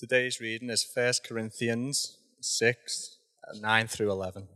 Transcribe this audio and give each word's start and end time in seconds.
Today's 0.00 0.40
reading 0.40 0.70
is 0.70 0.90
1 0.94 1.12
Corinthians 1.28 2.16
6 2.40 3.18
uh, 3.46 3.58
9 3.60 3.86
through 3.86 4.10
11. 4.10 4.48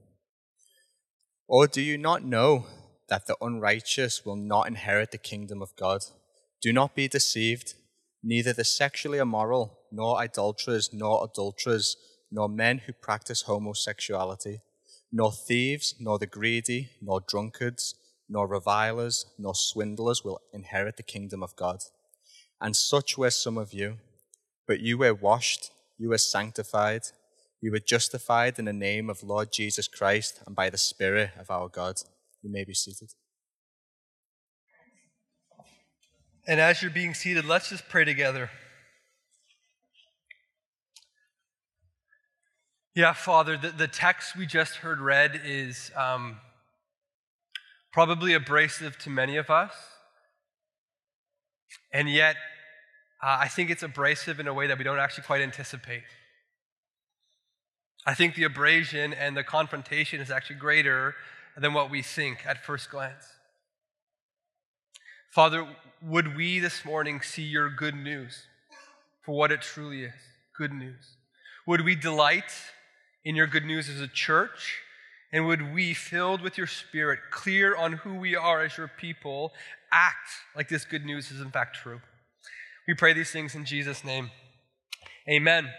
Or 1.47 1.67
do 1.67 1.83
you 1.83 1.99
not 1.99 2.25
know 2.25 2.65
that 3.11 3.27
the 3.27 3.37
unrighteous 3.43 4.25
will 4.25 4.37
not 4.37 4.69
inherit 4.69 5.11
the 5.11 5.19
kingdom 5.19 5.61
of 5.61 5.77
God? 5.77 6.01
Do 6.63 6.73
not 6.73 6.95
be 6.95 7.09
deceived. 7.09 7.75
Neither 8.23 8.55
the 8.55 8.65
sexually 8.65 9.19
immoral, 9.19 9.81
nor 9.93 10.17
idolaters, 10.17 10.89
nor 10.95 11.23
adulterers, 11.31 11.95
nor 12.33 12.49
men 12.49 12.79
who 12.79 12.95
practice 12.95 13.43
homosexuality, 13.43 14.63
nor 15.13 15.31
thieves, 15.31 15.95
nor 16.01 16.19
the 16.19 16.27
greedy, 16.27 16.89
nor 17.03 17.21
drunkards, 17.21 17.97
nor 18.31 18.47
revilers, 18.47 19.27
nor 19.39 19.55
swindlers 19.55 20.25
will 20.25 20.41
inherit 20.55 20.97
the 20.97 21.03
kingdom 21.03 21.43
of 21.43 21.55
God. 21.55 21.81
And 22.63 22.75
such 22.75 23.19
were 23.19 23.31
some 23.31 23.59
of 23.59 23.75
you. 23.75 23.99
But 24.67 24.81
you 24.81 24.99
were 24.99 25.15
washed, 25.15 25.71
you 25.99 26.09
were 26.09 26.19
sanctified, 26.19 27.03
you 27.61 27.71
were 27.71 27.79
justified 27.79 28.59
in 28.59 28.67
the 28.67 28.73
name 28.73 29.09
of 29.09 29.23
Lord 29.23 29.53
Jesus 29.53 29.89
Christ 29.89 30.43
and 30.47 30.55
by 30.55 30.71
the 30.71 30.79
Spirit 30.79 31.31
of 31.39 31.51
our 31.51 31.69
God. 31.69 31.97
You 32.43 32.51
may 32.51 32.65
be 32.65 32.75
seated. 32.75 33.15
And 36.47 36.61
as 36.61 36.83
you're 36.83 36.91
being 36.91 37.15
seated, 37.15 37.47
let's 37.47 37.71
just 37.71 37.89
pray 37.89 38.05
together. 38.05 38.51
Yeah, 42.95 43.13
Father, 43.13 43.57
the, 43.57 43.71
the 43.71 43.89
text 43.89 44.37
we 44.37 44.47
just 44.47 44.77
heard 44.77 45.01
read 45.01 45.41
is 45.45 45.91
um, 45.97 46.37
probably 47.93 48.35
abrasive 48.35 48.99
to 48.99 49.11
many 49.11 49.37
of 49.37 49.51
us. 49.51 49.73
And 51.93 52.09
yet, 52.09 52.37
uh, 53.25 53.39
I 53.41 53.49
think 53.49 53.71
it's 53.71 53.83
abrasive 53.83 54.39
in 54.39 54.47
a 54.47 54.53
way 54.53 54.67
that 54.67 54.77
we 54.77 54.85
don't 54.85 54.99
actually 54.99 55.25
quite 55.25 55.41
anticipate. 55.41 56.03
I 58.05 58.13
think 58.13 58.35
the 58.35 58.45
abrasion 58.45 59.15
and 59.15 59.35
the 59.35 59.43
confrontation 59.43 60.21
is 60.21 60.31
actually 60.31 60.57
greater 60.57 61.15
than 61.57 61.73
what 61.73 61.91
we 61.91 62.03
think 62.03 62.45
at 62.47 62.63
first 62.63 62.91
glance. 62.91 63.25
Father, 65.31 65.67
would 66.03 66.37
we 66.37 66.59
this 66.59 66.85
morning 66.85 67.23
see 67.23 67.45
your 67.45 67.71
good 67.71 67.95
news 67.95 68.47
for 69.23 69.35
what 69.35 69.51
it 69.51 69.63
truly 69.63 70.05
is 70.05 70.13
good 70.55 70.73
news? 70.73 71.17
Would 71.67 71.81
we 71.81 71.95
delight 71.95 72.53
in 73.25 73.35
your 73.35 73.47
good 73.47 73.65
news 73.65 73.89
as 73.89 74.01
a 74.03 74.07
church? 74.07 74.81
And 75.33 75.47
would 75.47 75.75
we, 75.75 75.95
filled 75.95 76.43
with 76.43 76.59
your 76.59 76.67
spirit, 76.67 77.21
clear 77.31 77.75
on 77.75 77.95
who 77.95 78.17
we 78.17 78.37
are 78.37 78.63
as 78.63 78.77
your 78.77 78.87
people, 78.87 79.53
act 79.91 80.29
like 80.55 80.69
this 80.69 80.85
good 80.85 81.07
news 81.07 81.31
is 81.31 81.41
in 81.41 81.51
fact 81.51 81.75
true? 81.77 82.03
We 82.87 82.93
pray 82.93 83.15
these 83.15 83.31
things 83.31 83.55
in 83.55 83.65
Jesus' 83.65 84.05
name. 84.05 84.31
Amen. 85.27 85.71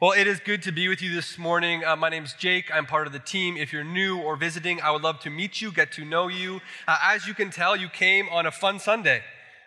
Well, 0.00 0.10
it 0.10 0.26
is 0.26 0.40
good 0.40 0.64
to 0.64 0.72
be 0.72 0.88
with 0.88 1.00
you 1.00 1.14
this 1.14 1.38
morning. 1.38 1.84
Uh, 1.84 1.94
my 1.94 2.10
is 2.10 2.32
Jake. 2.32 2.64
I'm 2.74 2.86
part 2.86 3.06
of 3.06 3.12
the 3.12 3.20
team. 3.20 3.56
If 3.56 3.72
you're 3.72 3.84
new 3.84 4.18
or 4.18 4.34
visiting, 4.34 4.80
I 4.80 4.90
would 4.90 5.02
love 5.02 5.20
to 5.20 5.30
meet 5.30 5.60
you, 5.60 5.70
get 5.70 5.92
to 5.92 6.04
know 6.04 6.26
you. 6.26 6.60
Uh, 6.88 6.98
as 7.04 7.28
you 7.28 7.34
can 7.34 7.50
tell, 7.50 7.76
you 7.76 7.88
came 7.88 8.28
on 8.30 8.46
a 8.46 8.50
fun 8.50 8.80
Sunday. 8.80 9.22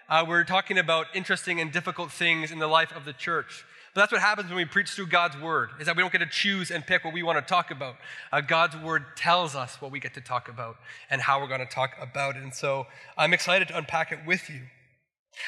Uh, 0.10 0.26
we're 0.28 0.44
talking 0.44 0.78
about 0.78 1.08
interesting 1.14 1.62
and 1.62 1.72
difficult 1.72 2.12
things 2.12 2.52
in 2.52 2.60
the 2.60 2.68
life 2.68 2.92
of 2.94 3.06
the 3.06 3.14
church. 3.14 3.64
But 3.96 4.02
that's 4.02 4.12
what 4.12 4.20
happens 4.20 4.50
when 4.50 4.58
we 4.58 4.66
preach 4.66 4.90
through 4.90 5.08
God's 5.08 5.40
word, 5.40 5.70
is 5.80 5.86
that 5.86 5.96
we 5.96 6.04
don't 6.04 6.12
get 6.12 6.20
to 6.20 6.26
choose 6.26 6.70
and 6.70 6.86
pick 6.86 7.06
what 7.06 7.14
we 7.14 7.24
want 7.24 7.40
to 7.40 7.50
talk 7.50 7.72
about. 7.72 7.96
Uh, 8.30 8.42
God's 8.42 8.76
word 8.76 9.16
tells 9.16 9.56
us 9.56 9.82
what 9.82 9.90
we 9.90 10.02
get 10.02 10.14
to 10.16 10.22
talk 10.22 10.50
about 10.50 10.76
and 11.10 11.22
how 11.22 11.40
we're 11.40 11.48
going 11.48 11.66
to 11.66 11.66
talk 11.66 11.92
about 12.02 12.36
it. 12.36 12.44
And 12.44 12.54
so 12.54 12.88
I'm 13.18 13.34
excited 13.34 13.70
to 13.70 13.78
unpack 13.78 14.12
it 14.12 14.20
with 14.28 14.50
you. 14.50 14.64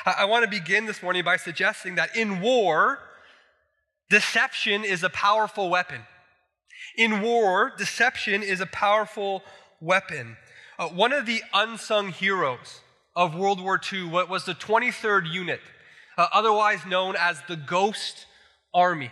I 0.05 0.25
want 0.25 0.43
to 0.43 0.49
begin 0.49 0.85
this 0.85 1.01
morning 1.01 1.23
by 1.23 1.37
suggesting 1.37 1.95
that 1.95 2.15
in 2.15 2.41
war, 2.41 2.99
deception 4.09 4.83
is 4.83 5.03
a 5.03 5.09
powerful 5.09 5.69
weapon. 5.69 6.01
In 6.97 7.21
war, 7.21 7.73
deception 7.77 8.43
is 8.43 8.61
a 8.61 8.65
powerful 8.65 9.43
weapon. 9.81 10.37
Uh, 10.77 10.87
one 10.89 11.13
of 11.13 11.25
the 11.25 11.41
unsung 11.53 12.09
heroes 12.09 12.81
of 13.15 13.35
World 13.35 13.61
War 13.61 13.79
II 13.91 14.05
was 14.05 14.45
the 14.45 14.55
23rd 14.55 15.31
Unit, 15.31 15.61
uh, 16.17 16.27
otherwise 16.33 16.85
known 16.85 17.15
as 17.17 17.41
the 17.47 17.55
Ghost 17.55 18.25
Army. 18.73 19.11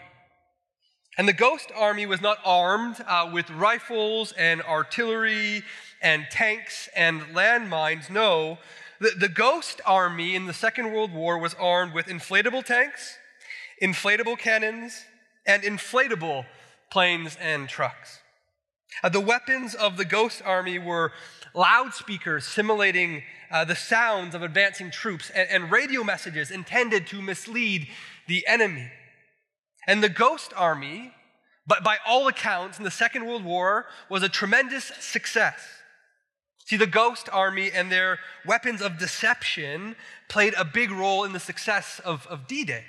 And 1.17 1.27
the 1.27 1.33
Ghost 1.33 1.71
Army 1.75 2.05
was 2.05 2.21
not 2.21 2.37
armed 2.45 3.03
uh, 3.05 3.29
with 3.31 3.49
rifles 3.51 4.31
and 4.33 4.61
artillery 4.61 5.63
and 6.01 6.25
tanks 6.31 6.89
and 6.95 7.21
landmines. 7.33 8.09
No, 8.09 8.57
the, 9.01 9.09
the 9.17 9.29
Ghost 9.29 9.81
Army 9.83 10.35
in 10.35 10.45
the 10.45 10.53
Second 10.53 10.93
World 10.93 11.11
War 11.11 11.39
was 11.39 11.55
armed 11.55 11.93
with 11.93 12.05
inflatable 12.05 12.63
tanks, 12.63 13.17
inflatable 13.81 14.37
cannons, 14.37 15.05
and 15.45 15.63
inflatable 15.63 16.45
planes 16.91 17.35
and 17.41 17.67
trucks. 17.67 18.19
Uh, 19.03 19.09
the 19.09 19.19
weapons 19.19 19.73
of 19.73 19.97
the 19.97 20.05
Ghost 20.05 20.43
Army 20.45 20.77
were 20.77 21.13
loudspeakers 21.55 22.45
simulating 22.45 23.23
uh, 23.49 23.65
the 23.65 23.75
sounds 23.75 24.35
of 24.35 24.43
advancing 24.43 24.91
troops 24.91 25.31
and, 25.31 25.49
and 25.49 25.71
radio 25.71 26.03
messages 26.03 26.51
intended 26.51 27.07
to 27.07 27.23
mislead 27.23 27.87
the 28.27 28.45
enemy. 28.47 28.91
And 29.87 30.03
the 30.03 30.09
Ghost 30.09 30.53
Army, 30.55 31.11
but 31.65 31.83
by 31.83 31.97
all 32.05 32.27
accounts, 32.27 32.77
in 32.77 32.83
the 32.83 32.91
Second 32.91 33.25
World 33.25 33.43
War, 33.43 33.87
was 34.09 34.21
a 34.21 34.29
tremendous 34.29 34.91
success. 34.99 35.59
See, 36.71 36.77
the 36.77 36.87
Ghost 36.87 37.27
Army 37.33 37.69
and 37.69 37.91
their 37.91 38.17
weapons 38.45 38.81
of 38.81 38.97
deception 38.97 39.97
played 40.29 40.53
a 40.57 40.63
big 40.63 40.89
role 40.89 41.25
in 41.25 41.33
the 41.33 41.39
success 41.41 41.99
of, 42.05 42.25
of 42.27 42.47
D 42.47 42.63
Day. 42.63 42.85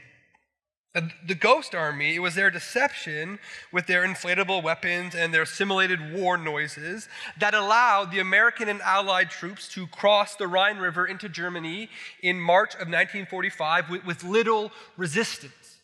The 1.27 1.35
Ghost 1.35 1.75
Army, 1.75 2.15
it 2.15 2.21
was 2.21 2.37
their 2.37 2.49
deception 2.49 3.41
with 3.73 3.89
their 3.89 4.07
inflatable 4.07 4.63
weapons 4.63 5.17
and 5.17 5.35
their 5.35 5.45
simulated 5.45 6.15
war 6.15 6.39
noises 6.39 7.09
that 7.41 7.55
allowed 7.55 8.13
the 8.13 8.21
American 8.21 8.69
and 8.69 8.81
Allied 8.83 9.31
troops 9.31 9.67
to 9.71 9.89
cross 9.89 10.37
the 10.37 10.47
Rhine 10.47 10.79
River 10.79 11.05
into 11.05 11.29
Germany 11.29 11.89
in 12.23 12.39
March 12.39 12.75
of 12.75 12.87
1945 12.87 13.91
with, 13.91 14.05
with 14.05 14.23
little 14.23 14.71
resistance. 14.97 15.81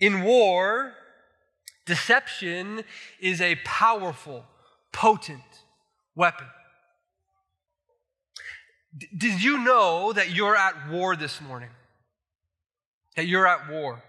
In 0.00 0.22
war, 0.22 0.92
deception 1.86 2.84
is 3.20 3.40
a 3.40 3.54
powerful, 3.64 4.44
potent 4.92 5.40
weapon. 6.14 6.48
Did 8.96 9.42
you 9.42 9.58
know 9.58 10.12
that 10.12 10.30
you're 10.30 10.56
at 10.56 10.88
war 10.90 11.14
this 11.14 11.40
morning? 11.40 11.70
That 13.16 13.26
you're 13.26 13.46
at 13.46 13.70
war. 13.70 14.02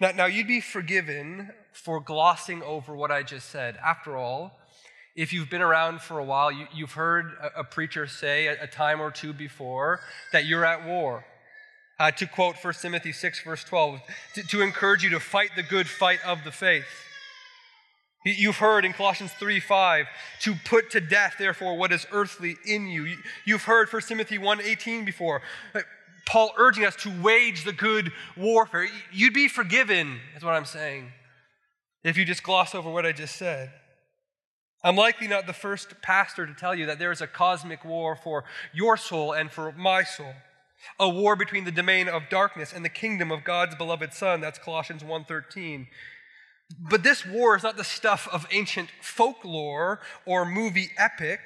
Now, 0.00 0.10
now, 0.10 0.26
you'd 0.26 0.48
be 0.48 0.60
forgiven 0.60 1.50
for 1.72 2.00
glossing 2.00 2.62
over 2.62 2.94
what 2.94 3.10
I 3.10 3.22
just 3.22 3.50
said. 3.50 3.76
After 3.76 4.16
all, 4.16 4.58
if 5.14 5.32
you've 5.32 5.50
been 5.50 5.62
around 5.62 6.00
for 6.00 6.18
a 6.18 6.24
while, 6.24 6.50
you, 6.50 6.66
have 6.80 6.92
heard 6.92 7.32
a, 7.40 7.60
a, 7.60 7.64
preacher 7.64 8.06
say 8.06 8.46
a, 8.46 8.64
a, 8.64 8.66
time 8.66 9.00
or 9.00 9.10
two 9.10 9.32
before 9.32 10.00
that 10.32 10.46
you're 10.46 10.64
at 10.64 10.84
war. 10.84 11.24
Uh, 12.00 12.10
to 12.10 12.26
quote 12.26 12.56
1 12.60 12.74
Timothy 12.80 13.12
6, 13.12 13.44
verse 13.44 13.62
12, 13.64 14.00
to, 14.34 14.42
to 14.42 14.60
encourage 14.62 15.04
you 15.04 15.10
to 15.10 15.20
fight 15.20 15.50
the 15.54 15.62
good 15.62 15.86
fight 15.86 16.18
of 16.26 16.42
the 16.44 16.50
faith. 16.50 16.86
You've 18.24 18.56
heard 18.56 18.84
in 18.84 18.92
Colossians 18.92 19.32
3 19.32 19.58
5 19.58 20.06
to 20.40 20.54
put 20.64 20.90
to 20.90 21.00
death, 21.00 21.34
therefore, 21.38 21.76
what 21.76 21.92
is 21.92 22.06
earthly 22.12 22.56
in 22.64 22.86
you. 22.86 23.16
You've 23.44 23.64
heard 23.64 23.92
1 23.92 24.02
Timothy 24.02 24.38
1 24.38 24.60
18 24.60 25.04
before. 25.04 25.42
Paul 26.24 26.52
urging 26.56 26.84
us 26.84 26.94
to 26.96 27.22
wage 27.22 27.64
the 27.64 27.72
good 27.72 28.12
warfare. 28.36 28.86
You'd 29.12 29.34
be 29.34 29.48
forgiven, 29.48 30.20
is 30.36 30.44
what 30.44 30.54
I'm 30.54 30.64
saying, 30.64 31.10
if 32.04 32.16
you 32.16 32.24
just 32.24 32.44
gloss 32.44 32.74
over 32.76 32.90
what 32.90 33.04
I 33.04 33.12
just 33.12 33.36
said. 33.36 33.72
I'm 34.84 34.96
likely 34.96 35.28
not 35.28 35.46
the 35.46 35.52
first 35.52 36.00
pastor 36.00 36.46
to 36.46 36.54
tell 36.54 36.74
you 36.74 36.86
that 36.86 36.98
there 36.98 37.12
is 37.12 37.20
a 37.20 37.26
cosmic 37.26 37.84
war 37.84 38.16
for 38.16 38.44
your 38.72 38.96
soul 38.96 39.32
and 39.32 39.50
for 39.50 39.72
my 39.72 40.02
soul. 40.04 40.34
A 40.98 41.08
war 41.08 41.36
between 41.36 41.64
the 41.64 41.70
domain 41.70 42.08
of 42.08 42.28
darkness 42.28 42.72
and 42.72 42.84
the 42.84 42.88
kingdom 42.88 43.30
of 43.30 43.44
God's 43.44 43.76
beloved 43.76 44.12
Son. 44.12 44.40
That's 44.40 44.58
Colossians 44.58 45.04
1:13. 45.04 45.86
But 46.78 47.02
this 47.02 47.26
war 47.26 47.56
is 47.56 47.62
not 47.62 47.76
the 47.76 47.84
stuff 47.84 48.28
of 48.32 48.46
ancient 48.50 48.90
folklore 49.00 50.00
or 50.26 50.44
movie 50.44 50.90
epic. 50.96 51.40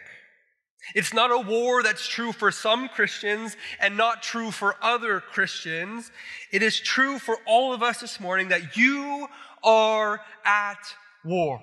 It's 0.95 1.13
not 1.13 1.31
a 1.31 1.39
war 1.39 1.83
that's 1.83 2.07
true 2.07 2.33
for 2.33 2.53
some 2.53 2.89
Christians 2.89 3.57
and 3.81 3.97
not 3.97 4.23
true 4.23 4.51
for 4.51 4.77
other 4.83 5.21
Christians. 5.21 6.11
It 6.53 6.63
is 6.63 6.79
true 6.79 7.19
for 7.19 7.37
all 7.47 7.73
of 7.73 7.83
us 7.83 8.01
this 8.01 8.21
morning 8.21 8.49
that 8.49 8.77
you 8.77 9.27
are 9.65 10.21
at 10.45 10.79
war. 11.25 11.61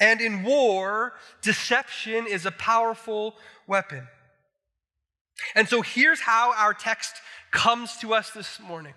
And 0.00 0.20
in 0.20 0.42
war, 0.42 1.12
deception 1.42 2.26
is 2.26 2.44
a 2.44 2.50
powerful 2.50 3.36
weapon. 3.68 4.08
And 5.54 5.68
so 5.68 5.82
here's 5.82 6.20
how 6.20 6.52
our 6.54 6.74
text 6.74 7.14
comes 7.52 7.96
to 7.98 8.12
us 8.12 8.30
this 8.30 8.58
morning. 8.58 8.94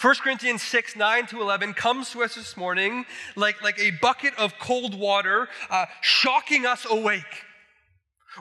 1 0.00 0.14
Corinthians 0.16 0.60
6, 0.62 0.96
9 0.96 1.26
to 1.28 1.40
11 1.40 1.72
comes 1.72 2.10
to 2.10 2.22
us 2.22 2.34
this 2.34 2.56
morning 2.56 3.06
like, 3.34 3.62
like 3.62 3.78
a 3.78 3.92
bucket 4.02 4.34
of 4.36 4.58
cold 4.58 4.94
water, 4.98 5.48
uh, 5.70 5.86
shocking 6.02 6.66
us 6.66 6.86
awake, 6.88 7.44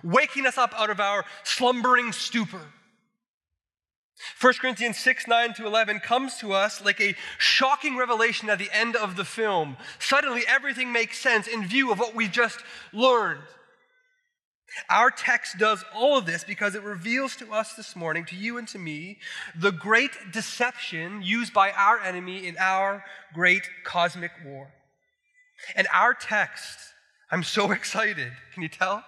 waking 0.03 0.45
us 0.45 0.57
up 0.57 0.73
out 0.77 0.89
of 0.89 0.99
our 0.99 1.23
slumbering 1.43 2.11
stupor. 2.11 2.61
1 4.41 4.53
Corinthians 4.55 4.97
6 4.97 5.27
9 5.27 5.53
to 5.55 5.65
11 5.65 5.99
comes 5.99 6.37
to 6.37 6.53
us 6.53 6.83
like 6.83 6.99
a 6.99 7.15
shocking 7.37 7.95
revelation 7.97 8.49
at 8.49 8.59
the 8.59 8.69
end 8.71 8.95
of 8.95 9.15
the 9.15 9.25
film. 9.25 9.77
Suddenly, 9.99 10.43
everything 10.47 10.91
makes 10.91 11.19
sense 11.19 11.47
in 11.47 11.67
view 11.67 11.91
of 11.91 11.99
what 11.99 12.15
we 12.15 12.27
just 12.27 12.59
learned. 12.93 13.41
Our 14.89 15.11
text 15.11 15.57
does 15.57 15.83
all 15.93 16.17
of 16.17 16.25
this 16.25 16.43
because 16.43 16.75
it 16.75 16.83
reveals 16.83 17.35
to 17.37 17.51
us 17.51 17.73
this 17.73 17.95
morning, 17.95 18.25
to 18.25 18.35
you 18.35 18.57
and 18.57 18.67
to 18.69 18.79
me, 18.79 19.17
the 19.55 19.71
great 19.71 20.11
deception 20.31 21.21
used 21.21 21.53
by 21.53 21.71
our 21.71 21.99
enemy 21.99 22.47
in 22.47 22.57
our 22.57 23.03
great 23.33 23.69
cosmic 23.83 24.31
war. 24.45 24.69
And 25.75 25.87
our 25.93 26.13
text, 26.13 26.77
I'm 27.31 27.43
so 27.43 27.71
excited. 27.71 28.31
Can 28.53 28.63
you 28.63 28.69
tell? 28.69 29.03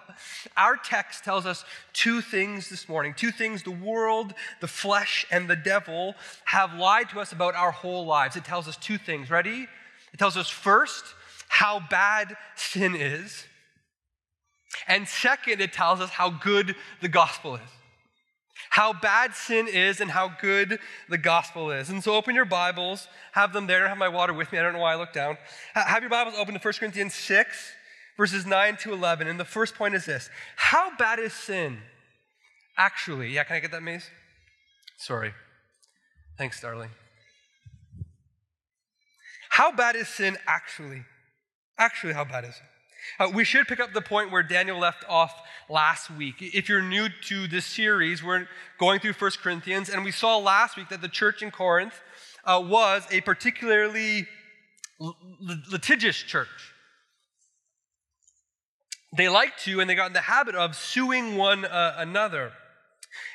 Our 0.56 0.76
text 0.76 1.24
tells 1.24 1.46
us 1.46 1.64
two 1.92 2.20
things 2.20 2.68
this 2.68 2.88
morning. 2.88 3.14
Two 3.14 3.30
things 3.30 3.62
the 3.62 3.70
world, 3.70 4.34
the 4.60 4.68
flesh, 4.68 5.26
and 5.30 5.48
the 5.48 5.56
devil 5.56 6.14
have 6.44 6.74
lied 6.74 7.10
to 7.10 7.20
us 7.20 7.32
about 7.32 7.54
our 7.54 7.70
whole 7.70 8.06
lives. 8.06 8.36
It 8.36 8.44
tells 8.44 8.68
us 8.68 8.76
two 8.76 8.98
things. 8.98 9.30
Ready? 9.30 9.68
It 10.12 10.18
tells 10.18 10.36
us 10.36 10.48
first 10.48 11.04
how 11.48 11.80
bad 11.90 12.36
sin 12.56 12.94
is. 12.94 13.44
And 14.86 15.08
second, 15.08 15.60
it 15.60 15.72
tells 15.72 16.00
us 16.00 16.10
how 16.10 16.30
good 16.30 16.76
the 17.00 17.08
gospel 17.08 17.56
is. 17.56 17.70
How 18.70 18.92
bad 18.92 19.34
sin 19.34 19.66
is 19.66 20.00
and 20.00 20.10
how 20.10 20.32
good 20.40 20.78
the 21.08 21.18
gospel 21.18 21.70
is. 21.70 21.88
And 21.88 22.02
so 22.02 22.14
open 22.14 22.34
your 22.34 22.44
Bibles, 22.44 23.08
have 23.32 23.52
them 23.52 23.66
there. 23.66 23.78
I 23.78 23.80
don't 23.80 23.88
have 23.90 23.98
my 23.98 24.08
water 24.08 24.34
with 24.34 24.52
me. 24.52 24.58
I 24.58 24.62
don't 24.62 24.72
know 24.72 24.80
why 24.80 24.92
I 24.92 24.96
looked 24.96 25.14
down. 25.14 25.38
Have 25.74 26.02
your 26.02 26.10
Bibles 26.10 26.34
open 26.36 26.54
to 26.54 26.60
1 26.60 26.74
Corinthians 26.74 27.14
6, 27.14 27.72
verses 28.16 28.44
9 28.44 28.76
to 28.78 28.92
11. 28.92 29.26
And 29.26 29.40
the 29.40 29.44
first 29.44 29.74
point 29.74 29.94
is 29.94 30.04
this 30.04 30.28
How 30.56 30.94
bad 30.96 31.18
is 31.18 31.32
sin? 31.32 31.78
Actually, 32.76 33.30
yeah, 33.32 33.44
can 33.44 33.56
I 33.56 33.60
get 33.60 33.72
that, 33.72 33.82
Maze? 33.82 34.08
Sorry. 34.98 35.32
Thanks, 36.36 36.60
darling. 36.60 36.90
How 39.50 39.72
bad 39.72 39.96
is 39.96 40.08
sin 40.08 40.36
actually? 40.46 41.02
Actually, 41.78 42.12
how 42.12 42.24
bad 42.24 42.44
is 42.44 42.50
it? 42.50 42.77
Uh, 43.18 43.30
we 43.32 43.44
should 43.44 43.66
pick 43.66 43.80
up 43.80 43.92
the 43.92 44.00
point 44.00 44.30
where 44.30 44.42
Daniel 44.42 44.78
left 44.78 45.04
off 45.08 45.42
last 45.68 46.10
week. 46.10 46.36
If 46.40 46.68
you're 46.68 46.82
new 46.82 47.08
to 47.26 47.46
this 47.46 47.66
series, 47.66 48.22
we're 48.22 48.46
going 48.78 49.00
through 49.00 49.14
1 49.14 49.30
Corinthians, 49.42 49.88
and 49.88 50.04
we 50.04 50.12
saw 50.12 50.38
last 50.38 50.76
week 50.76 50.88
that 50.88 51.02
the 51.02 51.08
church 51.08 51.42
in 51.42 51.50
Corinth 51.50 52.00
uh, 52.44 52.62
was 52.64 53.06
a 53.10 53.20
particularly 53.20 54.26
litigious 55.70 56.16
church. 56.16 56.74
They 59.16 59.28
liked 59.28 59.64
to, 59.64 59.80
and 59.80 59.88
they 59.88 59.94
got 59.94 60.08
in 60.08 60.12
the 60.12 60.20
habit 60.20 60.54
of, 60.54 60.76
suing 60.76 61.36
one 61.36 61.64
uh, 61.64 61.94
another. 61.98 62.52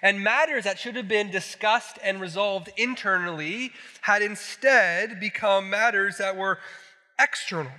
And 0.01 0.23
matters 0.23 0.65
that 0.65 0.77
should 0.77 0.95
have 0.95 1.07
been 1.07 1.31
discussed 1.31 1.97
and 2.03 2.21
resolved 2.21 2.69
internally 2.77 3.71
had 4.01 4.21
instead 4.21 5.19
become 5.19 5.69
matters 5.69 6.17
that 6.17 6.37
were 6.37 6.59
external 7.19 7.71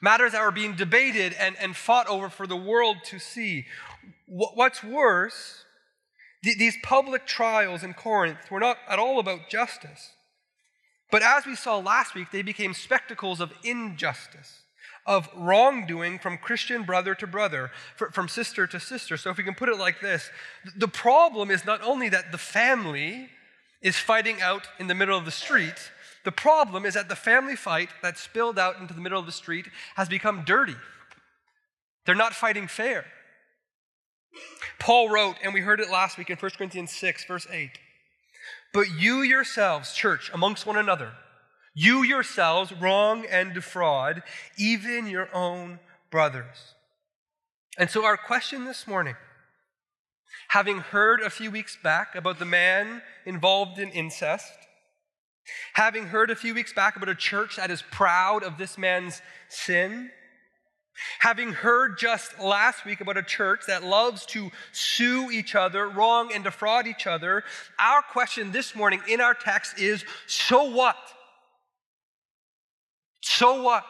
matters 0.00 0.32
that 0.32 0.42
were 0.42 0.50
being 0.50 0.74
debated 0.74 1.34
and, 1.38 1.56
and 1.60 1.76
fought 1.76 2.06
over 2.08 2.28
for 2.28 2.46
the 2.46 2.56
world 2.56 2.98
to 3.04 3.18
see. 3.18 3.66
What's 4.26 4.82
worse, 4.82 5.64
th- 6.44 6.58
these 6.58 6.76
public 6.82 7.26
trials 7.26 7.82
in 7.82 7.94
Corinth 7.94 8.50
were 8.50 8.60
not 8.60 8.78
at 8.88 8.98
all 8.98 9.18
about 9.18 9.48
justice. 9.48 10.12
But 11.10 11.22
as 11.22 11.46
we 11.46 11.54
saw 11.54 11.78
last 11.78 12.14
week, 12.14 12.30
they 12.32 12.42
became 12.42 12.74
spectacles 12.74 13.40
of 13.40 13.52
injustice, 13.62 14.62
of 15.06 15.28
wrongdoing 15.36 16.18
from 16.18 16.36
Christian 16.36 16.82
brother 16.82 17.14
to 17.14 17.26
brother, 17.26 17.70
from 17.94 18.28
sister 18.28 18.66
to 18.66 18.80
sister. 18.80 19.16
So, 19.16 19.30
if 19.30 19.36
we 19.36 19.44
can 19.44 19.54
put 19.54 19.68
it 19.68 19.78
like 19.78 20.00
this 20.00 20.30
the 20.76 20.88
problem 20.88 21.50
is 21.50 21.64
not 21.64 21.80
only 21.82 22.08
that 22.08 22.32
the 22.32 22.38
family 22.38 23.28
is 23.82 23.96
fighting 23.96 24.40
out 24.42 24.66
in 24.80 24.88
the 24.88 24.94
middle 24.94 25.16
of 25.16 25.24
the 25.24 25.30
street, 25.30 25.92
the 26.26 26.32
problem 26.32 26.84
is 26.84 26.94
that 26.94 27.08
the 27.08 27.14
family 27.14 27.54
fight 27.54 27.88
that 28.02 28.18
spilled 28.18 28.58
out 28.58 28.80
into 28.80 28.92
the 28.92 29.00
middle 29.00 29.20
of 29.20 29.26
the 29.26 29.32
street 29.32 29.68
has 29.94 30.08
become 30.08 30.42
dirty. 30.44 30.74
They're 32.04 32.16
not 32.16 32.34
fighting 32.34 32.66
fair. 32.66 33.04
Paul 34.80 35.08
wrote, 35.08 35.36
and 35.40 35.54
we 35.54 35.60
heard 35.60 35.78
it 35.78 35.88
last 35.88 36.18
week 36.18 36.28
in 36.28 36.36
1 36.36 36.50
Corinthians 36.58 36.90
6, 36.90 37.26
verse 37.26 37.46
8. 37.48 37.70
But 38.74 38.90
you 38.90 39.22
yourselves, 39.22 39.94
church, 39.94 40.28
amongst 40.34 40.66
one 40.66 40.76
another, 40.76 41.12
you 41.74 42.02
yourselves 42.02 42.72
wrong 42.72 43.24
and 43.24 43.54
defraud 43.54 44.24
even 44.58 45.06
your 45.06 45.32
own 45.32 45.78
brothers. 46.10 46.74
And 47.78 47.88
so, 47.88 48.04
our 48.04 48.16
question 48.16 48.64
this 48.64 48.88
morning, 48.88 49.14
having 50.48 50.78
heard 50.78 51.20
a 51.20 51.30
few 51.30 51.52
weeks 51.52 51.78
back 51.80 52.16
about 52.16 52.40
the 52.40 52.44
man 52.44 53.02
involved 53.24 53.78
in 53.78 53.90
incest, 53.90 54.65
Having 55.74 56.06
heard 56.06 56.30
a 56.30 56.36
few 56.36 56.54
weeks 56.54 56.72
back 56.72 56.96
about 56.96 57.08
a 57.08 57.14
church 57.14 57.56
that 57.56 57.70
is 57.70 57.82
proud 57.90 58.42
of 58.42 58.58
this 58.58 58.76
man's 58.76 59.22
sin, 59.48 60.10
having 61.20 61.52
heard 61.52 61.98
just 61.98 62.38
last 62.40 62.84
week 62.84 63.00
about 63.00 63.16
a 63.16 63.22
church 63.22 63.62
that 63.66 63.84
loves 63.84 64.26
to 64.26 64.50
sue 64.72 65.30
each 65.30 65.54
other, 65.54 65.88
wrong 65.88 66.32
and 66.32 66.44
defraud 66.44 66.86
each 66.86 67.06
other, 67.06 67.44
our 67.78 68.02
question 68.02 68.52
this 68.52 68.74
morning 68.74 69.00
in 69.08 69.20
our 69.20 69.34
text 69.34 69.78
is 69.78 70.04
so 70.26 70.64
what? 70.64 70.96
So 73.20 73.62
what? 73.62 73.84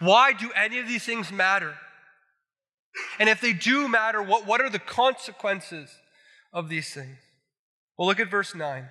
Why 0.00 0.32
do 0.32 0.50
any 0.52 0.78
of 0.78 0.88
these 0.88 1.04
things 1.04 1.30
matter? 1.30 1.74
And 3.18 3.28
if 3.28 3.40
they 3.40 3.52
do 3.52 3.88
matter, 3.88 4.22
what, 4.22 4.46
what 4.46 4.60
are 4.60 4.70
the 4.70 4.78
consequences 4.78 5.90
of 6.52 6.68
these 6.68 6.92
things? 6.92 7.18
Well, 7.98 8.08
look 8.08 8.20
at 8.20 8.30
verse 8.30 8.54
9. 8.54 8.88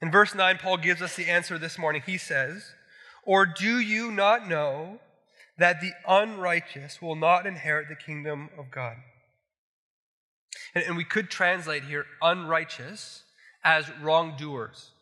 In 0.00 0.10
verse 0.10 0.34
9, 0.34 0.58
Paul 0.58 0.76
gives 0.76 1.02
us 1.02 1.16
the 1.16 1.26
answer 1.28 1.58
this 1.58 1.78
morning. 1.78 2.02
He 2.04 2.18
says, 2.18 2.72
Or 3.24 3.46
do 3.46 3.80
you 3.80 4.10
not 4.10 4.48
know 4.48 5.00
that 5.58 5.80
the 5.80 5.92
unrighteous 6.06 7.02
will 7.02 7.16
not 7.16 7.46
inherit 7.46 7.88
the 7.88 7.96
kingdom 7.96 8.50
of 8.56 8.70
God? 8.70 8.96
And, 10.74 10.84
and 10.84 10.96
we 10.96 11.04
could 11.04 11.30
translate 11.30 11.84
here 11.84 12.06
unrighteous 12.22 13.24
as 13.64 13.90
wrongdoers. 14.00 14.92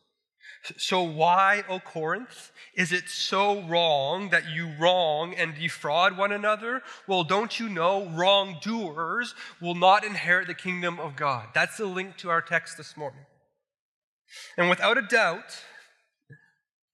So, 0.78 1.02
why, 1.02 1.62
O 1.69 1.78
Corinth, 1.78 2.50
is 2.75 2.90
it 2.90 3.08
so 3.08 3.62
wrong 3.62 4.31
that 4.31 4.50
you 4.50 4.72
wrong 4.81 5.32
and 5.34 5.54
defraud 5.54 6.16
one 6.16 6.32
another? 6.32 6.82
Well, 7.06 7.22
don't 7.22 7.60
you 7.60 7.69
know 7.69 8.08
wrongdoers 8.08 9.34
will 9.60 9.76
not 9.76 10.04
inherit 10.04 10.48
the 10.48 10.54
kingdom 10.54 10.98
of 10.98 11.14
God? 11.14 11.48
That's 11.54 11.76
the 11.76 11.87
link 11.87 12.17
to 12.19 12.31
our 12.31 12.43
text 12.43 12.76
this 12.76 12.96
morning. 12.96 13.20
And 14.56 14.69
without 14.69 14.98
a 14.98 15.02
doubt, 15.02 15.62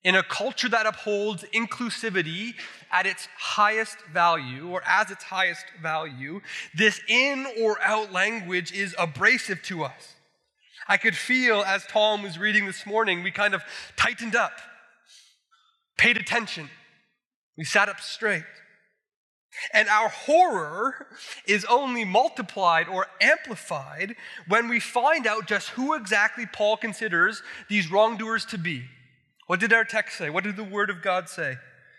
in 0.05 0.17
a 0.17 0.23
culture 0.23 0.69
that 0.69 0.87
upholds 0.87 1.45
inclusivity 1.55 2.55
at 2.91 3.07
its 3.07 3.29
highest 3.39 3.99
value, 4.13 4.69
or 4.69 4.83
as 4.85 5.11
its 5.11 5.25
highest 5.25 5.65
value, 5.81 6.41
this 6.75 7.01
in 7.09 7.47
or 7.61 7.81
out 7.81 8.13
language 8.13 8.73
is 8.73 8.95
abrasive 8.99 9.63
to 9.63 9.85
us. 9.85 10.15
I 10.89 10.97
could 10.97 11.17
feel 11.17 11.63
as 11.63 11.87
Tom 11.87 12.23
was 12.23 12.39
reading 12.39 12.67
this 12.67 12.85
morning, 12.85 13.23
we 13.23 13.31
kind 13.31 13.55
of 13.55 13.63
tightened 13.97 14.35
up, 14.35 14.59
paid 15.97 16.17
attention, 16.17 16.69
we 17.57 17.65
sat 17.65 17.89
up 17.89 18.01
straight. 18.01 18.43
And 19.73 19.89
our 19.89 20.09
horror 20.09 21.07
is 21.47 21.65
only 21.67 22.05
multiplied 22.05 22.89
or 22.89 23.07
amplified 23.21 24.17
when 24.49 24.69
we 24.69 24.81
find 24.81 25.27
out 25.27 25.47
just 25.47 25.71
who 25.71 25.95
exactly 25.95 26.47
Paul 26.47 26.77
considers 26.77 27.43
these 27.69 27.91
wrongdoers 27.91 28.45
to 28.47 28.59
be. 28.59 28.85
What 29.47 29.61
did 29.61 29.73
our 29.73 29.85
text 29.85 30.17
say? 30.17 30.31
What 30.31 30.45
did 30.45 30.57
the 30.57 30.65
Word 30.65 30.89
of 30.89 31.03
God 31.03 31.29
say? 31.29 31.57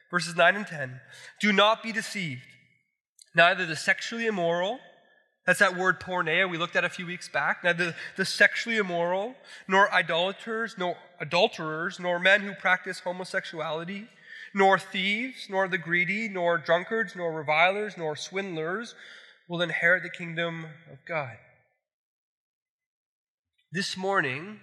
Verses 0.10 0.36
9 0.36 0.55
and 0.55 0.67
10. 0.67 1.00
Do 1.39 1.51
not 1.51 1.83
be 1.83 1.91
deceived. 1.91 2.41
Neither 3.36 3.65
the 3.65 3.75
sexually 3.75 4.27
immoral, 4.27 4.79
that's 5.45 5.60
that 5.60 5.75
word 5.75 6.00
porneia 6.00 6.50
we 6.50 6.57
looked 6.57 6.75
at 6.75 6.86
a 6.86 6.89
few 6.89 7.05
weeks 7.05 7.27
back, 7.27 7.63
neither 7.63 7.86
the, 7.88 7.95
the 8.17 8.25
sexually 8.25 8.77
immoral, 8.77 9.36
nor 9.67 9.91
idolaters, 9.91 10.75
nor 10.77 10.95
adulterers, 11.19 12.00
nor 12.00 12.19
men 12.19 12.41
who 12.41 12.53
practice 12.53 13.00
homosexuality 13.00 14.07
nor 14.53 14.77
thieves, 14.77 15.48
nor 15.50 15.67
the 15.67 15.77
greedy, 15.77 16.29
nor 16.29 16.57
drunkards, 16.57 17.15
nor 17.15 17.33
revilers, 17.33 17.98
nor 17.98 18.15
swindlers 18.15 18.95
will 19.48 19.62
inherit 19.62 20.03
the 20.03 20.10
kingdom 20.10 20.65
of 20.91 20.98
God. 21.07 21.38
This 23.72 23.98
morning, 23.98 24.60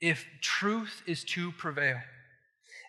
if 0.00 0.26
truth 0.40 1.02
is 1.06 1.24
to 1.24 1.50
prevail 1.52 1.98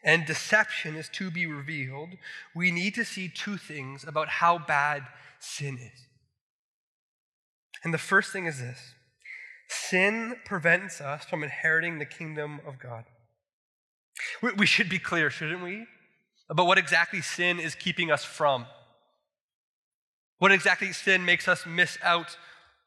and 0.04 0.26
deception 0.26 0.96
is 0.96 1.10
to 1.10 1.32
be 1.32 1.48
revealed, 1.48 2.10
we 2.54 2.70
need 2.70 2.94
to 2.94 3.04
see 3.04 3.28
two 3.28 3.58
things 3.58 4.04
about 4.04 4.30
how 4.30 4.60
bad 4.60 5.04
sin 5.40 5.78
is. 5.78 6.06
And 7.84 7.94
the 7.94 7.98
first 7.98 8.32
thing 8.32 8.46
is 8.46 8.60
this 8.60 8.94
sin 9.68 10.36
prevents 10.46 11.02
us 11.02 11.26
from 11.26 11.44
inheriting 11.44 11.98
the 11.98 12.06
kingdom 12.06 12.62
of 12.68 12.78
God. 12.78 13.06
We 14.58 14.66
should 14.66 14.90
be 14.90 15.00
clear, 15.00 15.30
shouldn't 15.30 15.64
we? 15.64 15.88
About 16.50 16.68
what 16.68 16.78
exactly 16.78 17.22
sin 17.22 17.60
is 17.60 17.76
keeping 17.76 18.12
us 18.12 18.24
from. 18.24 18.66
What 20.38 20.52
exactly 20.52 20.92
sin 20.92 21.26
makes 21.26 21.48
us 21.48 21.66
miss 21.66 21.98
out 22.04 22.38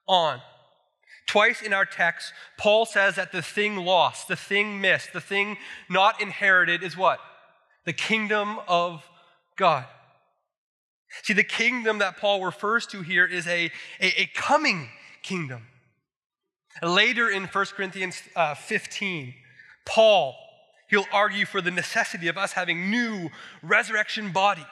on. 0.06 0.40
Twice 1.26 1.60
in 1.60 1.72
our 1.72 1.84
text, 1.84 2.32
Paul 2.56 2.86
says 2.86 3.16
that 3.16 3.32
the 3.32 3.42
thing 3.42 3.76
lost, 3.76 4.28
the 4.28 4.36
thing 4.36 4.80
missed, 4.80 5.12
the 5.12 5.20
thing 5.20 5.58
not 5.88 6.22
inherited 6.22 6.82
is 6.82 6.96
what? 6.96 7.20
The 7.84 7.92
kingdom 7.92 8.58
of 8.66 9.04
God. 9.56 9.84
See, 11.22 11.34
the 11.34 11.44
kingdom 11.44 11.98
that 11.98 12.16
Paul 12.16 12.44
refers 12.44 12.86
to 12.88 13.02
here 13.02 13.26
is 13.26 13.46
a, 13.46 13.70
a, 14.00 14.22
a 14.22 14.30
coming 14.34 14.88
kingdom. 15.22 15.66
Later 16.82 17.28
in 17.28 17.44
1 17.44 17.66
Corinthians 17.76 18.22
uh, 18.36 18.54
15, 18.54 19.34
Paul, 19.84 20.34
he'll 20.88 21.06
argue 21.12 21.46
for 21.46 21.60
the 21.60 21.70
necessity 21.70 22.28
of 22.28 22.36
us 22.36 22.52
having 22.52 22.90
new 22.90 23.30
resurrection 23.62 24.32
bodies. 24.32 24.64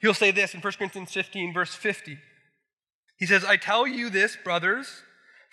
He'll 0.00 0.14
say 0.14 0.30
this 0.30 0.54
in 0.54 0.60
1 0.60 0.72
Corinthians 0.74 1.12
15, 1.12 1.52
verse 1.52 1.74
50. 1.74 2.18
He 3.16 3.26
says, 3.26 3.44
I 3.44 3.56
tell 3.56 3.86
you 3.86 4.10
this, 4.10 4.36
brothers 4.42 5.02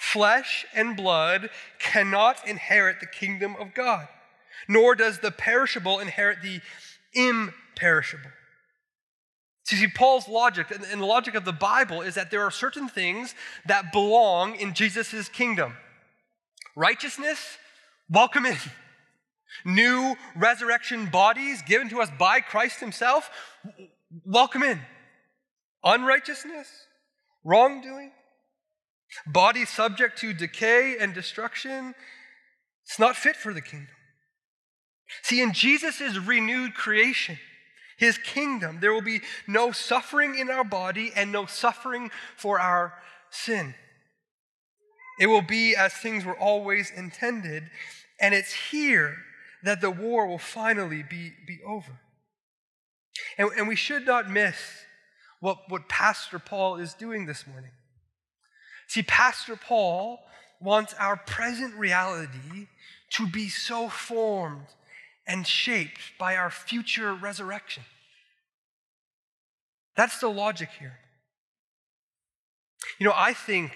Flesh 0.02 0.66
and 0.74 0.98
blood 0.98 1.52
cannot 1.78 2.48
inherit 2.48 3.00
the 3.00 3.06
kingdom 3.06 3.56
of 3.60 3.76
God, 3.76 4.08
nor 4.68 4.96
does 4.96 5.20
the 5.20 5.30
perishable 5.30 6.00
inherit 6.00 6.40
the 6.42 6.60
imperishable. 7.14 8.32
See, 9.64 9.88
Paul's 9.88 10.28
logic 10.28 10.72
and 10.72 11.00
the 11.00 11.06
logic 11.06 11.36
of 11.36 11.46
the 11.46 11.54
Bible 11.54 12.02
is 12.02 12.16
that 12.16 12.32
there 12.32 12.42
are 12.42 12.50
certain 12.50 12.90
things 12.90 13.36
that 13.68 13.94
belong 13.94 14.56
in 14.56 14.74
Jesus' 14.74 15.30
kingdom. 15.30 15.78
Righteousness, 16.76 17.60
welcome 18.10 18.48
in. 18.48 18.58
New 19.66 20.16
resurrection 20.36 21.08
bodies 21.08 21.62
given 21.62 21.90
to 21.90 22.02
us 22.02 22.10
by 22.18 22.40
Christ 22.40 22.80
Himself, 22.80 23.30
welcome 24.26 24.64
in. 24.64 24.80
Unrighteousness, 25.84 26.68
wrongdoing, 27.44 28.12
Body 29.26 29.66
subject 29.66 30.20
to 30.20 30.34
decay 30.34 30.98
and 31.00 31.14
destruction, 31.14 31.94
it's 32.86 33.00
not 33.00 33.16
fit 33.16 33.36
for 33.36 33.54
the 33.54 33.62
kingdom. 33.62 33.96
See, 35.22 35.42
in 35.42 35.54
Jesus' 35.54 36.18
renewed 36.18 36.74
creation, 36.74 37.38
his 37.98 38.18
kingdom, 38.18 38.80
there 38.80 38.94
will 38.94 39.02
be 39.02 39.22
no 39.48 39.72
suffering 39.72 40.38
in 40.38 40.50
our 40.50 40.64
body 40.64 41.12
and 41.16 41.32
no 41.32 41.46
suffering 41.46 42.10
for 42.38 42.60
our 42.60 42.94
sin. 43.30 43.76
It 45.20 45.28
will 45.28 45.42
be 45.42 45.76
as 45.76 45.94
things 45.94 46.26
were 46.26 46.38
always 46.38 46.90
intended, 46.90 47.70
and 48.20 48.34
it's 48.34 48.54
here 48.54 49.18
that 49.64 49.82
the 49.82 49.92
war 49.92 50.28
will 50.28 50.40
finally 50.40 51.04
be, 51.04 51.32
be 51.48 51.60
over. 51.66 52.00
And, 53.38 53.50
and 53.58 53.68
we 53.68 53.76
should 53.76 54.06
not 54.06 54.30
miss 54.30 54.56
what, 55.40 55.58
what 55.70 55.90
Pastor 55.90 56.40
Paul 56.40 56.78
is 56.78 56.94
doing 56.94 57.26
this 57.26 57.46
morning. 57.46 57.72
See, 58.88 59.04
Pastor 59.04 59.56
Paul 59.56 60.20
wants 60.60 60.94
our 61.00 61.18
present 61.18 61.76
reality 61.76 62.68
to 63.14 63.28
be 63.28 63.50
so 63.50 63.90
formed 63.90 64.68
and 65.28 65.46
shaped 65.46 66.00
by 66.20 66.36
our 66.36 66.50
future 66.50 67.14
resurrection. 67.14 67.84
That's 69.96 70.20
the 70.20 70.30
logic 70.30 70.70
here. 70.80 71.00
You 73.00 73.08
know, 73.08 73.14
I 73.16 73.34
think, 73.34 73.72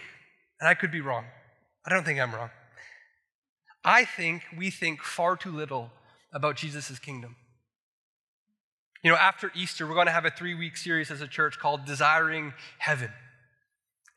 and 0.59 0.67
I 0.69 0.73
could 0.73 0.91
be 0.91 1.01
wrong, 1.01 1.25
I 1.85 1.89
don't 1.89 2.03
think 2.03 2.19
I'm 2.19 2.33
wrong. 2.33 2.49
I 3.85 4.03
think 4.03 4.41
we 4.57 4.71
think 4.71 5.03
far 5.03 5.37
too 5.37 5.51
little 5.51 5.91
about 6.33 6.55
Jesus' 6.55 6.97
kingdom. 6.97 7.35
You 9.03 9.11
know, 9.11 9.17
after 9.17 9.51
Easter, 9.53 9.85
we're 9.85 9.93
going 9.93 10.07
to 10.07 10.11
have 10.11 10.25
a 10.25 10.31
three 10.31 10.55
week 10.55 10.75
series 10.75 11.11
as 11.11 11.21
a 11.21 11.27
church 11.27 11.59
called 11.59 11.85
Desiring 11.85 12.55
Heaven. 12.79 13.11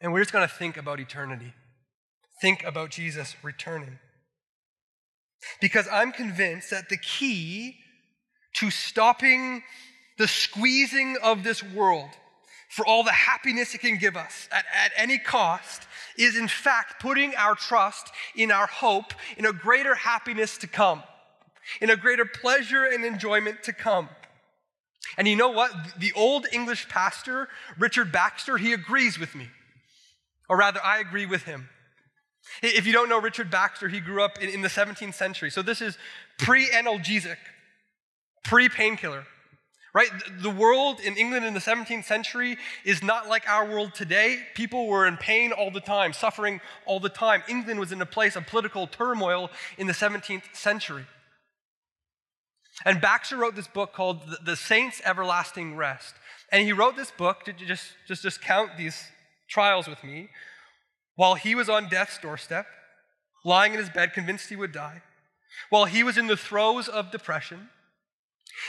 And 0.00 0.12
we're 0.12 0.20
just 0.20 0.32
going 0.32 0.48
to 0.48 0.52
think 0.52 0.78
about 0.78 0.98
eternity, 0.98 1.52
think 2.40 2.64
about 2.64 2.90
Jesus 2.90 3.36
returning. 3.42 3.98
Because 5.60 5.86
I'm 5.92 6.12
convinced 6.12 6.70
that 6.70 6.88
the 6.88 6.96
key 6.96 7.76
to 8.54 8.70
stopping 8.70 9.62
the 10.16 10.26
squeezing 10.26 11.16
of 11.22 11.44
this 11.44 11.62
world 11.62 12.10
for 12.68 12.86
all 12.86 13.02
the 13.02 13.12
happiness 13.12 13.74
it 13.74 13.78
can 13.78 13.96
give 13.96 14.16
us 14.16 14.48
at, 14.52 14.64
at 14.74 14.92
any 14.96 15.18
cost 15.18 15.86
is, 16.16 16.36
in 16.36 16.48
fact, 16.48 17.00
putting 17.00 17.34
our 17.36 17.54
trust 17.54 18.10
in 18.34 18.50
our 18.50 18.66
hope 18.66 19.14
in 19.36 19.46
a 19.46 19.52
greater 19.52 19.94
happiness 19.94 20.58
to 20.58 20.66
come, 20.66 21.02
in 21.80 21.90
a 21.90 21.96
greater 21.96 22.24
pleasure 22.24 22.84
and 22.84 23.04
enjoyment 23.04 23.62
to 23.62 23.72
come. 23.72 24.08
And 25.16 25.26
you 25.26 25.36
know 25.36 25.48
what? 25.48 25.72
The 25.98 26.12
old 26.14 26.46
English 26.52 26.88
pastor, 26.88 27.48
Richard 27.78 28.12
Baxter, 28.12 28.58
he 28.58 28.72
agrees 28.72 29.18
with 29.18 29.34
me. 29.34 29.48
Or 30.48 30.58
rather, 30.58 30.80
I 30.84 30.98
agree 30.98 31.26
with 31.26 31.44
him. 31.44 31.68
If 32.62 32.86
you 32.86 32.92
don't 32.92 33.08
know 33.08 33.20
Richard 33.20 33.50
Baxter, 33.50 33.88
he 33.88 34.00
grew 34.00 34.22
up 34.22 34.38
in, 34.38 34.48
in 34.48 34.62
the 34.62 34.68
17th 34.68 35.14
century. 35.14 35.50
So 35.50 35.62
this 35.62 35.80
is 35.80 35.96
pre 36.38 36.66
analgesic, 36.66 37.36
pre 38.44 38.68
painkiller, 38.68 39.26
right? 39.94 40.10
The 40.40 40.50
world 40.50 41.00
in 41.00 41.16
England 41.16 41.44
in 41.44 41.54
the 41.54 41.60
17th 41.60 42.04
century 42.04 42.58
is 42.84 43.02
not 43.02 43.28
like 43.28 43.48
our 43.48 43.66
world 43.66 43.94
today. 43.94 44.42
People 44.54 44.86
were 44.86 45.06
in 45.06 45.16
pain 45.16 45.52
all 45.52 45.70
the 45.70 45.80
time, 45.80 46.12
suffering 46.12 46.60
all 46.86 47.00
the 47.00 47.08
time. 47.08 47.42
England 47.48 47.80
was 47.80 47.92
in 47.92 48.00
a 48.00 48.06
place 48.06 48.36
of 48.36 48.46
political 48.46 48.86
turmoil 48.86 49.50
in 49.76 49.86
the 49.86 49.92
17th 49.92 50.54
century. 50.54 51.06
And 52.84 53.00
Baxter 53.00 53.36
wrote 53.36 53.56
this 53.56 53.68
book 53.68 53.92
called 53.92 54.22
The 54.44 54.56
Saints' 54.56 55.00
Everlasting 55.04 55.76
Rest. 55.76 56.14
And 56.52 56.64
he 56.64 56.72
wrote 56.72 56.96
this 56.96 57.10
book 57.10 57.44
to 57.44 57.52
just, 57.52 57.92
just, 58.06 58.22
just 58.22 58.40
count 58.40 58.76
these 58.76 59.04
trials 59.48 59.88
with 59.88 60.04
me 60.04 60.28
while 61.16 61.34
he 61.34 61.54
was 61.56 61.68
on 61.68 61.88
death's 61.88 62.16
doorstep, 62.18 62.66
lying 63.44 63.72
in 63.72 63.80
his 63.80 63.90
bed, 63.90 64.12
convinced 64.12 64.48
he 64.48 64.56
would 64.56 64.70
die, 64.70 65.02
while 65.68 65.84
he 65.84 66.04
was 66.04 66.16
in 66.16 66.28
the 66.28 66.36
throes 66.36 66.86
of 66.86 67.10
depression. 67.10 67.70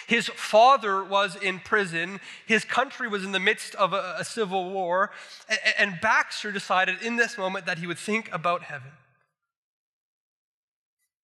His 0.08 0.28
father 0.28 1.04
was 1.04 1.36
in 1.36 1.60
prison. 1.60 2.20
His 2.46 2.66
country 2.66 3.08
was 3.08 3.24
in 3.24 3.32
the 3.32 3.40
midst 3.40 3.76
of 3.76 3.94
a, 3.94 4.16
a 4.20 4.26
civil 4.26 4.70
war. 4.70 5.12
And, 5.48 5.60
and 5.78 6.02
Baxter 6.02 6.52
decided 6.52 7.02
in 7.02 7.16
this 7.16 7.38
moment 7.38 7.66
that 7.66 7.80
he 7.80 7.88
would 7.88 7.98
think 7.98 8.30
about 8.32 8.64
heaven. 8.64 8.92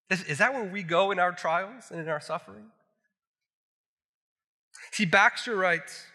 Is, 0.10 0.24
is 0.24 0.38
that 0.38 0.54
where 0.54 0.64
we 0.64 0.84
go 0.84 1.12
in 1.12 1.20
our 1.20 1.32
trials 1.32 1.86
and 1.90 2.00
in 2.00 2.10
our 2.10 2.22
suffering? 2.22 2.66
See, 4.92 5.06
Baxter 5.06 5.56
writes 5.56 6.06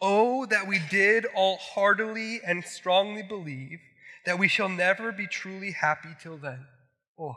Oh, 0.00 0.44
that 0.46 0.66
we 0.66 0.80
did 0.90 1.26
all 1.34 1.56
heartily 1.56 2.40
and 2.46 2.64
strongly 2.64 3.22
believe 3.22 3.78
that 4.26 4.38
we 4.38 4.48
shall 4.48 4.68
never 4.68 5.12
be 5.12 5.26
truly 5.26 5.70
happy 5.72 6.10
till 6.20 6.36
then. 6.36 6.66
Oh. 7.18 7.36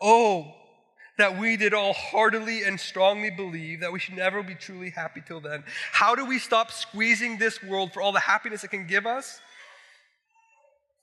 Oh, 0.00 0.54
that 1.18 1.38
we 1.38 1.56
did 1.56 1.72
all 1.72 1.94
heartily 1.94 2.62
and 2.62 2.78
strongly 2.78 3.30
believe 3.30 3.80
that 3.80 3.92
we 3.92 3.98
should 3.98 4.16
never 4.16 4.42
be 4.42 4.54
truly 4.54 4.90
happy 4.90 5.22
till 5.26 5.40
then. 5.40 5.64
How 5.92 6.14
do 6.14 6.26
we 6.26 6.38
stop 6.38 6.70
squeezing 6.70 7.38
this 7.38 7.62
world 7.62 7.92
for 7.92 8.02
all 8.02 8.12
the 8.12 8.20
happiness 8.20 8.64
it 8.64 8.68
can 8.68 8.86
give 8.86 9.06
us? 9.06 9.40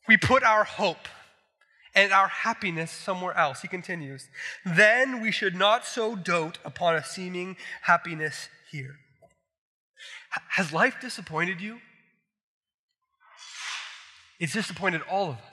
We 0.07 0.17
put 0.17 0.43
our 0.43 0.63
hope 0.63 1.07
and 1.95 2.11
our 2.11 2.27
happiness 2.27 2.91
somewhere 2.91 3.35
else. 3.37 3.61
He 3.61 3.67
continues, 3.67 4.27
then 4.65 5.21
we 5.21 5.31
should 5.31 5.55
not 5.55 5.85
so 5.85 6.15
dote 6.15 6.59
upon 6.65 6.95
a 6.95 7.03
seeming 7.03 7.57
happiness 7.81 8.49
here. 8.71 8.97
Has 10.49 10.73
life 10.73 10.97
disappointed 10.99 11.61
you? 11.61 11.79
It's 14.39 14.53
disappointed 14.53 15.01
all 15.09 15.29
of 15.29 15.37
us. 15.49 15.52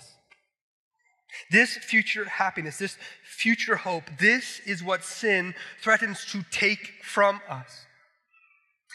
This 1.50 1.76
future 1.76 2.25
happiness, 2.25 2.78
this 2.78 2.97
future 3.25 3.76
hope, 3.76 4.04
this 4.18 4.61
is 4.66 4.82
what 4.82 5.04
sin 5.04 5.54
threatens 5.82 6.25
to 6.26 6.42
take 6.50 6.92
from 7.02 7.40
us. 7.49 7.87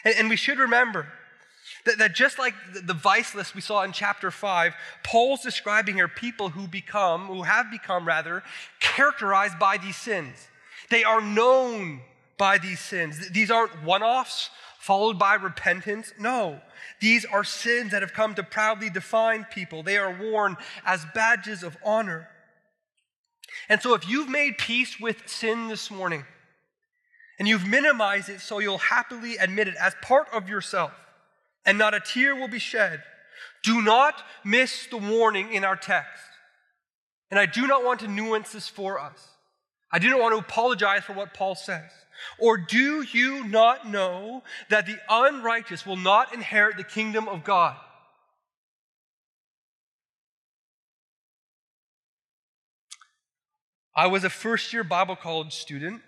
And, 0.03 0.15
and 0.19 0.29
we 0.29 0.35
should 0.35 0.59
remember 0.59 1.07
that, 1.85 1.97
that 1.97 2.15
just 2.15 2.37
like 2.39 2.53
the, 2.73 2.81
the 2.81 2.93
vice 2.93 3.35
list 3.35 3.55
we 3.55 3.61
saw 3.61 3.83
in 3.83 3.91
chapter 3.91 4.31
5, 4.31 4.73
Paul's 5.03 5.41
describing 5.41 5.95
here 5.95 6.07
people 6.07 6.49
who 6.49 6.67
become, 6.67 7.27
who 7.27 7.43
have 7.43 7.71
become 7.71 8.07
rather, 8.07 8.43
characterized 8.79 9.59
by 9.59 9.77
these 9.77 9.97
sins. 9.97 10.47
They 10.89 11.03
are 11.03 11.21
known 11.21 12.01
by 12.37 12.57
these 12.57 12.79
sins. 12.79 13.29
These 13.29 13.49
aren't 13.49 13.83
one 13.83 14.03
offs 14.03 14.49
followed 14.85 15.17
by 15.17 15.33
repentance. 15.33 16.13
No, 16.19 16.61
these 17.01 17.25
are 17.25 17.43
sins 17.43 17.89
that 17.89 18.03
have 18.03 18.13
come 18.13 18.35
to 18.35 18.43
proudly 18.43 18.91
define 18.91 19.43
people. 19.45 19.81
They 19.81 19.97
are 19.97 20.15
worn 20.15 20.57
as 20.85 21.03
badges 21.15 21.63
of 21.63 21.75
honor. 21.83 22.29
And 23.69 23.81
so, 23.81 23.93
if 23.93 24.07
you've 24.07 24.29
made 24.29 24.57
peace 24.57 24.99
with 24.99 25.27
sin 25.27 25.67
this 25.67 25.89
morning 25.89 26.25
and 27.39 27.47
you've 27.47 27.67
minimized 27.67 28.29
it 28.29 28.41
so 28.41 28.59
you'll 28.59 28.77
happily 28.77 29.37
admit 29.37 29.67
it 29.67 29.75
as 29.79 29.95
part 30.01 30.27
of 30.33 30.49
yourself, 30.49 30.91
and 31.65 31.77
not 31.77 31.93
a 31.93 31.99
tear 31.99 32.35
will 32.35 32.47
be 32.47 32.59
shed. 32.59 33.03
Do 33.63 33.81
not 33.81 34.23
miss 34.43 34.87
the 34.87 34.97
warning 34.97 35.51
in 35.51 35.65
our 35.65 35.75
text. 35.75 36.23
And 37.31 37.39
I 37.39 37.47
do 37.47 37.67
not 37.67 37.83
want 37.83 38.01
to 38.01 38.07
nuance 38.07 38.51
this 38.51 38.67
for 38.67 38.99
us. 38.99 39.27
I 39.91 39.99
do 39.99 40.09
not 40.09 40.19
want 40.19 40.33
to 40.33 40.39
apologize 40.39 41.03
for 41.03 41.13
what 41.13 41.33
Paul 41.33 41.55
says. 41.55 41.89
Or 42.39 42.57
do 42.57 43.01
you 43.01 43.45
not 43.45 43.89
know 43.89 44.43
that 44.69 44.85
the 44.85 44.97
unrighteous 45.09 45.85
will 45.85 45.97
not 45.97 46.33
inherit 46.33 46.77
the 46.77 46.83
kingdom 46.83 47.27
of 47.27 47.43
God? 47.43 47.75
I 53.95 54.07
was 54.07 54.23
a 54.23 54.29
first 54.29 54.73
year 54.73 54.83
Bible 54.83 55.15
college 55.15 55.53
student. 55.53 56.01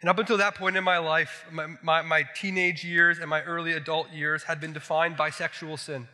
And 0.00 0.08
up 0.08 0.18
until 0.18 0.38
that 0.38 0.54
point 0.54 0.76
in 0.76 0.82
my 0.84 0.98
life, 0.98 1.44
my, 1.52 1.66
my, 1.82 2.02
my, 2.02 2.24
teenage 2.34 2.84
years 2.84 3.18
and 3.18 3.28
my 3.28 3.42
early 3.42 3.72
adult 3.72 4.10
years 4.10 4.44
had 4.44 4.60
been 4.60 4.72
defined 4.72 5.16
by 5.16 5.28
sexual 5.28 5.76
sin. 5.76 6.08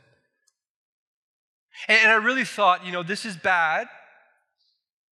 And, 1.88 1.98
and 2.02 2.10
I 2.10 2.16
really 2.16 2.44
thought, 2.44 2.84
you 2.84 2.90
know, 2.90 3.04
this 3.04 3.24
is 3.24 3.36
bad. 3.36 3.86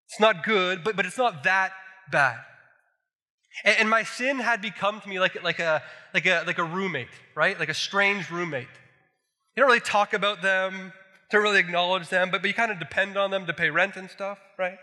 It's 0.10 0.20
not 0.20 0.44
good, 0.44 0.84
but, 0.84 0.96
but 0.96 1.06
it's 1.06 1.20
not 1.20 1.44
that 1.44 1.72
bad. 2.12 2.40
And, 3.64 3.78
and 3.82 3.90
my 3.90 4.04
sin 4.04 4.40
had 4.40 4.60
become 4.60 5.00
to 5.02 5.08
me 5.08 5.20
like, 5.20 5.42
like, 5.44 5.60
a, 5.60 5.84
like, 6.14 6.26
a, 6.26 6.44
like 6.48 6.58
a 6.58 6.64
roommate, 6.64 7.08
right? 7.36 7.58
Like 7.60 7.70
a 7.70 7.76
strange 7.76 8.32
roommate. 8.32 8.68
You 9.56 9.62
don't 9.62 9.68
really 9.68 9.82
talk 9.82 10.14
about 10.14 10.42
them, 10.42 10.94
don't 11.34 11.44
really 11.44 11.60
acknowledge 11.60 12.10
them, 12.10 12.30
but, 12.32 12.42
but 12.42 12.48
you 12.48 12.54
kind 12.54 12.72
of 12.72 12.80
depend 12.80 13.18
on 13.18 13.32
them 13.32 13.46
to 13.48 13.54
pay 13.54 13.70
rent 13.70 13.96
and 13.96 14.10
stuff, 14.10 14.40
right? 14.58 14.78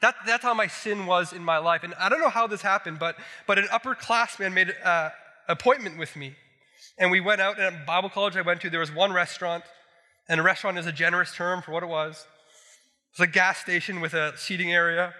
That, 0.00 0.14
that's 0.26 0.44
how 0.44 0.54
my 0.54 0.68
sin 0.68 1.06
was 1.06 1.32
in 1.32 1.42
my 1.42 1.58
life. 1.58 1.82
And 1.82 1.94
I 1.94 2.08
don't 2.08 2.20
know 2.20 2.28
how 2.28 2.46
this 2.46 2.62
happened, 2.62 2.98
but, 2.98 3.16
but 3.46 3.58
an 3.58 3.64
upperclassman 3.64 4.52
made 4.52 4.68
an 4.68 4.76
uh, 4.84 5.10
appointment 5.48 5.98
with 5.98 6.14
me. 6.14 6.36
And 6.98 7.10
we 7.10 7.20
went 7.20 7.40
out, 7.40 7.58
and 7.58 7.74
at 7.74 7.86
Bible 7.86 8.10
college 8.10 8.36
I 8.36 8.42
went 8.42 8.60
to, 8.60 8.70
there 8.70 8.80
was 8.80 8.94
one 8.94 9.12
restaurant, 9.12 9.64
and 10.28 10.38
a 10.38 10.42
restaurant 10.42 10.78
is 10.78 10.86
a 10.86 10.92
generous 10.92 11.34
term 11.34 11.62
for 11.62 11.72
what 11.72 11.82
it 11.82 11.88
was. 11.88 12.26
It 13.12 13.20
was 13.20 13.28
a 13.28 13.32
gas 13.32 13.58
station 13.58 14.00
with 14.00 14.14
a 14.14 14.36
seating 14.36 14.72
area. 14.72 15.14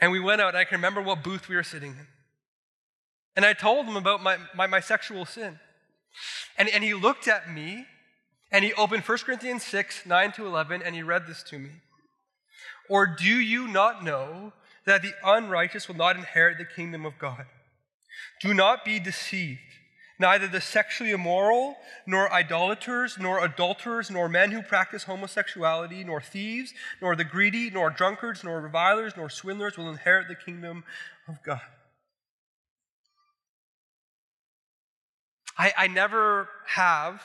And 0.00 0.12
we 0.12 0.20
went 0.20 0.40
out, 0.40 0.48
and 0.48 0.58
I 0.58 0.64
can 0.64 0.76
remember 0.76 1.02
what 1.02 1.22
booth 1.22 1.48
we 1.48 1.56
were 1.56 1.62
sitting 1.62 1.92
in. 1.92 2.06
And 3.34 3.44
I 3.44 3.52
told 3.52 3.86
him 3.86 3.96
about 3.96 4.22
my, 4.22 4.38
my, 4.54 4.66
my 4.66 4.80
sexual 4.80 5.26
sin. 5.26 5.58
And, 6.56 6.68
and 6.68 6.82
he 6.82 6.94
looked 6.94 7.28
at 7.28 7.52
me, 7.52 7.86
and 8.50 8.64
he 8.64 8.72
opened 8.74 9.02
1 9.02 9.18
Corinthians 9.18 9.64
6, 9.64 10.06
9 10.06 10.32
to 10.32 10.46
11, 10.46 10.82
and 10.82 10.94
he 10.94 11.02
read 11.02 11.26
this 11.26 11.42
to 11.44 11.58
me. 11.58 11.70
Or 12.88 13.06
do 13.06 13.24
you 13.24 13.66
not 13.66 14.04
know 14.04 14.52
that 14.84 15.02
the 15.02 15.12
unrighteous 15.24 15.88
will 15.88 15.96
not 15.96 16.16
inherit 16.16 16.58
the 16.58 16.64
kingdom 16.64 17.04
of 17.04 17.18
God? 17.18 17.46
Do 18.40 18.54
not 18.54 18.84
be 18.84 19.00
deceived. 19.00 19.60
Neither 20.18 20.46
the 20.48 20.62
sexually 20.62 21.10
immoral, 21.10 21.76
nor 22.06 22.32
idolaters, 22.32 23.18
nor 23.20 23.44
adulterers, 23.44 24.10
nor 24.10 24.28
men 24.30 24.50
who 24.50 24.62
practice 24.62 25.04
homosexuality, 25.04 26.04
nor 26.04 26.22
thieves, 26.22 26.72
nor 27.02 27.14
the 27.14 27.24
greedy, 27.24 27.68
nor 27.68 27.90
drunkards, 27.90 28.42
nor 28.42 28.62
revilers, 28.62 29.14
nor 29.16 29.28
swindlers 29.28 29.76
will 29.76 29.90
inherit 29.90 30.28
the 30.28 30.34
kingdom 30.34 30.84
of 31.28 31.42
God. 31.42 31.60
I, 35.58 35.72
I 35.76 35.86
never 35.86 36.48
have 36.68 37.22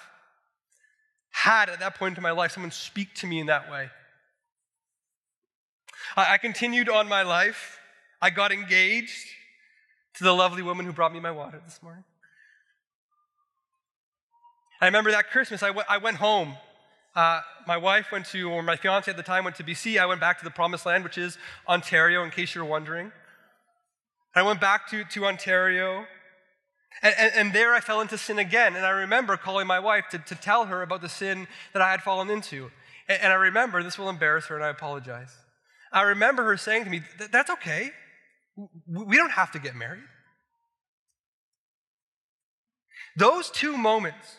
had 1.41 1.69
at 1.69 1.79
that 1.79 1.95
point 1.95 2.17
in 2.17 2.23
my 2.23 2.31
life 2.31 2.51
someone 2.51 2.71
speak 2.71 3.13
to 3.15 3.27
me 3.27 3.39
in 3.39 3.47
that 3.47 3.69
way. 3.69 3.89
I, 6.15 6.33
I 6.33 6.37
continued 6.37 6.89
on 6.89 7.07
my 7.07 7.23
life. 7.23 7.79
I 8.21 8.29
got 8.29 8.51
engaged 8.51 9.27
to 10.15 10.23
the 10.23 10.33
lovely 10.33 10.61
woman 10.61 10.85
who 10.85 10.91
brought 10.91 11.13
me 11.13 11.19
my 11.19 11.31
water 11.31 11.59
this 11.65 11.81
morning. 11.81 12.03
I 14.79 14.85
remember 14.85 15.11
that 15.11 15.29
Christmas, 15.29 15.63
I, 15.63 15.67
w- 15.67 15.85
I 15.89 15.97
went 15.97 16.17
home. 16.17 16.57
Uh, 17.15 17.41
my 17.67 17.77
wife 17.77 18.11
went 18.11 18.25
to, 18.27 18.49
or 18.49 18.61
my 18.63 18.75
fiance 18.75 19.09
at 19.09 19.17
the 19.17 19.23
time 19.23 19.43
went 19.43 19.55
to 19.57 19.63
BC. 19.63 19.99
I 19.99 20.05
went 20.05 20.21
back 20.21 20.37
to 20.39 20.43
the 20.43 20.51
promised 20.51 20.85
land, 20.85 21.03
which 21.03 21.17
is 21.17 21.37
Ontario, 21.67 22.23
in 22.23 22.29
case 22.29 22.55
you're 22.55 22.65
wondering. 22.65 23.11
I 24.35 24.43
went 24.43 24.61
back 24.61 24.89
to, 24.89 25.03
to 25.03 25.25
Ontario, 25.25 26.05
and, 27.01 27.15
and, 27.17 27.31
and, 27.35 27.53
there 27.53 27.73
I 27.73 27.79
fell 27.79 28.01
into 28.01 28.17
sin 28.17 28.37
again. 28.37 28.75
And 28.75 28.85
I 28.85 28.89
remember 28.89 29.37
calling 29.37 29.65
my 29.65 29.79
wife 29.79 30.05
to, 30.11 30.19
to 30.19 30.35
tell 30.35 30.65
her 30.65 30.81
about 30.81 31.01
the 31.01 31.09
sin 31.09 31.47
that 31.73 31.81
I 31.81 31.89
had 31.89 32.01
fallen 32.01 32.29
into. 32.29 32.69
And, 33.07 33.21
and 33.23 33.33
I 33.33 33.35
remember, 33.35 33.81
this 33.81 33.97
will 33.97 34.09
embarrass 34.09 34.45
her, 34.47 34.55
and 34.55 34.63
I 34.63 34.69
apologize. 34.69 35.35
I 35.91 36.03
remember 36.03 36.43
her 36.43 36.57
saying 36.57 36.83
to 36.85 36.89
me, 36.89 37.01
That's 37.31 37.49
okay. 37.51 37.91
We 38.87 39.17
don't 39.17 39.31
have 39.31 39.51
to 39.51 39.59
get 39.59 39.75
married. 39.75 40.03
Those 43.15 43.49
two 43.49 43.77
moments 43.77 44.37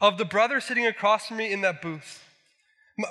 of 0.00 0.18
the 0.18 0.24
brother 0.24 0.60
sitting 0.60 0.86
across 0.86 1.28
from 1.28 1.38
me 1.38 1.52
in 1.52 1.60
that 1.62 1.82
booth, 1.82 2.24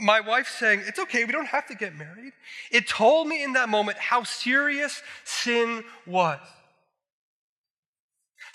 my 0.02 0.22
wife 0.22 0.48
saying, 0.48 0.84
It's 0.86 1.00
okay, 1.00 1.26
we 1.26 1.32
don't 1.32 1.48
have 1.48 1.68
to 1.68 1.76
get 1.76 1.96
married, 1.96 2.34
it 2.72 2.88
told 2.88 3.28
me 3.28 3.44
in 3.44 3.54
that 3.54 3.70
moment 3.70 3.98
how 3.98 4.24
serious 4.24 5.02
sin 5.24 5.84
was. 6.06 6.40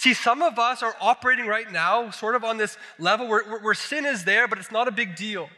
See, 0.06 0.14
some 0.14 0.40
of 0.40 0.56
us 0.56 0.84
are 0.84 0.94
operating 1.00 1.48
right 1.48 1.68
now 1.72 2.10
sort 2.10 2.36
of 2.36 2.44
on 2.44 2.58
this 2.58 2.78
level 2.96 3.26
where, 3.26 3.42
where, 3.42 3.58
where 3.58 3.74
sin 3.74 4.06
is 4.06 4.22
there, 4.22 4.46
but 4.46 4.56
it's 4.56 4.70
not 4.70 4.86
a 4.86 4.92
big 4.92 5.16
deal. 5.16 5.48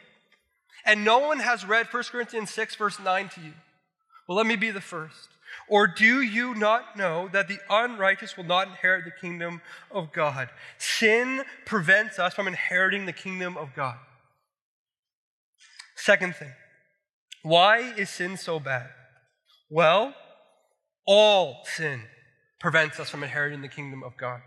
And 0.87 1.05
no 1.05 1.19
one 1.19 1.41
has 1.41 1.67
read 1.67 1.87
1 1.91 2.05
Corinthians 2.05 2.49
6, 2.53 2.75
verse 2.77 2.99
9 2.99 3.29
to 3.29 3.43
you. 3.43 3.53
Well, 4.27 4.39
let 4.39 4.47
me 4.47 4.57
be 4.57 4.71
the 4.71 4.81
first. 4.81 5.29
Or 5.69 5.87
do 5.87 6.23
you 6.23 6.55
not 6.55 6.97
know 6.97 7.29
that 7.31 7.49
the 7.49 7.59
unrighteous 7.69 8.39
will 8.39 8.45
not 8.45 8.69
inherit 8.69 9.05
the 9.05 9.11
kingdom 9.11 9.61
of 9.91 10.15
God? 10.15 10.49
Sin 10.79 11.43
prevents 11.67 12.19
us 12.19 12.33
from 12.33 12.49
inheriting 12.49 13.05
the 13.05 13.13
kingdom 13.13 13.55
of 13.59 13.75
God. 13.77 13.99
Second 15.95 16.37
thing, 16.37 16.55
why 17.43 17.81
is 17.99 18.09
sin 18.09 18.39
so 18.39 18.59
bad? 18.59 18.89
Well, 19.69 20.15
all 21.07 21.67
sin 21.67 22.05
prevents 22.61 22.99
us 22.99 23.09
from 23.09 23.23
inheriting 23.23 23.63
the 23.63 23.69
kingdom 23.69 24.03
of 24.03 24.17
God. 24.17 24.41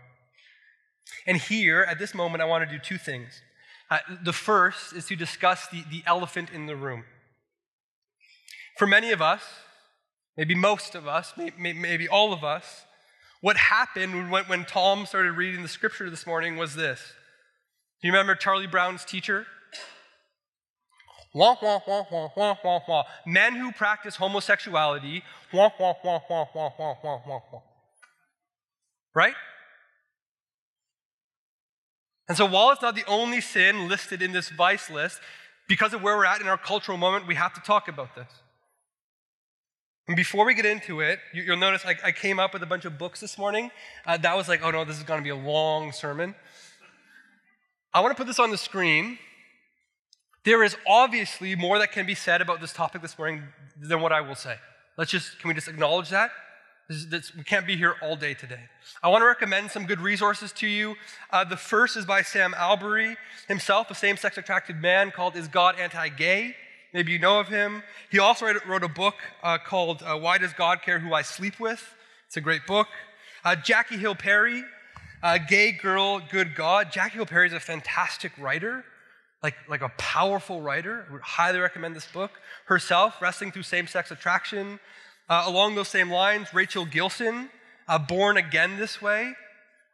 And 1.26 1.36
here, 1.36 1.82
at 1.88 1.98
this 1.98 2.14
moment, 2.14 2.42
I 2.42 2.46
want 2.46 2.68
to 2.68 2.76
do 2.76 2.82
two 2.82 2.98
things. 2.98 3.42
Uh, 3.90 3.98
the 4.24 4.32
first 4.32 4.92
is 4.92 5.06
to 5.06 5.16
discuss 5.16 5.66
the, 5.68 5.84
the 5.90 6.02
elephant 6.06 6.50
in 6.50 6.66
the 6.66 6.76
room. 6.76 7.04
For 8.78 8.86
many 8.86 9.10
of 9.10 9.20
us, 9.20 9.42
maybe 10.36 10.54
most 10.54 10.94
of 10.94 11.06
us, 11.06 11.34
maybe, 11.36 11.72
maybe 11.72 12.08
all 12.08 12.32
of 12.32 12.42
us, 12.42 12.84
what 13.40 13.56
happened 13.56 14.30
when, 14.30 14.44
when 14.44 14.64
Tom 14.64 15.04
started 15.04 15.32
reading 15.32 15.62
the 15.62 15.68
scripture 15.68 16.08
this 16.08 16.26
morning 16.26 16.56
was 16.56 16.74
this. 16.74 17.00
Do 18.00 18.08
you 18.08 18.12
remember 18.12 18.34
Charlie 18.34 18.66
Brown's 18.66 19.04
teacher? 19.04 19.46
Wah, 21.34 21.56
wah, 21.62 21.80
wah, 21.86 22.04
wah, 22.10 22.28
wah, 22.36 22.56
wah, 22.62 22.80
wah. 22.86 23.02
Men 23.26 23.54
who 23.54 23.72
practice 23.72 24.16
homosexuality, 24.16 25.22
wah, 25.52 25.70
wah, 25.78 25.94
wah, 26.04 26.20
wah, 26.28 26.46
wah, 26.54 26.70
wah, 26.78 26.96
wah, 27.02 27.20
wah. 27.26 27.60
Right? 29.14 29.34
And 32.28 32.36
so, 32.36 32.46
while 32.46 32.70
it's 32.70 32.82
not 32.82 32.94
the 32.94 33.04
only 33.06 33.40
sin 33.40 33.88
listed 33.88 34.22
in 34.22 34.32
this 34.32 34.48
vice 34.48 34.88
list, 34.88 35.20
because 35.68 35.92
of 35.92 36.02
where 36.02 36.16
we're 36.16 36.24
at 36.24 36.40
in 36.40 36.48
our 36.48 36.56
cultural 36.56 36.96
moment, 36.96 37.26
we 37.26 37.34
have 37.34 37.52
to 37.54 37.60
talk 37.60 37.88
about 37.88 38.14
this. 38.14 38.28
And 40.08 40.16
before 40.16 40.44
we 40.44 40.54
get 40.54 40.66
into 40.66 41.00
it, 41.00 41.20
you, 41.32 41.44
will 41.48 41.56
notice 41.56 41.84
I, 41.86 41.96
I, 42.04 42.12
came 42.12 42.40
up 42.40 42.52
with 42.52 42.62
a 42.62 42.66
bunch 42.66 42.84
of 42.84 42.98
books 42.98 43.20
this 43.20 43.38
morning. 43.38 43.70
Uh, 44.04 44.16
that 44.16 44.36
was 44.36 44.48
like, 44.48 44.60
oh 44.64 44.70
no, 44.70 44.84
this 44.84 44.98
is 44.98 45.04
going 45.04 45.20
to 45.20 45.24
be 45.24 45.30
a 45.30 45.36
long 45.36 45.92
sermon. 45.92 46.34
I 47.94 48.00
want 48.00 48.10
to 48.10 48.16
put 48.16 48.26
this 48.26 48.40
on 48.40 48.50
the 48.50 48.58
screen. 48.58 49.18
There 50.44 50.64
is 50.64 50.76
obviously 50.88 51.54
more 51.54 51.78
that 51.78 51.92
can 51.92 52.04
be 52.04 52.16
said 52.16 52.40
about 52.40 52.60
this 52.60 52.72
topic 52.72 53.00
this 53.00 53.16
morning 53.16 53.44
than 53.80 54.00
what 54.00 54.12
I 54.12 54.20
will 54.22 54.34
say. 54.34 54.56
Let's 54.98 55.10
just, 55.10 55.38
can 55.38 55.48
we 55.48 55.54
just 55.54 55.68
acknowledge 55.68 56.10
that? 56.10 56.32
We 56.88 57.44
can't 57.44 57.66
be 57.66 57.76
here 57.76 57.94
all 58.02 58.16
day 58.16 58.34
today. 58.34 58.58
I 59.02 59.08
want 59.08 59.22
to 59.22 59.26
recommend 59.26 59.70
some 59.70 59.86
good 59.86 60.00
resources 60.00 60.52
to 60.54 60.66
you. 60.66 60.96
Uh, 61.30 61.44
the 61.44 61.56
first 61.56 61.96
is 61.96 62.04
by 62.04 62.22
Sam 62.22 62.54
Allberry 62.54 63.16
himself, 63.46 63.90
a 63.90 63.94
same 63.94 64.16
sex 64.16 64.36
attracted 64.36 64.76
man 64.76 65.12
called 65.12 65.36
Is 65.36 65.46
God 65.46 65.78
Anti 65.78 66.08
Gay? 66.08 66.56
Maybe 66.92 67.12
you 67.12 67.18
know 67.18 67.38
of 67.38 67.48
him. 67.48 67.82
He 68.10 68.18
also 68.18 68.52
wrote 68.66 68.82
a 68.82 68.88
book 68.88 69.14
uh, 69.42 69.58
called 69.58 70.02
uh, 70.02 70.18
Why 70.18 70.38
Does 70.38 70.52
God 70.52 70.82
Care 70.82 70.98
Who 70.98 71.14
I 71.14 71.22
Sleep 71.22 71.60
With? 71.60 71.94
It's 72.26 72.36
a 72.36 72.40
great 72.40 72.66
book. 72.66 72.88
Uh, 73.44 73.54
Jackie 73.56 73.96
Hill 73.96 74.14
Perry, 74.14 74.62
Gay 75.48 75.72
Girl, 75.72 76.20
Good 76.20 76.54
God. 76.54 76.90
Jackie 76.90 77.14
Hill 77.14 77.26
Perry 77.26 77.46
is 77.46 77.52
a 77.52 77.60
fantastic 77.60 78.32
writer, 78.38 78.84
like, 79.42 79.54
like 79.68 79.82
a 79.82 79.90
powerful 79.98 80.60
writer. 80.60 81.06
I 81.08 81.12
would 81.12 81.22
highly 81.22 81.60
recommend 81.60 81.94
this 81.94 82.06
book. 82.06 82.32
Herself, 82.66 83.22
Wrestling 83.22 83.52
Through 83.52 83.62
Same 83.62 83.86
Sex 83.86 84.10
Attraction. 84.10 84.80
Uh, 85.32 85.44
along 85.46 85.74
those 85.74 85.88
same 85.88 86.10
lines, 86.10 86.52
Rachel 86.52 86.84
Gilson, 86.84 87.48
uh, 87.88 87.98
Born 87.98 88.36
Again 88.36 88.76
This 88.76 89.00
Way, 89.00 89.32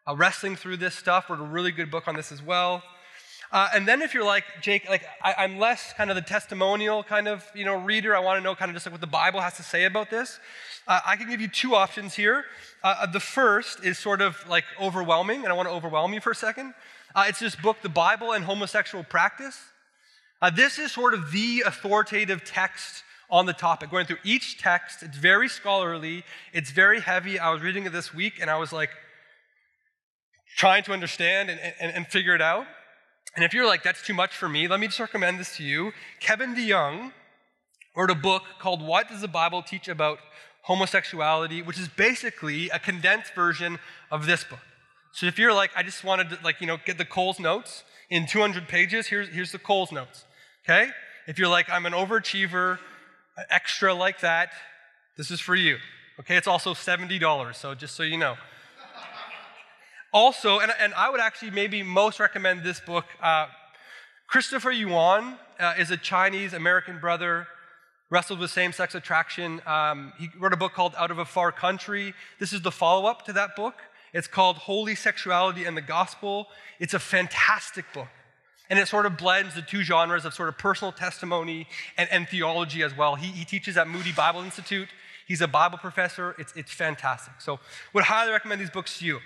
uh, 0.04 0.16
wrestling 0.16 0.56
through 0.56 0.78
this 0.78 0.96
stuff, 0.96 1.30
wrote 1.30 1.38
a 1.38 1.44
really 1.44 1.70
good 1.70 1.92
book 1.92 2.08
on 2.08 2.16
this 2.16 2.32
as 2.32 2.42
well. 2.42 2.82
Uh, 3.52 3.68
and 3.72 3.86
then 3.86 4.02
if 4.02 4.14
you're 4.14 4.24
like 4.24 4.42
Jake, 4.62 4.88
like 4.88 5.04
I, 5.22 5.44
am 5.44 5.60
less 5.60 5.92
kind 5.92 6.10
of 6.10 6.16
the 6.16 6.22
testimonial 6.22 7.04
kind 7.04 7.28
of 7.28 7.44
you 7.54 7.64
know 7.64 7.76
reader. 7.76 8.16
I 8.16 8.18
want 8.18 8.38
to 8.38 8.42
know 8.42 8.56
kind 8.56 8.68
of 8.68 8.74
just 8.74 8.84
like 8.84 8.90
what 8.90 9.00
the 9.00 9.06
Bible 9.06 9.40
has 9.40 9.56
to 9.58 9.62
say 9.62 9.84
about 9.84 10.10
this. 10.10 10.40
Uh, 10.88 10.98
I 11.06 11.14
can 11.14 11.30
give 11.30 11.40
you 11.40 11.46
two 11.46 11.76
options 11.76 12.14
here. 12.14 12.44
Uh, 12.82 13.06
the 13.06 13.20
first 13.20 13.84
is 13.84 13.96
sort 13.96 14.20
of 14.20 14.36
like 14.48 14.64
overwhelming, 14.80 15.44
and 15.44 15.52
I 15.52 15.52
want 15.52 15.68
to 15.68 15.72
overwhelm 15.72 16.12
you 16.14 16.20
for 16.20 16.32
a 16.32 16.34
second. 16.34 16.74
it's 17.16 17.38
this 17.38 17.54
book, 17.54 17.76
The 17.80 17.88
Bible 17.88 18.32
and 18.32 18.44
Homosexual 18.44 19.04
Practice. 19.04 19.56
this 20.56 20.80
is 20.80 20.90
sort 20.90 21.14
of 21.14 21.30
the 21.30 21.62
authoritative 21.64 22.42
text 22.44 23.04
on 23.30 23.46
the 23.46 23.52
topic, 23.52 23.90
going 23.90 24.06
through 24.06 24.18
each 24.24 24.58
text. 24.58 25.02
It's 25.02 25.16
very 25.16 25.48
scholarly, 25.48 26.24
it's 26.52 26.70
very 26.70 27.00
heavy. 27.00 27.38
I 27.38 27.50
was 27.50 27.62
reading 27.62 27.84
it 27.84 27.92
this 27.92 28.14
week 28.14 28.34
and 28.40 28.50
I 28.50 28.56
was 28.56 28.72
like 28.72 28.90
trying 30.56 30.82
to 30.84 30.92
understand 30.92 31.50
and, 31.50 31.60
and, 31.80 31.94
and 31.94 32.06
figure 32.06 32.34
it 32.34 32.42
out. 32.42 32.66
And 33.36 33.44
if 33.44 33.52
you're 33.52 33.66
like, 33.66 33.82
that's 33.82 34.04
too 34.04 34.14
much 34.14 34.34
for 34.34 34.48
me, 34.48 34.66
let 34.66 34.80
me 34.80 34.86
just 34.86 34.98
recommend 34.98 35.38
this 35.38 35.56
to 35.58 35.62
you. 35.62 35.92
Kevin 36.20 36.54
DeYoung 36.54 37.12
wrote 37.94 38.10
a 38.10 38.14
book 38.14 38.42
called 38.58 38.80
What 38.80 39.08
Does 39.08 39.20
the 39.20 39.28
Bible 39.28 39.62
Teach 39.62 39.88
About 39.88 40.18
Homosexuality, 40.62 41.62
which 41.62 41.78
is 41.78 41.88
basically 41.88 42.68
a 42.70 42.78
condensed 42.78 43.34
version 43.34 43.78
of 44.10 44.26
this 44.26 44.44
book. 44.44 44.60
So 45.12 45.26
if 45.26 45.38
you're 45.38 45.52
like, 45.52 45.70
I 45.76 45.82
just 45.82 46.04
wanted 46.04 46.30
to 46.30 46.38
like, 46.42 46.60
you 46.60 46.66
know, 46.66 46.78
get 46.84 46.98
the 46.98 47.04
Coles 47.04 47.38
notes 47.38 47.84
in 48.10 48.26
200 48.26 48.68
pages, 48.68 49.06
here's, 49.06 49.28
here's 49.28 49.52
the 49.52 49.58
Coles 49.58 49.92
notes. 49.92 50.24
Okay? 50.64 50.90
If 51.26 51.38
you're 51.38 51.48
like, 51.48 51.68
I'm 51.70 51.86
an 51.86 51.92
overachiever, 51.92 52.78
extra 53.50 53.94
like 53.94 54.20
that, 54.20 54.50
this 55.16 55.30
is 55.30 55.40
for 55.40 55.54
you. 55.54 55.78
Okay, 56.20 56.36
it's 56.36 56.48
also 56.48 56.74
$70, 56.74 57.54
so 57.54 57.74
just 57.74 57.94
so 57.94 58.02
you 58.02 58.16
know. 58.16 58.36
also, 60.12 60.58
and, 60.58 60.72
and 60.80 60.92
I 60.94 61.10
would 61.10 61.20
actually 61.20 61.50
maybe 61.50 61.82
most 61.82 62.18
recommend 62.18 62.64
this 62.64 62.80
book. 62.80 63.04
Uh, 63.22 63.46
Christopher 64.26 64.72
Yuan 64.72 65.38
uh, 65.60 65.74
is 65.78 65.90
a 65.90 65.96
Chinese 65.96 66.52
American 66.52 66.98
brother, 66.98 67.46
wrestled 68.10 68.40
with 68.40 68.50
same 68.50 68.72
sex 68.72 68.94
attraction. 68.94 69.62
Um, 69.66 70.12
he 70.18 70.28
wrote 70.38 70.52
a 70.52 70.56
book 70.56 70.72
called 70.72 70.94
Out 70.98 71.10
of 71.10 71.18
a 71.18 71.24
Far 71.24 71.52
Country. 71.52 72.14
This 72.38 72.52
is 72.52 72.62
the 72.62 72.72
follow 72.72 73.08
up 73.08 73.24
to 73.26 73.32
that 73.34 73.54
book. 73.54 73.74
It's 74.12 74.26
called 74.26 74.56
Holy 74.56 74.94
Sexuality 74.94 75.64
and 75.64 75.76
the 75.76 75.82
Gospel. 75.82 76.48
It's 76.80 76.94
a 76.94 76.98
fantastic 76.98 77.84
book. 77.92 78.08
And 78.70 78.78
it 78.78 78.88
sort 78.88 79.06
of 79.06 79.16
blends 79.16 79.54
the 79.54 79.62
two 79.62 79.82
genres 79.82 80.24
of 80.24 80.34
sort 80.34 80.48
of 80.48 80.58
personal 80.58 80.92
testimony 80.92 81.66
and, 81.96 82.08
and 82.10 82.28
theology 82.28 82.82
as 82.82 82.96
well. 82.96 83.14
He, 83.14 83.28
he 83.28 83.44
teaches 83.44 83.76
at 83.76 83.88
Moody 83.88 84.12
Bible 84.12 84.40
Institute. 84.40 84.88
He's 85.26 85.40
a 85.40 85.48
Bible 85.48 85.78
professor. 85.78 86.34
It's, 86.38 86.52
it's 86.54 86.72
fantastic. 86.72 87.40
So, 87.40 87.60
would 87.92 88.04
highly 88.04 88.32
recommend 88.32 88.60
these 88.60 88.70
books 88.70 88.98
to 88.98 89.06
you. 89.06 89.20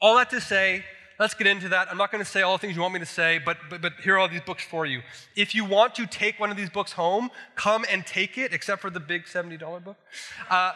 All 0.00 0.16
that 0.16 0.30
to 0.30 0.40
say, 0.40 0.84
let's 1.18 1.34
get 1.34 1.46
into 1.46 1.68
that. 1.68 1.88
I'm 1.90 1.98
not 1.98 2.10
going 2.10 2.24
to 2.24 2.30
say 2.30 2.42
all 2.42 2.52
the 2.52 2.58
things 2.58 2.74
you 2.74 2.82
want 2.82 2.94
me 2.94 3.00
to 3.00 3.06
say, 3.06 3.38
but, 3.44 3.58
but, 3.68 3.82
but 3.82 3.92
here 4.02 4.14
are 4.14 4.18
all 4.18 4.28
these 4.28 4.40
books 4.40 4.64
for 4.64 4.86
you. 4.86 5.02
If 5.36 5.54
you 5.54 5.64
want 5.64 5.94
to 5.96 6.06
take 6.06 6.40
one 6.40 6.50
of 6.50 6.56
these 6.56 6.70
books 6.70 6.92
home, 6.92 7.30
come 7.54 7.84
and 7.90 8.06
take 8.06 8.38
it, 8.38 8.52
except 8.54 8.80
for 8.80 8.90
the 8.90 9.00
big 9.00 9.24
$70 9.24 9.84
book. 9.84 9.96
Uh, 10.48 10.72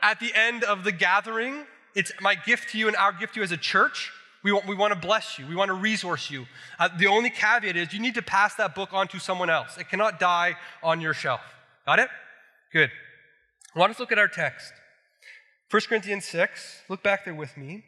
at 0.00 0.20
the 0.20 0.32
end 0.34 0.62
of 0.62 0.84
the 0.84 0.92
gathering, 0.92 1.64
it's 1.94 2.12
my 2.20 2.36
gift 2.36 2.70
to 2.70 2.78
you 2.78 2.86
and 2.86 2.96
our 2.96 3.12
gift 3.12 3.34
to 3.34 3.40
you 3.40 3.44
as 3.44 3.50
a 3.50 3.56
church. 3.56 4.12
We 4.44 4.52
want, 4.52 4.66
we 4.66 4.74
want 4.76 4.92
to 4.94 4.98
bless 4.98 5.38
you. 5.38 5.46
We 5.46 5.56
want 5.56 5.68
to 5.68 5.74
resource 5.74 6.30
you. 6.30 6.46
Uh, 6.78 6.88
the 6.96 7.06
only 7.08 7.30
caveat 7.30 7.76
is 7.76 7.92
you 7.92 8.00
need 8.00 8.14
to 8.14 8.22
pass 8.22 8.54
that 8.54 8.74
book 8.74 8.92
on 8.92 9.08
to 9.08 9.18
someone 9.18 9.50
else. 9.50 9.76
It 9.76 9.88
cannot 9.88 10.20
die 10.20 10.54
on 10.82 11.00
your 11.00 11.14
shelf. 11.14 11.40
Got 11.86 11.98
it? 11.98 12.08
Good. 12.72 12.90
Us 13.74 13.98
look 13.98 14.12
at 14.12 14.18
our 14.18 14.28
text. 14.28 14.72
1 15.70 15.82
Corinthians 15.88 16.24
6. 16.26 16.82
Look 16.88 17.02
back 17.02 17.24
there 17.24 17.34
with 17.34 17.56
me. 17.56 17.84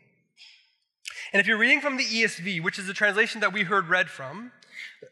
And 1.32 1.40
if 1.40 1.46
you're 1.46 1.58
reading 1.58 1.80
from 1.80 1.96
the 1.96 2.04
ESV, 2.04 2.62
which 2.62 2.78
is 2.78 2.86
the 2.86 2.94
translation 2.94 3.40
that 3.40 3.52
we 3.52 3.62
heard 3.62 3.88
read 3.88 4.10
from, 4.10 4.52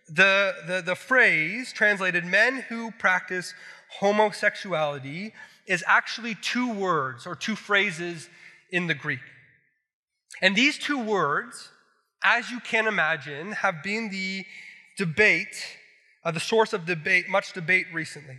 the, 0.09 0.55
the, 0.67 0.83
the 0.85 0.95
phrase 0.95 1.73
translated 1.73 2.25
men 2.25 2.65
who 2.69 2.91
practice 2.93 3.55
homosexuality 4.01 5.33
is 5.67 5.85
actually 5.87 6.35
two 6.35 6.73
words 6.73 7.27
or 7.27 7.35
two 7.35 7.55
phrases 7.55 8.29
in 8.71 8.87
the 8.87 8.95
Greek. 8.95 9.21
And 10.41 10.55
these 10.55 10.79
two 10.79 10.99
words, 10.99 11.71
as 12.23 12.51
you 12.51 12.61
can 12.61 12.87
imagine, 12.87 13.53
have 13.53 13.83
been 13.83 14.11
the 14.11 14.45
debate, 14.97 15.77
uh, 16.25 16.31
the 16.31 16.41
source 16.41 16.73
of 16.73 16.87
debate, 16.87 17.29
much 17.29 17.53
debate 17.53 17.87
recently. 17.93 18.39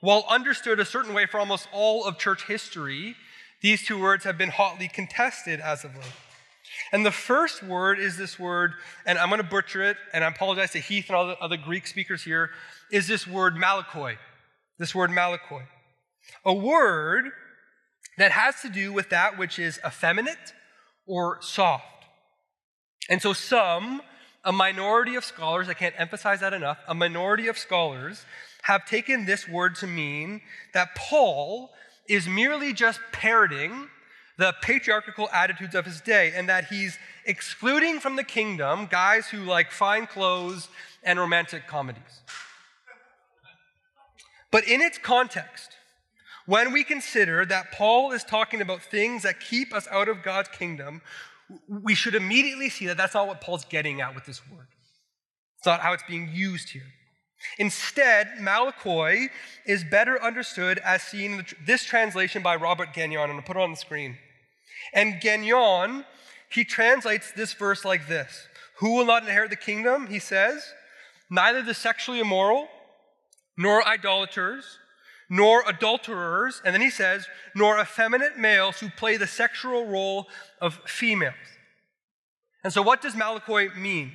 While 0.00 0.24
understood 0.28 0.78
a 0.78 0.84
certain 0.84 1.14
way 1.14 1.26
for 1.26 1.40
almost 1.40 1.68
all 1.72 2.04
of 2.04 2.18
church 2.18 2.44
history, 2.44 3.16
these 3.62 3.84
two 3.84 4.00
words 4.00 4.24
have 4.24 4.36
been 4.36 4.50
hotly 4.50 4.88
contested 4.88 5.60
as 5.60 5.84
of 5.84 5.94
late. 5.94 6.04
And 6.92 7.06
the 7.06 7.12
first 7.12 7.62
word 7.62 7.98
is 7.98 8.16
this 8.16 8.38
word, 8.38 8.72
and 9.06 9.18
I'm 9.18 9.28
going 9.28 9.40
to 9.40 9.48
butcher 9.48 9.82
it, 9.82 9.96
and 10.12 10.22
I 10.22 10.28
apologize 10.28 10.72
to 10.72 10.78
Heath 10.78 11.06
and 11.08 11.16
all 11.16 11.26
the 11.26 11.38
other 11.38 11.56
Greek 11.56 11.86
speakers 11.86 12.22
here, 12.22 12.50
is 12.90 13.08
this 13.08 13.26
word 13.26 13.54
malakoi. 13.54 14.16
This 14.78 14.94
word 14.94 15.10
malakoi. 15.10 15.62
A 16.44 16.52
word 16.52 17.30
that 18.18 18.32
has 18.32 18.60
to 18.62 18.68
do 18.68 18.92
with 18.92 19.10
that 19.10 19.38
which 19.38 19.58
is 19.58 19.80
effeminate 19.86 20.52
or 21.06 21.38
soft. 21.40 21.84
And 23.08 23.22
so, 23.22 23.32
some, 23.32 24.02
a 24.44 24.52
minority 24.52 25.14
of 25.14 25.24
scholars, 25.24 25.68
I 25.68 25.74
can't 25.74 25.94
emphasize 25.98 26.40
that 26.40 26.52
enough, 26.52 26.78
a 26.88 26.94
minority 26.94 27.48
of 27.48 27.58
scholars 27.58 28.24
have 28.62 28.84
taken 28.84 29.26
this 29.26 29.48
word 29.48 29.76
to 29.76 29.86
mean 29.86 30.40
that 30.74 30.94
Paul 30.96 31.70
is 32.08 32.28
merely 32.28 32.72
just 32.72 33.00
parroting 33.12 33.88
the 34.38 34.54
patriarchal 34.60 35.28
attitudes 35.32 35.74
of 35.74 35.84
his 35.84 36.00
day 36.00 36.32
and 36.34 36.48
that 36.48 36.66
he's 36.66 36.98
excluding 37.24 38.00
from 38.00 38.16
the 38.16 38.24
kingdom 38.24 38.86
guys 38.86 39.28
who 39.28 39.38
like 39.38 39.70
fine 39.70 40.06
clothes 40.06 40.68
and 41.02 41.18
romantic 41.18 41.66
comedies. 41.66 42.20
But 44.50 44.66
in 44.68 44.80
its 44.80 44.98
context, 44.98 45.75
when 46.46 46.72
we 46.72 46.84
consider 46.84 47.44
that 47.44 47.72
Paul 47.72 48.12
is 48.12 48.24
talking 48.24 48.60
about 48.60 48.82
things 48.82 49.24
that 49.24 49.40
keep 49.40 49.74
us 49.74 49.86
out 49.90 50.08
of 50.08 50.22
God's 50.22 50.48
kingdom, 50.48 51.02
we 51.68 51.94
should 51.94 52.14
immediately 52.14 52.70
see 52.70 52.86
that 52.86 52.96
that's 52.96 53.14
not 53.14 53.26
what 53.26 53.40
Paul's 53.40 53.64
getting 53.64 54.00
at 54.00 54.14
with 54.14 54.24
this 54.24 54.40
word. 54.48 54.68
It's 55.58 55.66
not 55.66 55.80
how 55.80 55.92
it's 55.92 56.02
being 56.08 56.30
used 56.32 56.70
here. 56.70 56.92
Instead, 57.58 58.28
malakoi 58.40 59.28
is 59.66 59.84
better 59.84 60.22
understood 60.22 60.78
as 60.78 61.02
seen 61.02 61.32
in 61.32 61.46
this 61.64 61.84
translation 61.84 62.42
by 62.42 62.56
Robert 62.56 62.92
Gagnon, 62.92 63.30
and 63.30 63.32
I'll 63.34 63.42
put 63.42 63.56
it 63.56 63.62
on 63.62 63.70
the 63.70 63.76
screen. 63.76 64.16
And 64.94 65.20
Gagnon, 65.20 66.04
he 66.50 66.64
translates 66.64 67.32
this 67.32 67.52
verse 67.52 67.84
like 67.84 68.08
this 68.08 68.46
Who 68.78 68.94
will 68.94 69.06
not 69.06 69.22
inherit 69.22 69.50
the 69.50 69.56
kingdom? 69.56 70.06
He 70.06 70.18
says, 70.18 70.64
Neither 71.30 71.62
the 71.62 71.74
sexually 71.74 72.20
immoral, 72.20 72.68
nor 73.58 73.86
idolaters, 73.86 74.78
nor 75.28 75.62
adulterers, 75.66 76.62
and 76.64 76.74
then 76.74 76.82
he 76.82 76.90
says, 76.90 77.26
nor 77.54 77.80
effeminate 77.80 78.38
males 78.38 78.78
who 78.78 78.88
play 78.90 79.16
the 79.16 79.26
sexual 79.26 79.86
role 79.86 80.28
of 80.60 80.80
females. 80.86 81.34
And 82.62 82.72
so, 82.72 82.82
what 82.82 83.00
does 83.00 83.14
malakoi 83.14 83.76
mean? 83.76 84.12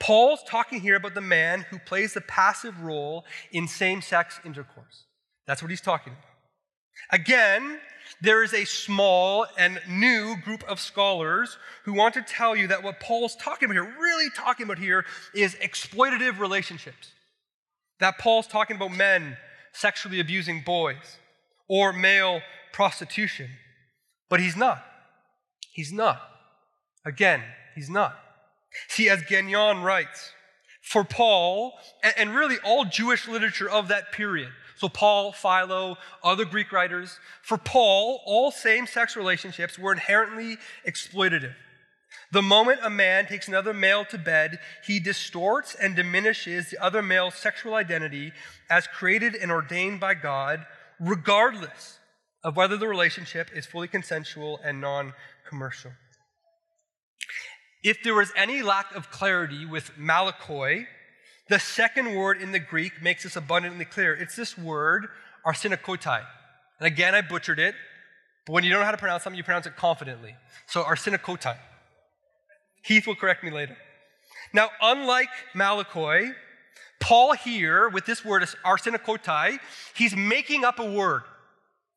Paul's 0.00 0.42
talking 0.46 0.80
here 0.80 0.96
about 0.96 1.14
the 1.14 1.20
man 1.20 1.62
who 1.70 1.78
plays 1.78 2.14
the 2.14 2.20
passive 2.20 2.82
role 2.82 3.24
in 3.52 3.68
same 3.68 4.02
sex 4.02 4.40
intercourse. 4.44 5.04
That's 5.46 5.62
what 5.62 5.70
he's 5.70 5.80
talking 5.80 6.12
about. 6.12 7.20
Again, 7.20 7.78
there 8.20 8.42
is 8.42 8.52
a 8.54 8.64
small 8.64 9.46
and 9.58 9.80
new 9.88 10.36
group 10.42 10.62
of 10.64 10.80
scholars 10.80 11.56
who 11.84 11.92
want 11.92 12.14
to 12.14 12.22
tell 12.22 12.54
you 12.56 12.66
that 12.68 12.82
what 12.82 13.00
Paul's 13.00 13.36
talking 13.36 13.66
about 13.66 13.74
here, 13.74 13.96
really 14.00 14.30
talking 14.30 14.64
about 14.64 14.78
here, 14.78 15.04
is 15.34 15.54
exploitative 15.56 16.38
relationships. 16.38 17.12
That 18.00 18.18
Paul's 18.18 18.46
talking 18.46 18.76
about 18.76 18.92
men 18.92 19.36
sexually 19.74 20.20
abusing 20.20 20.62
boys 20.64 21.18
or 21.68 21.92
male 21.92 22.40
prostitution. 22.72 23.50
But 24.30 24.40
he's 24.40 24.56
not. 24.56 24.82
He's 25.72 25.92
not. 25.92 26.22
Again, 27.04 27.42
he's 27.74 27.90
not. 27.90 28.18
See, 28.88 29.08
as 29.08 29.22
Gagnon 29.22 29.82
writes, 29.82 30.32
for 30.80 31.04
Paul, 31.04 31.74
and 32.16 32.34
really 32.34 32.56
all 32.64 32.84
Jewish 32.84 33.26
literature 33.26 33.68
of 33.68 33.88
that 33.88 34.12
period, 34.12 34.50
so 34.76 34.88
Paul, 34.88 35.32
Philo, 35.32 35.96
other 36.22 36.44
Greek 36.44 36.72
writers, 36.72 37.18
for 37.42 37.56
Paul, 37.56 38.20
all 38.26 38.50
same 38.50 38.86
sex 38.86 39.16
relationships 39.16 39.78
were 39.78 39.92
inherently 39.92 40.58
exploitative. 40.86 41.54
The 42.34 42.42
moment 42.42 42.80
a 42.82 42.90
man 42.90 43.26
takes 43.26 43.46
another 43.46 43.72
male 43.72 44.04
to 44.06 44.18
bed, 44.18 44.58
he 44.84 44.98
distorts 44.98 45.76
and 45.76 45.94
diminishes 45.94 46.68
the 46.68 46.82
other 46.82 47.00
male's 47.00 47.36
sexual 47.36 47.76
identity 47.76 48.32
as 48.68 48.88
created 48.88 49.36
and 49.36 49.52
ordained 49.52 50.00
by 50.00 50.14
God, 50.14 50.66
regardless 50.98 52.00
of 52.42 52.56
whether 52.56 52.76
the 52.76 52.88
relationship 52.88 53.50
is 53.54 53.66
fully 53.66 53.86
consensual 53.86 54.58
and 54.64 54.80
non 54.80 55.12
commercial. 55.48 55.92
If 57.84 58.02
there 58.02 58.16
was 58.16 58.32
any 58.36 58.62
lack 58.62 58.92
of 58.96 59.12
clarity 59.12 59.64
with 59.64 59.92
malakoi, 59.96 60.86
the 61.48 61.60
second 61.60 62.16
word 62.16 62.42
in 62.42 62.50
the 62.50 62.58
Greek 62.58 63.00
makes 63.00 63.22
this 63.22 63.36
abundantly 63.36 63.84
clear. 63.84 64.12
It's 64.12 64.34
this 64.34 64.58
word, 64.58 65.06
arsenokoitai. 65.46 66.24
And 66.80 66.86
again, 66.88 67.14
I 67.14 67.20
butchered 67.20 67.60
it, 67.60 67.76
but 68.44 68.54
when 68.54 68.64
you 68.64 68.70
don't 68.70 68.80
know 68.80 68.86
how 68.86 68.90
to 68.90 68.96
pronounce 68.96 69.22
something, 69.22 69.38
you 69.38 69.44
pronounce 69.44 69.66
it 69.66 69.76
confidently. 69.76 70.34
So 70.66 70.82
arsenokoitai. 70.82 71.58
Heath 72.84 73.06
will 73.06 73.16
correct 73.16 73.42
me 73.42 73.50
later. 73.50 73.76
Now, 74.52 74.68
unlike 74.80 75.30
malakoi, 75.54 76.34
Paul 77.00 77.32
here, 77.32 77.88
with 77.88 78.06
this 78.06 78.24
word 78.24 78.42
arsenokoitai, 78.64 79.58
he's 79.94 80.14
making 80.14 80.64
up 80.64 80.78
a 80.78 80.90
word. 80.90 81.22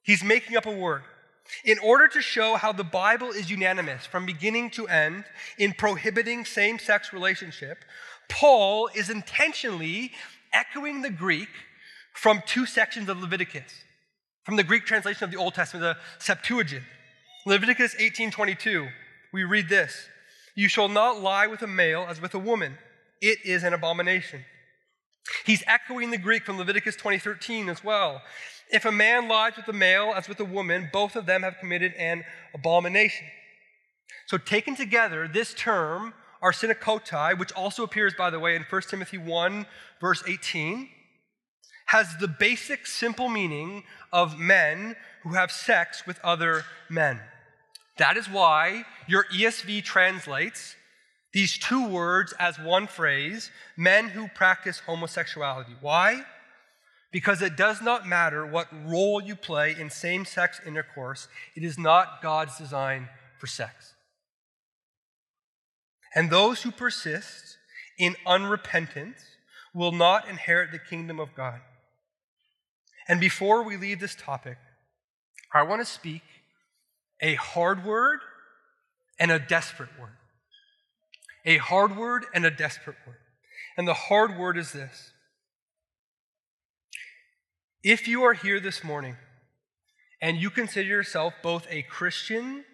He's 0.04 0.24
making 0.24 0.58
up 0.58 0.66
a 0.66 0.72
word. 0.72 1.04
In 1.64 1.78
order 1.80 2.08
to 2.10 2.22
show 2.22 2.56
how 2.56 2.72
the 2.72 2.84
Bible 2.84 3.30
is 3.30 3.50
unanimous 3.50 4.06
from 4.06 4.26
beginning 4.26 4.70
to 4.72 4.88
end 4.88 5.26
in 5.58 5.74
prohibiting 5.74 6.46
same 6.46 6.80
sex 6.80 7.14
relationship, 7.14 7.86
Paul 8.30 8.90
is 8.96 9.10
intentionally 9.10 10.12
echoing 10.54 11.02
the 11.02 11.10
Greek 11.10 11.50
from 12.14 12.42
two 12.46 12.66
sections 12.66 13.08
of 13.10 13.22
Leviticus, 13.22 13.72
from 14.44 14.56
the 14.56 14.64
Greek 14.64 14.86
translation 14.86 15.24
of 15.24 15.32
the 15.32 15.38
Old 15.38 15.54
Testament, 15.54 15.84
the 15.84 16.24
Septuagint. 16.24 16.84
Leviticus 17.46 17.96
18:22, 17.96 18.90
we 19.32 19.44
read 19.44 19.70
this 19.70 20.10
you 20.58 20.68
shall 20.68 20.90
not 20.90 21.22
lie 21.22 21.46
with 21.46 21.62
a 21.62 21.68
male 21.68 22.08
as 22.10 22.20
with 22.20 22.34
a 22.34 22.40
woman, 22.40 22.80
it 23.22 23.38
is 23.46 23.64
an 23.64 23.74
abomination. 23.74 24.44
He's 25.46 25.64
echoing 25.68 26.10
the 26.10 26.18
Greek 26.18 26.46
from 26.46 26.58
Leviticus 26.58 26.96
20:13 26.96 27.70
as 27.70 27.84
well. 27.84 28.24
If 28.72 28.84
a 28.84 28.92
man 28.92 29.28
lies 29.28 29.56
with 29.56 29.68
a 29.68 29.74
male 29.74 30.14
as 30.16 30.28
with 30.28 30.40
a 30.40 30.46
woman, 30.46 30.90
both 30.92 31.16
of 31.16 31.28
them 31.28 31.44
have 31.44 31.60
committed 31.60 31.94
an 31.94 32.26
abomination. 32.56 33.28
So 34.26 34.40
taken 34.40 34.76
together, 34.76 35.28
this 35.28 35.54
term, 35.54 36.16
arsenokoitai, 36.42 37.38
which 37.38 37.52
also 37.52 37.84
appears, 37.84 38.16
by 38.16 38.32
the 38.32 38.40
way, 38.40 38.56
in 38.56 38.64
1 38.64 38.82
Timothy 38.90 39.20
1, 39.20 39.68
verse 40.02 40.24
18, 40.28 40.90
has 41.86 42.18
the 42.18 42.28
basic, 42.28 42.88
simple 42.88 43.30
meaning 43.30 43.84
of 44.12 44.40
men 44.40 44.96
who 45.22 45.34
have 45.34 45.52
sex 45.52 46.08
with 46.08 46.20
other 46.24 46.66
men. 46.90 47.22
That 47.98 48.18
is 48.18 48.30
why 48.30 48.86
your 49.08 49.26
ESV 49.26 49.84
translates 49.84 50.76
these 51.34 51.58
two 51.58 51.88
words 51.88 52.34
as 52.40 52.58
one 52.60 52.88
phrase 52.88 53.52
men 53.76 54.10
who 54.10 54.28
practice 54.30 54.80
homosexuality. 54.80 55.76
Why? 55.82 56.24
Because 57.12 57.42
it 57.42 57.56
does 57.56 57.82
not 57.82 58.08
matter 58.08 58.46
what 58.46 58.68
role 58.86 59.22
you 59.22 59.36
play 59.36 59.76
in 59.78 59.90
same 59.90 60.26
sex 60.26 60.60
intercourse, 60.66 61.28
it 61.56 61.64
is 61.64 61.78
not 61.78 62.22
God's 62.22 62.58
design 62.58 63.10
for 63.40 63.48
sex. 63.48 63.94
And 66.16 66.30
those 66.30 66.64
who 66.64 66.72
persist 66.72 67.58
in 68.00 68.16
unrepentance 68.26 69.22
will 69.74 69.92
not 69.92 70.28
inherit 70.28 70.72
the 70.72 70.80
kingdom 70.80 71.20
of 71.20 71.36
God. 71.36 71.62
And 73.08 73.20
before 73.20 73.64
we 73.64 73.78
leave 73.78 74.00
this 74.00 74.16
topic, 74.16 74.58
I 75.54 75.64
want 75.64 75.82
to 75.82 75.86
speak 75.86 76.24
a 77.22 77.36
hard 77.36 77.84
word 77.86 78.20
and 79.20 79.32
a 79.32 79.40
desperate 79.40 79.90
word. 80.00 80.18
A 81.46 81.58
hard 81.58 81.96
word 81.96 82.26
and 82.34 82.46
a 82.46 82.52
desperate 82.52 82.98
word. 83.06 83.18
And 83.78 83.88
the 83.88 83.94
hard 83.94 84.38
word 84.38 84.58
is 84.58 84.72
this 84.72 85.12
If 87.84 88.08
you 88.08 88.24
are 88.24 88.34
here 88.34 88.60
this 88.60 88.84
morning 88.84 89.16
and 90.22 90.38
you 90.38 90.50
consider 90.50 90.88
yourself 90.88 91.34
both 91.42 91.68
a 91.70 91.84
Christian 91.84 92.66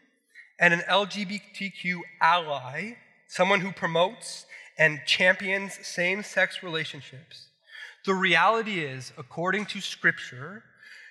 and 0.59 0.73
an 0.73 0.81
LGBTQ 0.89 1.99
ally, 2.21 2.93
someone 3.27 3.61
who 3.61 3.71
promotes 3.71 4.45
and 4.77 5.01
champions 5.05 5.77
same 5.85 6.23
sex 6.23 6.63
relationships, 6.63 7.47
the 8.05 8.13
reality 8.13 8.79
is, 8.79 9.13
according 9.17 9.65
to 9.67 9.81
Scripture, 9.81 10.63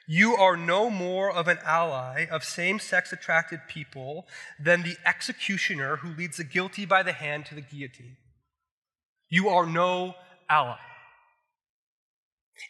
you 0.06 0.34
are 0.34 0.56
no 0.56 0.90
more 0.90 1.30
of 1.30 1.48
an 1.48 1.58
ally 1.64 2.26
of 2.30 2.44
same 2.44 2.78
sex 2.78 3.12
attracted 3.12 3.60
people 3.68 4.26
than 4.58 4.82
the 4.82 4.96
executioner 5.06 5.96
who 5.96 6.14
leads 6.14 6.36
the 6.36 6.44
guilty 6.44 6.84
by 6.84 7.02
the 7.02 7.12
hand 7.12 7.46
to 7.46 7.54
the 7.54 7.60
guillotine. 7.60 8.16
You 9.28 9.48
are 9.48 9.66
no 9.66 10.14
ally. 10.48 10.76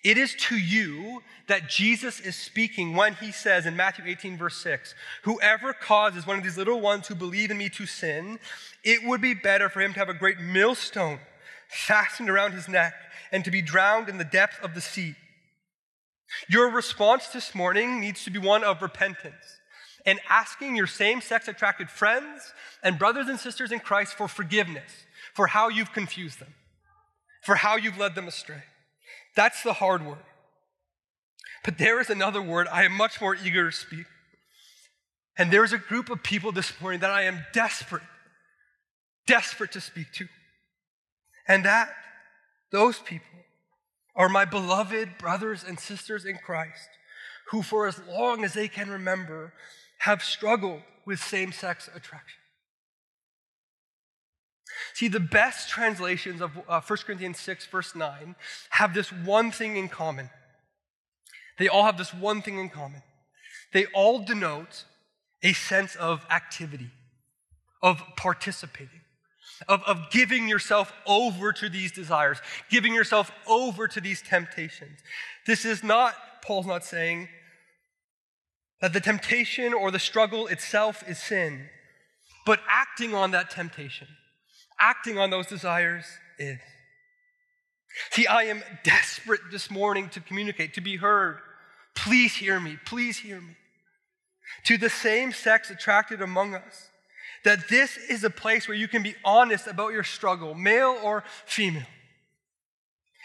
It 0.05 0.17
is 0.17 0.35
to 0.49 0.57
you 0.57 1.23
that 1.49 1.69
Jesus 1.69 2.19
is 2.21 2.37
speaking 2.37 2.95
when 2.95 3.15
he 3.15 3.31
says 3.31 3.67
in 3.67 3.77
Matthew 3.77 4.05
18, 4.07 4.39
verse 4.39 4.57
6, 4.57 4.95
Whoever 5.25 5.73
causes 5.73 6.27
one 6.27 6.39
of 6.39 6.45
these 6.45 6.57
little 6.57 6.81
ones 6.81 7.09
who 7.09 7.15
believe 7.15 7.51
in 7.51 7.59
me 7.59 7.69
to 7.71 7.87
sin, 7.87 8.39
it 8.85 9.07
would 9.07 9.21
be 9.21 9.35
better 9.35 9.69
for 9.69 9.81
him 9.81 9.93
to 9.93 9.99
have 9.99 10.09
a 10.09 10.15
great 10.15 10.41
millstone 10.41 11.19
fastened 11.69 12.29
around 12.29 12.53
his 12.53 12.69
neck 12.69 12.95
and 13.31 13.45
to 13.45 13.51
be 13.51 13.63
drowned 13.63 14.09
in 14.09 14.19
the 14.19 14.25
depth 14.25 14.63
of 14.63 14.75
the 14.75 14.81
sea. 14.81 15.15
Your 16.49 16.71
response 16.71 17.29
this 17.29 17.55
morning 17.55 18.01
needs 18.01 18.25
to 18.25 18.31
be 18.31 18.39
one 18.39 18.65
of 18.65 18.83
repentance 18.83 19.61
and 20.05 20.19
asking 20.29 20.77
your 20.77 20.87
same 20.87 21.21
sex 21.21 21.49
attracted 21.49 21.91
friends 21.91 22.53
and 22.83 22.99
brothers 22.99 23.29
and 23.29 23.39
sisters 23.39 23.73
in 23.73 23.81
Christ 23.81 24.15
for 24.15 24.29
forgiveness 24.29 24.91
for 25.35 25.47
how 25.49 25.69
you've 25.69 25.93
confused 25.93 26.41
them, 26.41 26.55
for 27.43 27.57
how 27.57 27.77
you've 27.77 27.99
led 27.99 28.15
them 28.15 28.29
astray. 28.29 28.65
That's 29.35 29.63
the 29.63 29.75
hard 29.75 30.05
word. 30.05 30.19
But 31.65 31.79
there 31.79 32.01
is 32.01 32.11
another 32.11 32.43
word 32.43 32.69
I 32.69 32.85
am 32.85 32.93
much 32.93 33.21
more 33.21 33.35
eager 33.35 33.71
to 33.71 33.77
speak. 33.77 34.07
And 35.39 35.51
there's 35.51 35.73
a 35.73 35.79
group 35.79 36.11
of 36.11 36.23
people 36.23 36.53
this 36.53 36.79
morning 36.81 37.01
that 37.01 37.11
I 37.11 37.23
am 37.23 37.47
desperate, 37.53 38.03
desperate 39.27 39.73
to 39.73 39.81
speak 39.81 40.13
to. 40.15 40.27
And 41.49 41.65
that, 41.65 41.89
those 42.71 42.99
people, 42.99 43.32
are 44.15 44.29
my 44.29 44.45
beloved 44.45 45.19
brothers 45.19 45.65
and 45.67 45.79
sisters 45.79 46.25
in 46.25 46.37
Christ 46.37 46.89
who, 47.51 47.63
for 47.63 47.87
as 47.87 48.01
long 48.09 48.45
as 48.45 48.55
they 48.55 48.69
can 48.69 48.91
remember, 48.91 49.53
have 49.99 50.23
struggled 50.23 50.81
with 51.05 51.23
same 51.23 51.53
sex 51.53 51.89
attraction. 51.95 52.41
See, 54.95 55.09
the 55.09 55.21
best 55.21 55.69
translations 55.69 56.41
of 56.41 56.53
uh, 56.69 56.81
1 56.81 56.99
Corinthians 57.05 57.39
6, 57.41 57.67
verse 57.67 57.95
9, 57.95 58.35
have 58.71 58.95
this 58.95 59.13
one 59.13 59.51
thing 59.51 59.77
in 59.77 59.89
common. 59.89 60.31
They 61.59 61.69
all 61.69 61.85
have 61.85 61.99
this 61.99 62.15
one 62.15 62.43
thing 62.43 62.59
in 62.59 62.71
common. 62.71 63.03
They 63.73 63.87
all 63.95 64.25
denote 64.25 64.85
a 65.43 65.53
sense 65.53 65.95
of 65.97 66.25
activity, 66.31 66.91
of 67.83 68.03
participating 68.17 69.02
of, 69.69 69.83
of 69.85 70.11
giving 70.11 70.49
yourself 70.49 70.93
over 71.07 71.53
to 71.53 71.69
these 71.69 71.93
desires, 71.93 72.39
giving 72.71 72.95
yourself 72.95 73.31
over 73.47 73.89
to 73.89 74.01
these 74.01 74.23
temptations. 74.23 75.01
This 75.47 75.65
is 75.65 75.83
not, 75.83 76.15
Paul's 76.43 76.67
not 76.67 76.85
saying 76.85 77.29
that 78.81 78.93
the 78.93 79.01
temptation 79.01 79.73
or 79.73 79.91
the 79.91 79.99
struggle 79.99 80.47
itself 80.47 81.03
is 81.07 81.19
sin, 81.19 81.69
but 82.45 82.61
acting 82.69 83.15
on 83.15 83.31
that 83.31 83.51
temptation, 83.51 84.09
acting 84.81 85.19
on 85.19 85.31
those 85.31 85.47
desires 85.47 86.05
is. 86.39 86.59
See, 88.11 88.27
I 88.27 88.45
am 88.45 88.63
desperate 88.85 89.41
this 89.51 89.71
morning 89.71 90.09
to 90.11 90.21
communicate, 90.21 90.75
to 90.75 90.81
be 90.81 90.97
heard. 90.97 91.39
Please 91.95 92.35
hear 92.35 92.59
me. 92.59 92.79
Please 92.87 93.19
hear 93.19 93.41
me. 93.41 93.55
To 94.65 94.79
the 94.79 94.89
same 94.89 95.33
sex 95.33 95.71
attracted 95.71 96.23
among 96.23 96.55
us 96.55 96.89
that 97.45 97.69
this 97.69 97.97
is 97.97 98.25
a 98.25 98.31
place 98.31 98.69
where 98.69 98.77
you 98.77 98.89
can 98.89 99.03
be 99.03 99.15
honest 99.25 99.67
about 99.67 99.93
your 99.93 100.05
struggle, 100.05 100.55
male 100.55 100.99
or 101.03 101.25
female. 101.45 101.87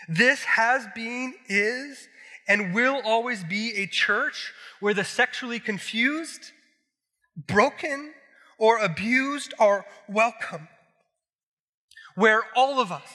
This 0.07 0.43
has 0.43 0.87
been, 0.95 1.33
is, 1.47 2.07
and 2.47 2.73
will 2.73 3.01
always 3.03 3.43
be 3.43 3.75
a 3.75 3.87
church 3.87 4.53
where 4.79 4.93
the 4.93 5.03
sexually 5.03 5.59
confused, 5.59 6.51
broken, 7.35 8.13
or 8.57 8.79
abused 8.79 9.53
are 9.59 9.85
welcome. 10.07 10.67
Where 12.15 12.43
all 12.55 12.79
of 12.79 12.91
us, 12.91 13.07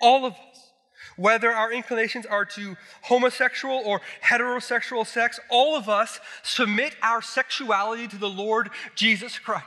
all 0.00 0.24
of 0.24 0.32
us, 0.32 0.72
whether 1.16 1.52
our 1.52 1.72
inclinations 1.72 2.26
are 2.26 2.44
to 2.44 2.76
homosexual 3.02 3.82
or 3.84 4.00
heterosexual 4.24 5.06
sex, 5.06 5.38
all 5.48 5.76
of 5.76 5.88
us 5.88 6.18
submit 6.42 6.96
our 7.02 7.22
sexuality 7.22 8.08
to 8.08 8.16
the 8.16 8.28
Lord 8.28 8.70
Jesus 8.96 9.38
Christ. 9.38 9.66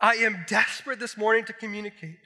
I 0.00 0.14
am 0.14 0.44
desperate 0.46 0.98
this 0.98 1.16
morning 1.16 1.44
to 1.44 1.52
communicate 1.52 2.16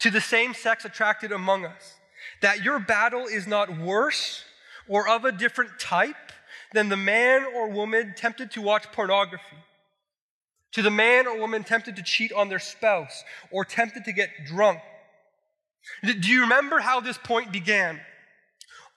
to 0.00 0.10
the 0.10 0.20
same 0.20 0.52
sex 0.52 0.84
attracted 0.84 1.32
among 1.32 1.64
us 1.64 1.94
that 2.42 2.62
your 2.62 2.78
battle 2.78 3.26
is 3.26 3.46
not 3.46 3.78
worse 3.78 4.44
or 4.88 5.08
of 5.08 5.24
a 5.24 5.32
different 5.32 5.78
type 5.78 6.32
than 6.72 6.88
the 6.88 6.96
man 6.96 7.44
or 7.54 7.70
woman 7.70 8.14
tempted 8.16 8.50
to 8.52 8.60
watch 8.60 8.90
pornography, 8.92 9.56
to 10.72 10.82
the 10.82 10.90
man 10.90 11.26
or 11.26 11.38
woman 11.38 11.64
tempted 11.64 11.96
to 11.96 12.02
cheat 12.02 12.32
on 12.32 12.48
their 12.48 12.58
spouse 12.58 13.24
or 13.50 13.64
tempted 13.64 14.04
to 14.04 14.12
get 14.12 14.30
drunk. 14.46 14.80
Do 16.02 16.12
you 16.12 16.42
remember 16.42 16.80
how 16.80 17.00
this 17.00 17.18
point 17.18 17.52
began? 17.52 18.00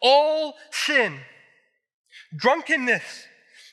All 0.02 0.56
sin, 0.72 1.20
drunkenness, 2.36 3.28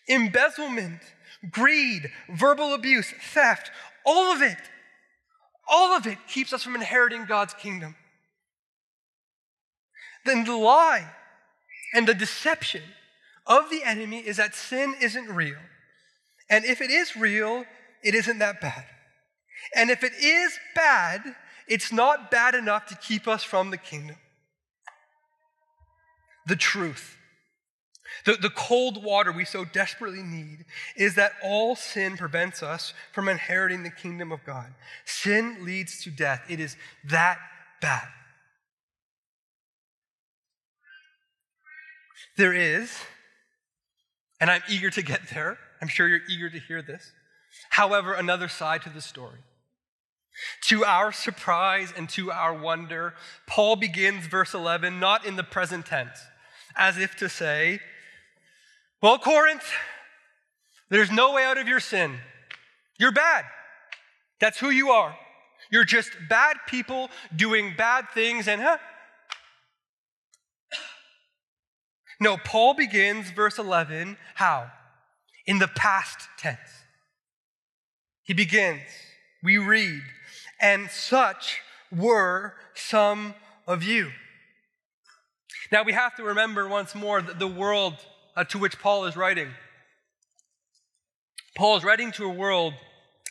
embezzlement, 0.09 1.01
greed, 1.50 2.11
verbal 2.28 2.74
abuse, 2.74 3.12
theft, 3.33 3.70
all 4.05 4.33
of 4.33 4.42
it, 4.42 4.59
all 5.68 5.96
of 5.96 6.07
it 6.07 6.18
keeps 6.28 6.52
us 6.52 6.62
from 6.62 6.74
inheriting 6.74 7.24
God's 7.24 7.55
kingdom. 7.55 7.96
Then 10.24 10.44
the 10.44 10.57
lie 10.57 11.11
and 11.94 12.07
the 12.07 12.14
deception 12.14 12.83
of 13.46 13.70
the 13.70 13.83
enemy 13.85 14.18
is 14.18 14.37
that 14.37 14.55
sin 14.55 14.94
isn't 15.00 15.28
real. 15.28 15.59
And 16.48 16.64
if 16.64 16.81
it 16.81 16.90
is 16.90 17.16
real, 17.16 17.64
it 18.02 18.14
isn't 18.14 18.38
that 18.38 18.61
bad. 18.61 18.85
And 19.74 19.90
if 19.90 20.05
it 20.05 20.12
is 20.20 20.59
bad, 20.74 21.22
it's 21.68 21.92
not 21.92 22.31
bad 22.31 22.55
enough 22.55 22.87
to 22.87 22.96
keep 22.96 23.26
us 23.26 23.42
from 23.42 23.70
the 23.70 23.78
kingdom. 23.78 24.16
The 26.46 26.57
truth 26.57 27.16
the, 28.25 28.35
the 28.35 28.51
cold 28.51 29.03
water 29.03 29.33
we 29.33 29.44
so 29.44 29.64
desperately 29.64 30.22
need 30.22 30.64
is 30.96 31.14
that 31.16 31.33
all 31.42 31.75
sin 31.77 32.16
prevents 32.16 32.62
us 32.62 32.94
from 33.12 33.29
inheriting 33.29 33.83
the 33.83 33.90
kingdom 33.90 34.33
of 34.33 34.44
God. 34.44 34.72
Sin 35.05 35.64
leads 35.64 36.03
to 36.05 36.11
death. 36.11 36.42
It 36.48 36.61
is 36.61 36.77
that 37.05 37.38
bad. 37.81 38.09
There 42.37 42.55
is, 42.55 42.90
and 44.40 44.51
I'm 44.51 44.62
eager 44.68 44.90
to 44.90 45.03
get 45.03 45.29
there. 45.35 45.59
I'm 45.81 45.88
sure 45.88 46.09
you're 46.09 46.20
eager 46.31 46.48
to 46.48 46.59
hear 46.59 46.81
this. 46.81 47.12
However, 47.70 48.14
another 48.14 48.48
side 48.48 48.83
to 48.83 48.90
the 48.90 49.03
story. 49.03 49.40
To 50.62 50.85
our 50.85 51.12
surprise 51.12 51.92
and 51.94 52.09
to 52.11 52.33
our 52.33 52.55
wonder, 52.55 53.14
Paul 53.46 53.77
begins 53.77 54.27
verse 54.27 54.55
11 54.55 54.98
not 54.98 55.27
in 55.27 55.37
the 55.37 55.42
present 55.42 55.87
tense, 55.87 56.25
as 56.75 56.96
if 56.96 57.16
to 57.16 57.29
say, 57.29 57.81
Well, 59.03 59.19
Corinth, 59.19 59.65
there's 60.88 61.11
no 61.11 61.33
way 61.33 61.45
out 61.45 61.59
of 61.59 61.67
your 61.67 61.81
sin. 61.81 62.19
You're 63.01 63.12
bad. 63.12 63.45
That's 64.41 64.61
who 64.61 64.71
you 64.71 64.91
are. 64.91 65.17
You're 65.73 65.85
just 65.85 66.11
bad 66.29 66.59
people 66.69 67.11
doing 67.35 67.75
bad 67.77 68.07
things, 68.15 68.47
and 68.47 68.61
huh? 68.61 68.79
No, 72.21 72.37
Paul 72.37 72.75
begins 72.75 73.31
verse 73.31 73.59
11 73.59 74.17
how? 74.37 74.71
In 75.47 75.59
the 75.59 75.67
past 75.67 76.29
tense. 76.38 76.59
He 78.23 78.35
begins, 78.35 78.83
we 79.43 79.59
read, 79.59 80.03
and 80.61 80.88
such 80.88 81.61
were 81.91 82.55
some 82.75 83.35
of 83.67 83.83
you. 83.83 84.12
Now 85.73 85.83
we 85.83 85.93
have 85.93 86.15
to 86.17 86.23
remember 86.23 86.69
once 86.69 86.95
more 86.95 87.21
that 87.21 87.41
the 87.41 87.49
world 87.49 87.97
uh, 88.37 88.45
to 88.45 88.59
which 88.59 88.79
Paul 88.79 89.05
is 89.05 89.16
writing. 89.16 89.49
Paul 91.57 91.77
is 91.77 91.85
writing 91.85 92.12
to 92.12 92.25
a 92.25 92.33
world 92.33 92.75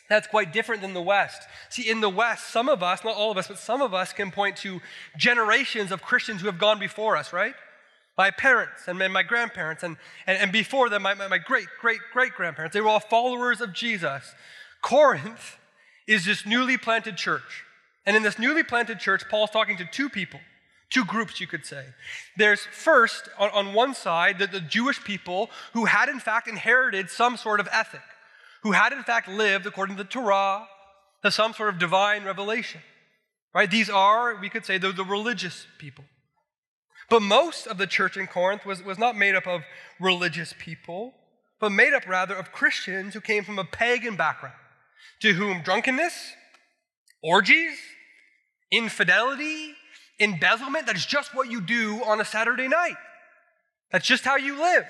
that's 0.08 0.26
quite 0.26 0.52
different 0.52 0.82
than 0.82 0.94
the 0.94 1.02
West. 1.02 1.42
See, 1.70 1.88
in 1.88 2.00
the 2.00 2.08
West, 2.10 2.48
some 2.48 2.68
of 2.68 2.82
us, 2.82 3.02
not 3.02 3.16
all 3.16 3.30
of 3.30 3.38
us, 3.38 3.48
but 3.48 3.58
some 3.58 3.80
of 3.80 3.94
us 3.94 4.12
can 4.12 4.30
point 4.30 4.56
to 4.58 4.80
generations 5.16 5.90
of 5.90 6.02
Christians 6.02 6.40
who 6.40 6.48
have 6.48 6.58
gone 6.58 6.78
before 6.78 7.16
us, 7.16 7.32
right? 7.32 7.54
My 8.18 8.30
parents 8.30 8.88
and 8.88 8.98
my 8.98 9.22
grandparents, 9.22 9.82
and, 9.82 9.96
and, 10.26 10.38
and 10.38 10.52
before 10.52 10.90
them, 10.90 11.02
my, 11.02 11.14
my 11.14 11.38
great, 11.38 11.66
great, 11.80 12.00
great 12.12 12.32
grandparents. 12.32 12.74
They 12.74 12.82
were 12.82 12.88
all 12.88 13.00
followers 13.00 13.62
of 13.62 13.72
Jesus. 13.72 14.34
Corinth 14.82 15.56
is 16.06 16.26
this 16.26 16.44
newly 16.44 16.76
planted 16.76 17.16
church. 17.16 17.64
And 18.04 18.14
in 18.14 18.22
this 18.22 18.38
newly 18.38 18.64
planted 18.64 18.98
church, 18.98 19.22
Paul's 19.30 19.50
talking 19.50 19.78
to 19.78 19.86
two 19.86 20.10
people, 20.10 20.40
two 20.92 21.04
groups, 21.04 21.40
you 21.40 21.46
could 21.46 21.64
say. 21.64 21.84
There's 22.36 22.60
first, 22.60 23.28
on, 23.38 23.50
on 23.50 23.74
one 23.74 23.94
side, 23.94 24.38
the, 24.38 24.46
the 24.46 24.60
Jewish 24.60 25.02
people 25.02 25.50
who 25.72 25.86
had 25.86 26.08
in 26.08 26.20
fact 26.20 26.48
inherited 26.48 27.10
some 27.10 27.36
sort 27.36 27.60
of 27.60 27.68
ethic, 27.72 28.02
who 28.62 28.72
had 28.72 28.92
in 28.92 29.02
fact 29.02 29.28
lived 29.28 29.66
according 29.66 29.96
to 29.96 30.02
the 30.02 30.08
Torah, 30.08 30.66
to 31.24 31.30
some 31.30 31.52
sort 31.52 31.70
of 31.70 31.78
divine 31.78 32.24
revelation. 32.24 32.80
Right? 33.54 33.70
These 33.70 33.90
are, 33.90 34.36
we 34.36 34.48
could 34.48 34.64
say, 34.64 34.78
the, 34.78 34.92
the 34.92 35.04
religious 35.04 35.66
people. 35.78 36.04
But 37.10 37.20
most 37.20 37.66
of 37.66 37.78
the 37.78 37.86
church 37.86 38.16
in 38.16 38.26
Corinth 38.26 38.64
was, 38.64 38.82
was 38.82 38.98
not 38.98 39.16
made 39.16 39.34
up 39.34 39.46
of 39.46 39.62
religious 40.00 40.54
people, 40.58 41.14
but 41.60 41.70
made 41.70 41.92
up 41.92 42.06
rather 42.08 42.34
of 42.34 42.52
Christians 42.52 43.14
who 43.14 43.20
came 43.20 43.44
from 43.44 43.58
a 43.58 43.64
pagan 43.64 44.16
background 44.16 44.54
to 45.20 45.34
whom 45.34 45.62
drunkenness, 45.62 46.32
orgies, 47.22 47.78
infidelity, 48.70 49.74
embezzlement, 50.18 50.86
that 50.86 50.96
is 50.96 51.06
just 51.06 51.34
what 51.34 51.50
you 51.50 51.60
do 51.60 52.02
on 52.04 52.20
a 52.20 52.24
Saturday 52.24 52.68
night. 52.68 52.96
That's 53.90 54.06
just 54.06 54.24
how 54.24 54.36
you 54.36 54.58
live. 54.58 54.84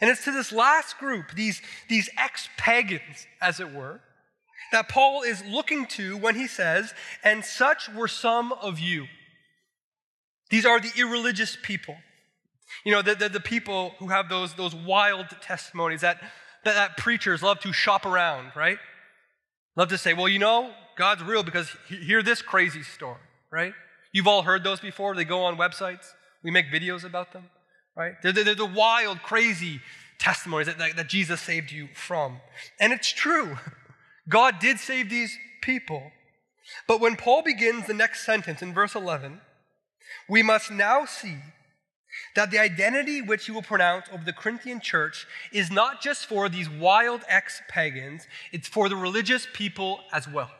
And 0.00 0.10
it's 0.10 0.24
to 0.24 0.32
this 0.32 0.52
last 0.52 0.98
group, 0.98 1.34
these, 1.34 1.60
these 1.88 2.08
ex 2.18 2.48
pagans, 2.56 3.26
as 3.40 3.60
it 3.60 3.72
were, 3.72 4.00
that 4.70 4.88
Paul 4.88 5.22
is 5.22 5.42
looking 5.44 5.86
to 5.86 6.16
when 6.16 6.34
he 6.34 6.46
says, 6.46 6.92
And 7.24 7.44
such 7.44 7.88
were 7.88 8.08
some 8.08 8.52
of 8.52 8.78
you. 8.78 9.06
These 10.50 10.64
are 10.64 10.80
the 10.80 10.92
irreligious 10.96 11.56
people. 11.62 11.96
You 12.84 12.92
know, 12.92 13.02
the, 13.02 13.14
the, 13.14 13.28
the 13.28 13.40
people 13.40 13.94
who 13.98 14.08
have 14.08 14.28
those, 14.28 14.54
those 14.54 14.74
wild 14.74 15.26
testimonies 15.40 16.02
that 16.02 16.20
that, 16.64 16.74
that 16.74 16.96
preachers 16.96 17.42
love 17.42 17.60
to 17.60 17.72
shop 17.72 18.06
around, 18.06 18.52
right? 18.54 18.78
Love 19.76 19.88
to 19.88 19.98
say, 19.98 20.14
well, 20.14 20.28
you 20.28 20.38
know, 20.38 20.72
God's 20.96 21.22
real 21.22 21.42
because 21.42 21.70
hear 21.88 22.22
this 22.22 22.42
crazy 22.42 22.82
story, 22.82 23.20
right? 23.50 23.72
You've 24.12 24.26
all 24.26 24.42
heard 24.42 24.64
those 24.64 24.80
before. 24.80 25.14
They 25.14 25.24
go 25.24 25.44
on 25.44 25.56
websites. 25.56 26.06
We 26.42 26.50
make 26.50 26.66
videos 26.66 27.04
about 27.04 27.32
them, 27.32 27.44
right? 27.96 28.14
They're, 28.22 28.32
they're, 28.32 28.44
they're 28.44 28.54
the 28.54 28.66
wild, 28.66 29.22
crazy 29.22 29.80
testimonies 30.18 30.66
that, 30.66 30.78
that, 30.78 30.96
that 30.96 31.08
Jesus 31.08 31.40
saved 31.40 31.70
you 31.70 31.88
from. 31.94 32.40
And 32.80 32.92
it's 32.92 33.12
true. 33.12 33.58
God 34.28 34.58
did 34.58 34.78
save 34.78 35.10
these 35.10 35.36
people. 35.62 36.10
But 36.86 37.00
when 37.00 37.16
Paul 37.16 37.42
begins 37.42 37.86
the 37.86 37.94
next 37.94 38.24
sentence 38.24 38.62
in 38.62 38.74
verse 38.74 38.94
11, 38.94 39.40
we 40.28 40.42
must 40.42 40.70
now 40.70 41.04
see 41.04 41.36
that 42.34 42.50
the 42.50 42.58
identity 42.58 43.22
which 43.22 43.46
he 43.46 43.52
will 43.52 43.62
pronounce 43.62 44.06
over 44.12 44.24
the 44.24 44.32
Corinthian 44.32 44.80
church 44.80 45.26
is 45.52 45.70
not 45.70 46.00
just 46.00 46.26
for 46.26 46.48
these 46.48 46.68
wild 46.68 47.22
ex 47.28 47.62
pagans, 47.68 48.26
it's 48.52 48.68
for 48.68 48.88
the 48.88 48.96
religious 48.96 49.46
people 49.52 50.00
as 50.12 50.28
well. 50.28 50.50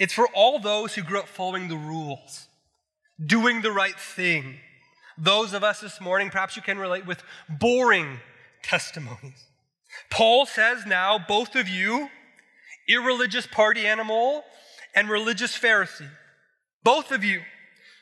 It's 0.00 0.14
for 0.14 0.26
all 0.28 0.58
those 0.58 0.94
who 0.94 1.02
grew 1.02 1.20
up 1.20 1.28
following 1.28 1.68
the 1.68 1.76
rules, 1.76 2.48
doing 3.24 3.60
the 3.60 3.70
right 3.70 4.00
thing. 4.00 4.56
Those 5.18 5.52
of 5.52 5.62
us 5.62 5.80
this 5.80 6.00
morning, 6.00 6.30
perhaps 6.30 6.56
you 6.56 6.62
can 6.62 6.78
relate 6.78 7.06
with 7.06 7.22
boring 7.48 8.18
testimonies. 8.62 9.44
Paul 10.10 10.46
says 10.46 10.86
now, 10.86 11.18
both 11.18 11.54
of 11.54 11.68
you, 11.68 12.08
irreligious 12.88 13.46
party 13.46 13.86
animal 13.86 14.42
and 14.94 15.10
religious 15.10 15.56
Pharisee, 15.56 16.08
both 16.82 17.12
of 17.12 17.22
you, 17.22 17.42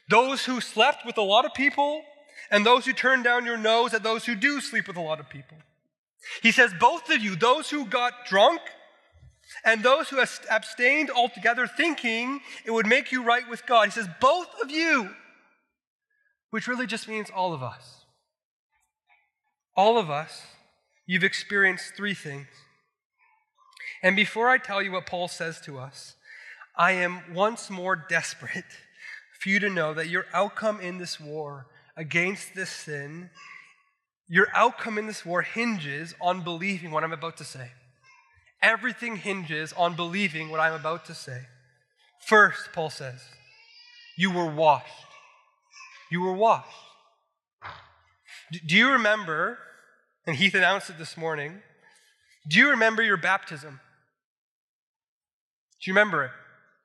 those 0.08 0.44
who 0.44 0.60
slept 0.60 1.04
with 1.04 1.18
a 1.18 1.22
lot 1.22 1.44
of 1.44 1.52
people 1.52 2.02
and 2.48 2.64
those 2.64 2.86
who 2.86 2.92
turn 2.92 3.24
down 3.24 3.44
your 3.44 3.58
nose 3.58 3.92
at 3.92 4.04
those 4.04 4.24
who 4.24 4.36
do 4.36 4.60
sleep 4.60 4.86
with 4.86 4.96
a 4.96 5.00
lot 5.00 5.18
of 5.18 5.28
people. 5.28 5.56
He 6.42 6.52
says, 6.52 6.72
both 6.78 7.10
of 7.10 7.20
you, 7.20 7.34
those 7.34 7.68
who 7.70 7.86
got 7.86 8.26
drunk 8.26 8.60
and 9.64 9.82
those 9.82 10.08
who 10.08 10.20
abstained 10.50 11.10
altogether, 11.10 11.66
thinking 11.66 12.40
it 12.64 12.70
would 12.70 12.86
make 12.86 13.12
you 13.12 13.22
right 13.22 13.48
with 13.48 13.66
God. 13.66 13.86
He 13.86 13.90
says, 13.92 14.08
both 14.20 14.48
of 14.62 14.70
you, 14.70 15.10
which 16.50 16.68
really 16.68 16.86
just 16.86 17.08
means 17.08 17.30
all 17.30 17.52
of 17.52 17.62
us. 17.62 18.04
All 19.76 19.98
of 19.98 20.10
us, 20.10 20.42
you've 21.06 21.24
experienced 21.24 21.94
three 21.96 22.14
things. 22.14 22.48
And 24.02 24.16
before 24.16 24.48
I 24.48 24.58
tell 24.58 24.82
you 24.82 24.92
what 24.92 25.06
Paul 25.06 25.28
says 25.28 25.60
to 25.62 25.78
us, 25.78 26.14
I 26.76 26.92
am 26.92 27.34
once 27.34 27.70
more 27.70 27.96
desperate 27.96 28.64
for 29.40 29.48
you 29.48 29.58
to 29.60 29.70
know 29.70 29.94
that 29.94 30.08
your 30.08 30.26
outcome 30.32 30.80
in 30.80 30.98
this 30.98 31.18
war 31.18 31.66
against 31.96 32.54
this 32.54 32.70
sin, 32.70 33.30
your 34.28 34.48
outcome 34.54 34.98
in 34.98 35.06
this 35.06 35.24
war 35.24 35.42
hinges 35.42 36.14
on 36.20 36.42
believing 36.42 36.90
what 36.90 37.02
I'm 37.02 37.12
about 37.12 37.36
to 37.38 37.44
say. 37.44 37.70
Everything 38.62 39.16
hinges 39.16 39.72
on 39.72 39.94
believing 39.94 40.50
what 40.50 40.60
I'm 40.60 40.74
about 40.74 41.04
to 41.06 41.14
say. 41.14 41.42
First, 42.26 42.70
Paul 42.72 42.90
says, 42.90 43.20
you 44.16 44.30
were 44.30 44.50
washed. 44.50 44.86
You 46.10 46.22
were 46.22 46.32
washed. 46.32 46.66
Do 48.66 48.76
you 48.76 48.90
remember, 48.90 49.58
and 50.26 50.36
Heath 50.36 50.54
announced 50.54 50.90
it 50.90 50.98
this 50.98 51.16
morning, 51.16 51.62
do 52.48 52.58
you 52.58 52.70
remember 52.70 53.02
your 53.02 53.16
baptism? 53.16 53.80
Do 55.80 55.90
you 55.90 55.94
remember 55.94 56.24
it? 56.24 56.30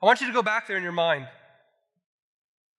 I 0.01 0.05
want 0.05 0.21
you 0.21 0.27
to 0.27 0.33
go 0.33 0.43
back 0.43 0.67
there 0.67 0.77
in 0.77 0.83
your 0.83 0.91
mind. 0.91 1.27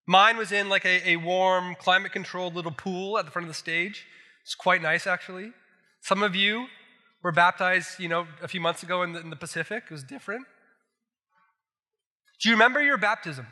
Mine 0.06 0.36
was 0.36 0.52
in 0.52 0.68
like 0.68 0.84
a, 0.84 1.08
a 1.08 1.16
warm, 1.16 1.74
climate 1.74 2.12
controlled 2.12 2.54
little 2.54 2.70
pool 2.70 3.18
at 3.18 3.24
the 3.24 3.30
front 3.30 3.44
of 3.44 3.50
the 3.50 3.58
stage. 3.58 4.04
It's 4.42 4.54
quite 4.54 4.82
nice, 4.82 5.06
actually. 5.06 5.52
Some 6.02 6.22
of 6.22 6.36
you 6.36 6.66
were 7.24 7.32
baptized, 7.32 7.98
you 7.98 8.06
know, 8.06 8.26
a 8.42 8.46
few 8.46 8.60
months 8.60 8.82
ago 8.82 9.02
in 9.02 9.14
the, 9.14 9.20
in 9.20 9.30
the 9.30 9.36
Pacific. 9.36 9.84
It 9.90 9.92
was 9.92 10.04
different. 10.04 10.46
Do 12.40 12.50
you 12.50 12.54
remember 12.54 12.82
your 12.82 12.98
baptism? 12.98 13.46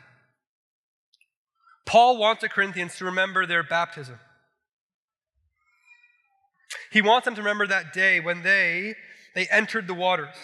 Paul 1.85 2.17
wants 2.17 2.41
the 2.41 2.49
Corinthians 2.49 2.95
to 2.97 3.05
remember 3.05 3.45
their 3.45 3.63
baptism. 3.63 4.19
He 6.91 7.01
wants 7.01 7.25
them 7.25 7.33
to 7.33 7.41
remember 7.41 7.65
that 7.65 7.91
day 7.91 8.19
when 8.19 8.43
they, 8.43 8.93
they 9.33 9.47
entered 9.47 9.87
the 9.87 9.95
waters. 9.95 10.35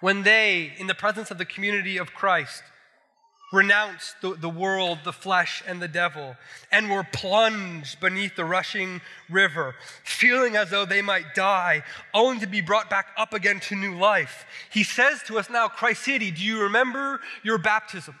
When 0.00 0.22
they, 0.22 0.72
in 0.78 0.86
the 0.86 0.94
presence 0.94 1.30
of 1.30 1.36
the 1.36 1.44
community 1.44 1.98
of 1.98 2.14
Christ, 2.14 2.62
renounced 3.52 4.16
the, 4.20 4.34
the 4.34 4.48
world, 4.48 4.98
the 5.04 5.12
flesh, 5.12 5.62
and 5.66 5.80
the 5.80 5.88
devil, 5.88 6.36
and 6.72 6.90
were 6.90 7.04
plunged 7.04 8.00
beneath 8.00 8.36
the 8.36 8.44
rushing 8.44 9.00
river, 9.30 9.74
feeling 10.02 10.56
as 10.56 10.70
though 10.70 10.84
they 10.84 11.02
might 11.02 11.34
die, 11.34 11.82
only 12.12 12.40
to 12.40 12.46
be 12.46 12.60
brought 12.60 12.90
back 12.90 13.08
up 13.16 13.32
again 13.32 13.60
to 13.60 13.76
new 13.76 13.96
life. 13.96 14.44
He 14.70 14.82
says 14.82 15.22
to 15.24 15.38
us 15.38 15.48
now, 15.48 15.68
Christ 15.68 16.02
City, 16.02 16.30
do 16.30 16.42
you 16.42 16.62
remember 16.62 17.20
your 17.42 17.58
baptism? 17.58 18.16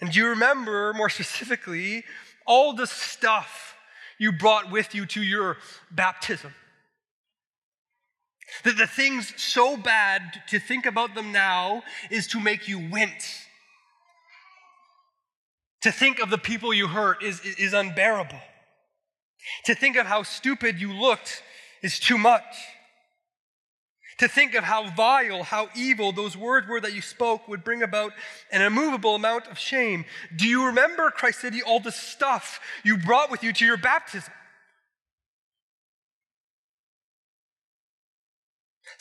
And 0.00 0.12
do 0.12 0.18
you 0.18 0.28
remember, 0.28 0.92
more 0.94 1.08
specifically, 1.08 2.04
all 2.46 2.74
the 2.74 2.86
stuff 2.86 3.74
you 4.18 4.32
brought 4.32 4.70
with 4.70 4.94
you 4.94 5.06
to 5.06 5.22
your 5.22 5.56
baptism? 5.90 6.54
That 8.62 8.78
the 8.78 8.86
things 8.86 9.34
so 9.36 9.76
bad 9.76 10.42
to 10.48 10.58
think 10.58 10.86
about 10.86 11.14
them 11.14 11.32
now 11.32 11.82
is 12.10 12.26
to 12.28 12.40
make 12.40 12.68
you 12.68 12.78
wince. 12.78 13.46
To 15.82 15.92
think 15.92 16.18
of 16.20 16.30
the 16.30 16.38
people 16.38 16.72
you 16.72 16.88
hurt 16.88 17.22
is, 17.22 17.40
is 17.40 17.74
unbearable. 17.74 18.40
To 19.66 19.74
think 19.74 19.96
of 19.96 20.06
how 20.06 20.22
stupid 20.22 20.80
you 20.80 20.92
looked 20.92 21.42
is 21.82 21.98
too 21.98 22.16
much. 22.16 22.42
To 24.18 24.28
think 24.28 24.54
of 24.54 24.64
how 24.64 24.88
vile, 24.90 25.42
how 25.42 25.68
evil 25.74 26.12
those 26.12 26.36
words 26.36 26.68
were 26.68 26.80
that 26.80 26.94
you 26.94 27.02
spoke 27.02 27.48
would 27.48 27.64
bring 27.64 27.82
about 27.82 28.12
an 28.52 28.62
immovable 28.62 29.16
amount 29.16 29.48
of 29.48 29.58
shame. 29.58 30.04
Do 30.34 30.46
you 30.46 30.66
remember, 30.66 31.10
Christ 31.10 31.40
City, 31.40 31.62
all 31.62 31.80
the 31.80 31.92
stuff 31.92 32.60
you 32.84 32.96
brought 32.96 33.30
with 33.30 33.42
you 33.42 33.52
to 33.52 33.66
your 33.66 33.76
baptism? 33.76 34.32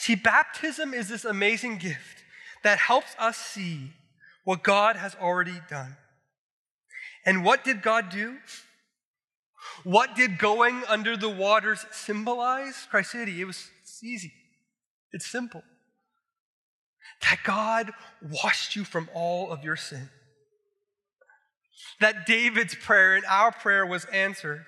See, 0.03 0.15
baptism 0.15 0.93
is 0.93 1.07
this 1.07 1.23
amazing 1.23 1.77
gift 1.77 2.25
that 2.61 2.77
helps 2.77 3.15
us 3.17 3.37
see 3.37 3.91
what 4.43 4.61
God 4.61 4.97
has 4.97 5.15
already 5.15 5.61
done. 5.69 5.95
And 7.25 7.45
what 7.45 7.63
did 7.63 7.81
God 7.81 8.09
do? 8.09 8.35
What 9.85 10.13
did 10.13 10.39
going 10.39 10.83
under 10.89 11.15
the 11.15 11.29
waters 11.29 11.85
symbolize? 11.91 12.85
Christ 12.91 13.11
City, 13.11 13.39
it 13.39 13.45
was 13.45 13.69
easy. 14.03 14.33
It's 15.13 15.25
simple. 15.25 15.63
That 17.21 17.39
God 17.45 17.93
washed 18.43 18.75
you 18.75 18.83
from 18.83 19.09
all 19.13 19.53
of 19.53 19.63
your 19.63 19.77
sin. 19.77 20.09
That 22.01 22.25
David's 22.25 22.75
prayer 22.75 23.15
and 23.15 23.23
our 23.23 23.53
prayer 23.53 23.85
was 23.85 24.03
answered. 24.11 24.65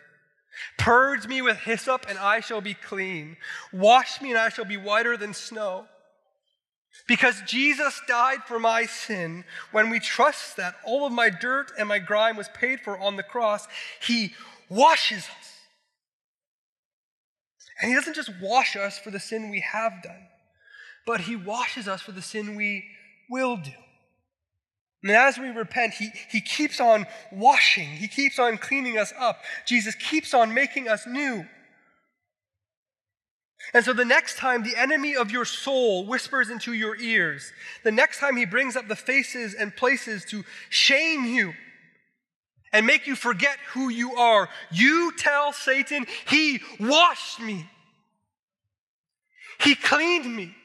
Purge 0.77 1.27
me 1.27 1.41
with 1.41 1.57
hyssop, 1.57 2.05
and 2.07 2.17
I 2.17 2.39
shall 2.39 2.61
be 2.61 2.73
clean. 2.73 3.37
Wash 3.71 4.21
me, 4.21 4.29
and 4.31 4.39
I 4.39 4.49
shall 4.49 4.65
be 4.65 4.77
whiter 4.77 5.17
than 5.17 5.33
snow. 5.33 5.87
Because 7.07 7.41
Jesus 7.45 8.01
died 8.07 8.43
for 8.47 8.59
my 8.59 8.85
sin, 8.85 9.43
when 9.71 9.89
we 9.89 9.99
trust 9.99 10.57
that 10.57 10.75
all 10.85 11.05
of 11.05 11.13
my 11.13 11.29
dirt 11.29 11.71
and 11.77 11.87
my 11.87 11.99
grime 11.99 12.37
was 12.37 12.49
paid 12.49 12.79
for 12.79 12.97
on 12.97 13.15
the 13.15 13.23
cross, 13.23 13.67
He 14.01 14.33
washes 14.69 15.19
us. 15.19 15.51
And 17.81 17.89
He 17.89 17.95
doesn't 17.95 18.15
just 18.15 18.31
wash 18.41 18.75
us 18.75 18.97
for 18.97 19.11
the 19.11 19.19
sin 19.19 19.49
we 19.49 19.59
have 19.59 20.01
done, 20.01 20.27
but 21.05 21.21
He 21.21 21.35
washes 21.35 21.87
us 21.87 22.01
for 22.01 22.11
the 22.11 22.21
sin 22.21 22.55
we 22.55 22.85
will 23.29 23.57
do. 23.57 23.71
And 25.05 25.13
as 25.13 25.37
we 25.37 25.49
repent, 25.49 25.93
he, 25.93 26.09
he 26.31 26.41
keeps 26.41 26.79
on 26.79 27.05
washing, 27.31 27.87
He 27.87 28.07
keeps 28.07 28.39
on 28.39 28.57
cleaning 28.57 28.97
us 28.97 29.13
up. 29.19 29.39
Jesus 29.67 29.93
keeps 29.93 30.33
on 30.33 30.51
making 30.51 30.89
us 30.89 31.05
new. 31.05 31.45
And 33.75 33.85
so 33.85 33.93
the 33.93 34.03
next 34.03 34.37
time 34.37 34.63
the 34.63 34.75
enemy 34.75 35.15
of 35.15 35.29
your 35.29 35.45
soul 35.45 36.07
whispers 36.07 36.49
into 36.49 36.73
your 36.73 36.95
ears, 36.97 37.51
the 37.83 37.91
next 37.91 38.19
time 38.19 38.35
he 38.35 38.45
brings 38.45 38.75
up 38.75 38.87
the 38.87 38.95
faces 38.95 39.53
and 39.53 39.75
places 39.75 40.25
to 40.25 40.43
shame 40.69 41.25
you 41.25 41.53
and 42.73 42.87
make 42.87 43.05
you 43.05 43.15
forget 43.15 43.57
who 43.73 43.89
you 43.89 44.15
are, 44.15 44.49
you 44.71 45.11
tell 45.17 45.53
Satan, 45.53 46.07
He 46.27 46.61
washed 46.79 47.39
me, 47.39 47.69
He 49.59 49.75
cleaned 49.75 50.35
me. 50.35 50.55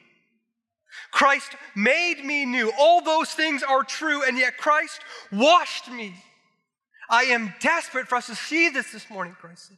Christ 1.11 1.55
made 1.75 2.23
me 2.23 2.45
new. 2.45 2.71
All 2.79 3.01
those 3.01 3.29
things 3.31 3.63
are 3.63 3.83
true, 3.83 4.23
and 4.23 4.37
yet 4.37 4.57
Christ 4.57 5.01
washed 5.31 5.91
me. 5.91 6.15
I 7.09 7.23
am 7.23 7.53
desperate 7.59 8.07
for 8.07 8.15
us 8.15 8.27
to 8.27 8.35
see 8.35 8.69
this 8.69 8.91
this 8.91 9.09
morning, 9.09 9.35
Christ. 9.39 9.71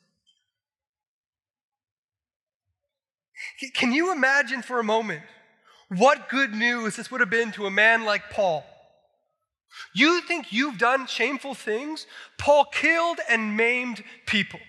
Can 3.74 3.92
you 3.92 4.12
imagine 4.12 4.62
for 4.62 4.80
a 4.80 4.84
moment 4.84 5.24
what 5.90 6.30
good 6.30 6.54
news 6.54 6.96
this 6.96 7.12
would 7.12 7.20
have 7.20 7.30
been 7.30 7.52
to 7.54 7.66
a 7.66 7.72
man 7.72 8.06
like 8.06 8.30
Paul? 8.30 8.64
You 9.96 10.22
think 10.22 10.54
you've 10.54 10.78
done 10.78 11.08
shameful 11.08 11.56
things? 11.56 12.06
Paul 12.38 12.66
killed 12.66 13.20
and 13.28 13.58
maimed 13.58 14.04
people. 14.28 14.60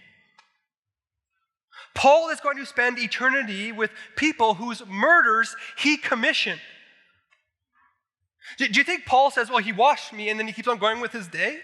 Paul 1.95 2.31
is 2.31 2.41
going 2.41 2.57
to 2.57 2.67
spend 2.67 2.99
eternity 2.99 3.73
with 3.73 3.91
people 4.17 4.55
whose 4.55 4.85
murders 4.87 5.55
he 5.79 5.97
commissioned. 5.97 6.61
Do, 8.59 8.67
you 8.67 8.85
think 8.85 9.07
Paul 9.07 9.31
says, 9.31 9.49
Well, 9.49 9.59
he 9.59 9.73
washed 9.73 10.13
me, 10.13 10.29
and 10.29 10.39
then 10.39 10.47
he 10.47 10.53
keeps 10.53 10.69
on 10.69 10.79
going 10.79 11.01
with 11.01 11.13
his 11.13 11.29
day? 11.29 11.59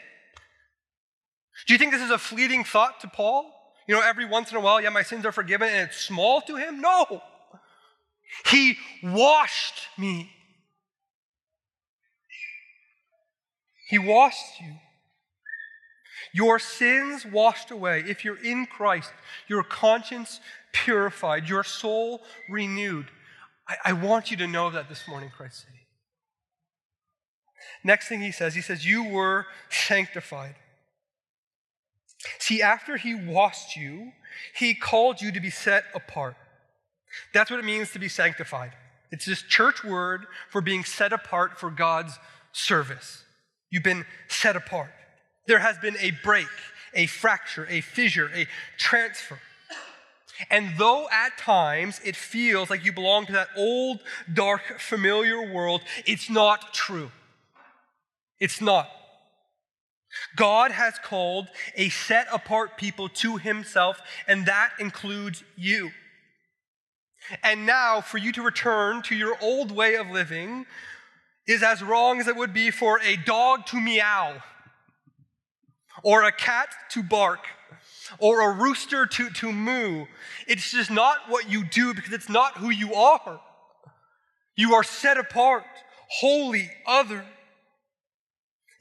Do 1.66 1.74
you 1.74 1.78
think 1.78 1.92
this 1.92 2.02
is 2.02 2.10
a 2.10 2.18
fleeting 2.18 2.64
thought 2.64 3.00
to 3.00 3.08
Paul? 3.08 3.52
You 3.86 3.94
know, 3.94 4.02
every 4.02 4.24
once 4.24 4.50
in 4.50 4.56
a 4.56 4.60
while, 4.60 4.80
yeah, 4.80 4.88
my 4.88 5.02
sins 5.02 5.26
are 5.26 5.32
forgiven, 5.32 5.68
and 5.68 5.88
it's 5.88 6.00
small 6.00 6.40
to 6.42 6.56
him? 6.56 6.80
No. 6.80 7.22
He 8.46 8.76
washed 9.02 9.88
me. 9.98 10.30
He 13.88 13.98
washed 13.98 14.60
you. 14.60 14.74
Your 16.32 16.58
sins 16.58 17.26
washed 17.26 17.70
away. 17.70 18.04
If 18.06 18.24
you're 18.24 18.42
in 18.42 18.66
Christ, 18.66 19.12
your 19.48 19.62
conscience 19.62 20.40
purified, 20.72 21.48
your 21.48 21.64
soul 21.64 22.22
renewed. 22.48 23.06
I, 23.68 23.76
I 23.86 23.92
want 23.92 24.30
you 24.30 24.36
to 24.38 24.46
know 24.46 24.70
that 24.70 24.88
this 24.88 25.06
morning, 25.08 25.30
Christ 25.36 25.60
City. 25.60 25.86
Next 27.82 28.08
thing 28.08 28.20
he 28.20 28.32
says, 28.32 28.54
he 28.54 28.60
says, 28.60 28.86
You 28.86 29.04
were 29.08 29.46
sanctified. 29.68 30.54
See, 32.38 32.62
after 32.62 32.96
he 32.96 33.14
washed 33.14 33.76
you, 33.76 34.12
he 34.54 34.74
called 34.74 35.20
you 35.20 35.32
to 35.32 35.40
be 35.40 35.50
set 35.50 35.84
apart. 35.94 36.36
That's 37.32 37.50
what 37.50 37.58
it 37.58 37.64
means 37.64 37.92
to 37.92 37.98
be 37.98 38.08
sanctified. 38.08 38.72
It's 39.10 39.24
this 39.24 39.42
church 39.42 39.82
word 39.82 40.26
for 40.48 40.60
being 40.60 40.84
set 40.84 41.12
apart 41.12 41.58
for 41.58 41.70
God's 41.70 42.18
service. 42.52 43.24
You've 43.70 43.82
been 43.82 44.04
set 44.28 44.56
apart. 44.56 44.90
There 45.46 45.58
has 45.58 45.78
been 45.78 45.96
a 45.98 46.12
break, 46.22 46.48
a 46.94 47.06
fracture, 47.06 47.66
a 47.68 47.80
fissure, 47.80 48.30
a 48.34 48.46
transfer. 48.78 49.38
And 50.48 50.72
though 50.78 51.08
at 51.10 51.36
times 51.36 52.00
it 52.04 52.16
feels 52.16 52.70
like 52.70 52.84
you 52.84 52.92
belong 52.92 53.26
to 53.26 53.32
that 53.32 53.48
old, 53.56 54.00
dark, 54.32 54.78
familiar 54.78 55.52
world, 55.52 55.82
it's 56.06 56.30
not 56.30 56.72
true. 56.72 57.10
It's 58.38 58.60
not. 58.60 58.88
God 60.36 60.72
has 60.72 60.94
called 61.02 61.48
a 61.76 61.88
set 61.90 62.26
apart 62.32 62.76
people 62.76 63.08
to 63.08 63.36
himself, 63.36 64.00
and 64.26 64.46
that 64.46 64.72
includes 64.78 65.44
you. 65.56 65.90
And 67.42 67.66
now, 67.66 68.00
for 68.00 68.18
you 68.18 68.32
to 68.32 68.42
return 68.42 69.02
to 69.02 69.14
your 69.14 69.36
old 69.40 69.70
way 69.70 69.94
of 69.94 70.10
living 70.10 70.66
is 71.46 71.62
as 71.62 71.82
wrong 71.82 72.18
as 72.18 72.26
it 72.26 72.34
would 72.34 72.52
be 72.52 72.70
for 72.70 72.98
a 73.00 73.16
dog 73.16 73.66
to 73.66 73.80
meow 73.80 74.42
or 76.02 76.24
a 76.24 76.32
cat 76.32 76.68
to 76.90 77.02
bark 77.02 77.46
or 78.18 78.50
a 78.50 78.54
rooster 78.54 79.06
to, 79.06 79.30
to 79.30 79.52
moo. 79.52 80.06
It's 80.46 80.70
just 80.70 80.90
not 80.90 81.16
what 81.28 81.50
you 81.50 81.64
do 81.64 81.94
because 81.94 82.12
it's 82.12 82.28
not 82.28 82.56
who 82.56 82.70
you 82.70 82.94
are. 82.94 83.40
You 84.56 84.74
are 84.74 84.84
set 84.84 85.16
apart, 85.16 85.64
holy, 86.20 86.70
other. 86.86 87.24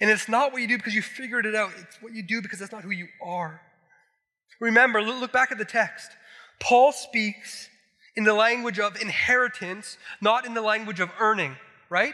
And 0.02 0.10
it's 0.10 0.30
not 0.30 0.52
what 0.52 0.62
you 0.62 0.68
do 0.68 0.78
because 0.78 0.96
you 0.96 1.02
figured 1.02 1.46
it 1.46 1.56
out, 1.56 1.72
it's 1.78 2.02
what 2.02 2.14
you 2.14 2.24
do 2.24 2.42
because 2.42 2.60
that's 2.60 2.72
not 2.72 2.84
who 2.84 2.92
you 2.92 3.08
are. 3.22 3.62
Remember, 4.60 5.02
look 5.02 5.32
back 5.32 5.52
at 5.52 5.58
the 5.58 5.66
text. 5.66 6.10
Paul 6.60 6.92
speaks 6.92 7.70
in 8.16 8.24
the 8.26 8.34
language 8.34 8.80
of 8.80 9.02
inheritance, 9.02 9.98
not 10.22 10.46
in 10.46 10.54
the 10.54 10.62
language 10.62 11.00
of 11.00 11.10
earning, 11.20 11.56
right? 11.90 12.14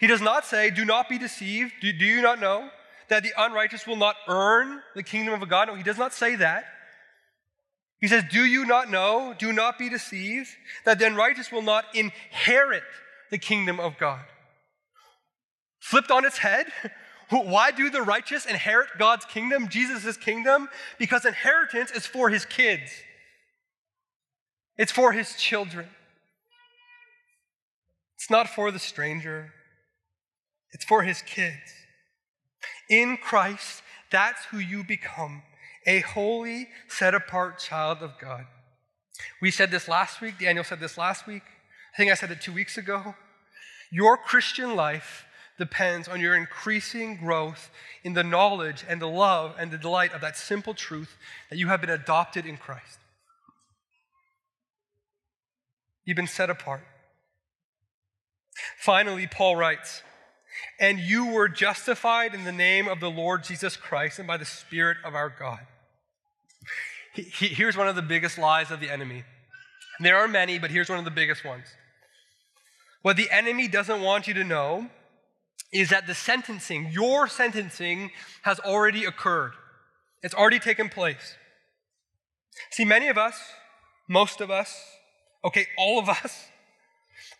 He 0.00 0.06
does 0.06 0.20
not 0.20 0.44
say, 0.44 0.70
Do 0.70 0.84
not 0.84 1.08
be 1.08 1.18
deceived. 1.18 1.72
Do, 1.80 1.92
do 1.92 2.04
you 2.04 2.22
not 2.22 2.40
know? 2.40 2.68
That 3.08 3.22
the 3.22 3.32
unrighteous 3.36 3.86
will 3.86 3.96
not 3.96 4.16
earn 4.28 4.80
the 4.94 5.02
kingdom 5.02 5.40
of 5.40 5.48
God. 5.48 5.68
No, 5.68 5.74
he 5.74 5.82
does 5.82 5.98
not 5.98 6.12
say 6.12 6.36
that. 6.36 6.64
He 8.00 8.08
says, 8.08 8.24
Do 8.30 8.44
you 8.44 8.66
not 8.66 8.90
know? 8.90 9.34
Do 9.38 9.52
not 9.52 9.78
be 9.78 9.88
deceived, 9.88 10.50
that 10.84 10.98
the 10.98 11.06
unrighteous 11.06 11.50
will 11.50 11.62
not 11.62 11.84
inherit 11.94 12.82
the 13.30 13.38
kingdom 13.38 13.80
of 13.80 13.98
God. 13.98 14.24
Flipped 15.80 16.10
on 16.10 16.24
its 16.24 16.38
head, 16.38 16.66
why 17.30 17.70
do 17.70 17.90
the 17.90 18.02
righteous 18.02 18.46
inherit 18.46 18.88
God's 18.98 19.24
kingdom, 19.24 19.68
Jesus' 19.68 20.16
kingdom? 20.16 20.68
Because 20.98 21.24
inheritance 21.24 21.90
is 21.90 22.06
for 22.06 22.28
his 22.28 22.44
kids, 22.44 22.90
it's 24.76 24.92
for 24.92 25.12
his 25.12 25.34
children. 25.36 25.88
It's 28.16 28.30
not 28.30 28.48
for 28.48 28.70
the 28.70 28.78
stranger, 28.78 29.52
it's 30.72 30.84
for 30.84 31.02
his 31.02 31.20
kids. 31.22 31.83
In 32.88 33.16
Christ, 33.16 33.82
that's 34.10 34.44
who 34.46 34.58
you 34.58 34.84
become 34.84 35.42
a 35.86 36.00
holy, 36.00 36.68
set 36.88 37.14
apart 37.14 37.58
child 37.58 37.98
of 37.98 38.18
God. 38.18 38.46
We 39.40 39.50
said 39.50 39.70
this 39.70 39.88
last 39.88 40.20
week. 40.20 40.38
Daniel 40.38 40.64
said 40.64 40.80
this 40.80 40.98
last 40.98 41.26
week. 41.26 41.42
I 41.94 41.96
think 41.96 42.10
I 42.10 42.14
said 42.14 42.30
it 42.30 42.40
two 42.40 42.52
weeks 42.52 42.76
ago. 42.76 43.14
Your 43.90 44.16
Christian 44.16 44.74
life 44.74 45.24
depends 45.58 46.08
on 46.08 46.20
your 46.20 46.34
increasing 46.34 47.16
growth 47.16 47.70
in 48.02 48.14
the 48.14 48.24
knowledge 48.24 48.84
and 48.88 49.00
the 49.00 49.08
love 49.08 49.54
and 49.58 49.70
the 49.70 49.78
delight 49.78 50.12
of 50.12 50.20
that 50.20 50.36
simple 50.36 50.74
truth 50.74 51.16
that 51.50 51.58
you 51.58 51.68
have 51.68 51.80
been 51.80 51.90
adopted 51.90 52.44
in 52.44 52.56
Christ. 52.56 52.98
You've 56.04 56.16
been 56.16 56.26
set 56.26 56.50
apart. 56.50 56.82
Finally, 58.78 59.26
Paul 59.26 59.56
writes, 59.56 60.02
and 60.78 60.98
you 60.98 61.26
were 61.26 61.48
justified 61.48 62.34
in 62.34 62.44
the 62.44 62.52
name 62.52 62.88
of 62.88 63.00
the 63.00 63.10
Lord 63.10 63.44
Jesus 63.44 63.76
Christ 63.76 64.18
and 64.18 64.28
by 64.28 64.36
the 64.36 64.44
Spirit 64.44 64.98
of 65.04 65.14
our 65.14 65.28
God. 65.28 65.60
He, 67.14 67.22
he, 67.22 67.46
here's 67.48 67.76
one 67.76 67.88
of 67.88 67.96
the 67.96 68.02
biggest 68.02 68.38
lies 68.38 68.70
of 68.70 68.80
the 68.80 68.90
enemy 68.90 69.24
There 70.00 70.16
are 70.16 70.28
many, 70.28 70.58
but 70.58 70.70
here's 70.70 70.88
one 70.88 70.98
of 70.98 71.04
the 71.04 71.10
biggest 71.10 71.44
ones. 71.44 71.66
What 73.02 73.16
the 73.16 73.30
enemy 73.30 73.68
doesn't 73.68 74.00
want 74.00 74.26
you 74.26 74.34
to 74.34 74.44
know 74.44 74.88
is 75.72 75.90
that 75.90 76.06
the 76.06 76.14
sentencing, 76.14 76.90
your 76.90 77.28
sentencing, 77.28 78.10
has 78.42 78.58
already 78.60 79.04
occurred. 79.04 79.52
It's 80.22 80.34
already 80.34 80.58
taken 80.58 80.88
place. 80.88 81.36
See, 82.70 82.84
many 82.84 83.08
of 83.08 83.18
us, 83.18 83.38
most 84.08 84.40
of 84.40 84.50
us, 84.50 84.74
okay, 85.44 85.66
all 85.76 85.98
of 85.98 86.08
us, 86.08 86.46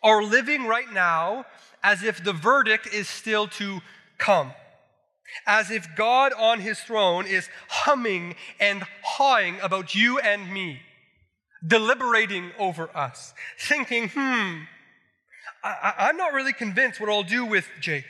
are 0.03 0.23
living 0.23 0.67
right 0.67 0.93
now 0.93 1.47
as 1.85 2.03
if 2.03 2.25
the 2.25 2.33
verdict 2.33 2.93
is 2.93 3.07
still 3.07 3.47
to 3.47 3.81
come. 4.19 4.53
As 5.47 5.71
if 5.71 5.87
God 5.95 6.33
on 6.33 6.61
his 6.61 6.81
throne 6.81 7.27
is 7.27 7.49
humming 7.69 8.35
and 8.59 8.85
hawing 9.03 9.59
about 9.63 9.95
you 9.95 10.19
and 10.19 10.53
me, 10.53 10.81
deliberating 11.65 12.53
over 12.59 12.89
us, 12.97 13.35
thinking, 13.59 14.11
hmm, 14.13 14.63
I, 15.63 16.09
am 16.11 16.17
not 16.17 16.33
really 16.33 16.53
convinced 16.53 17.01
what 17.01 17.11
I'll 17.11 17.23
do 17.23 17.45
with 17.45 17.69
Jake. 17.81 18.05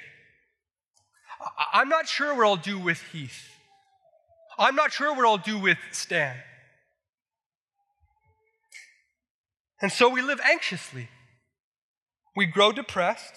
I, 1.40 1.80
I'm 1.80 1.88
not 1.88 2.08
sure 2.08 2.34
what 2.34 2.46
I'll 2.46 2.56
do 2.56 2.78
with 2.78 3.02
Heath. 3.12 3.48
I'm 4.56 4.76
not 4.76 4.92
sure 4.92 5.14
what 5.14 5.26
I'll 5.26 5.38
do 5.38 5.58
with 5.58 5.78
Stan. 5.90 6.36
And 9.80 9.90
so 9.90 10.08
we 10.08 10.22
live 10.22 10.40
anxiously. 10.44 11.08
We 12.36 12.46
grow 12.46 12.70
depressed. 12.70 13.34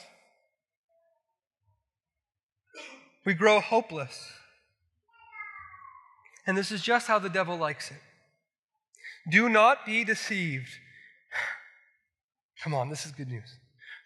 We 3.28 3.34
grow 3.34 3.60
hopeless. 3.60 4.32
And 6.48 6.58
this 6.58 6.72
is 6.72 6.82
just 6.82 7.08
how 7.08 7.20
the 7.20 7.28
devil 7.28 7.58
likes 7.58 7.92
it. 7.92 7.98
Do 9.30 9.50
not 9.50 9.86
be 9.86 10.06
deceived. 10.06 10.70
Come 12.64 12.74
on, 12.74 12.90
this 12.90 13.06
is 13.06 13.12
good 13.12 13.28
news. 13.28 13.58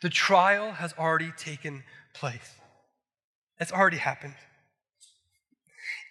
The 0.01 0.09
trial 0.09 0.71
has 0.71 0.95
already 0.97 1.31
taken 1.37 1.83
place, 2.15 2.55
it's 3.59 3.71
already 3.71 3.97
happened. 3.97 4.33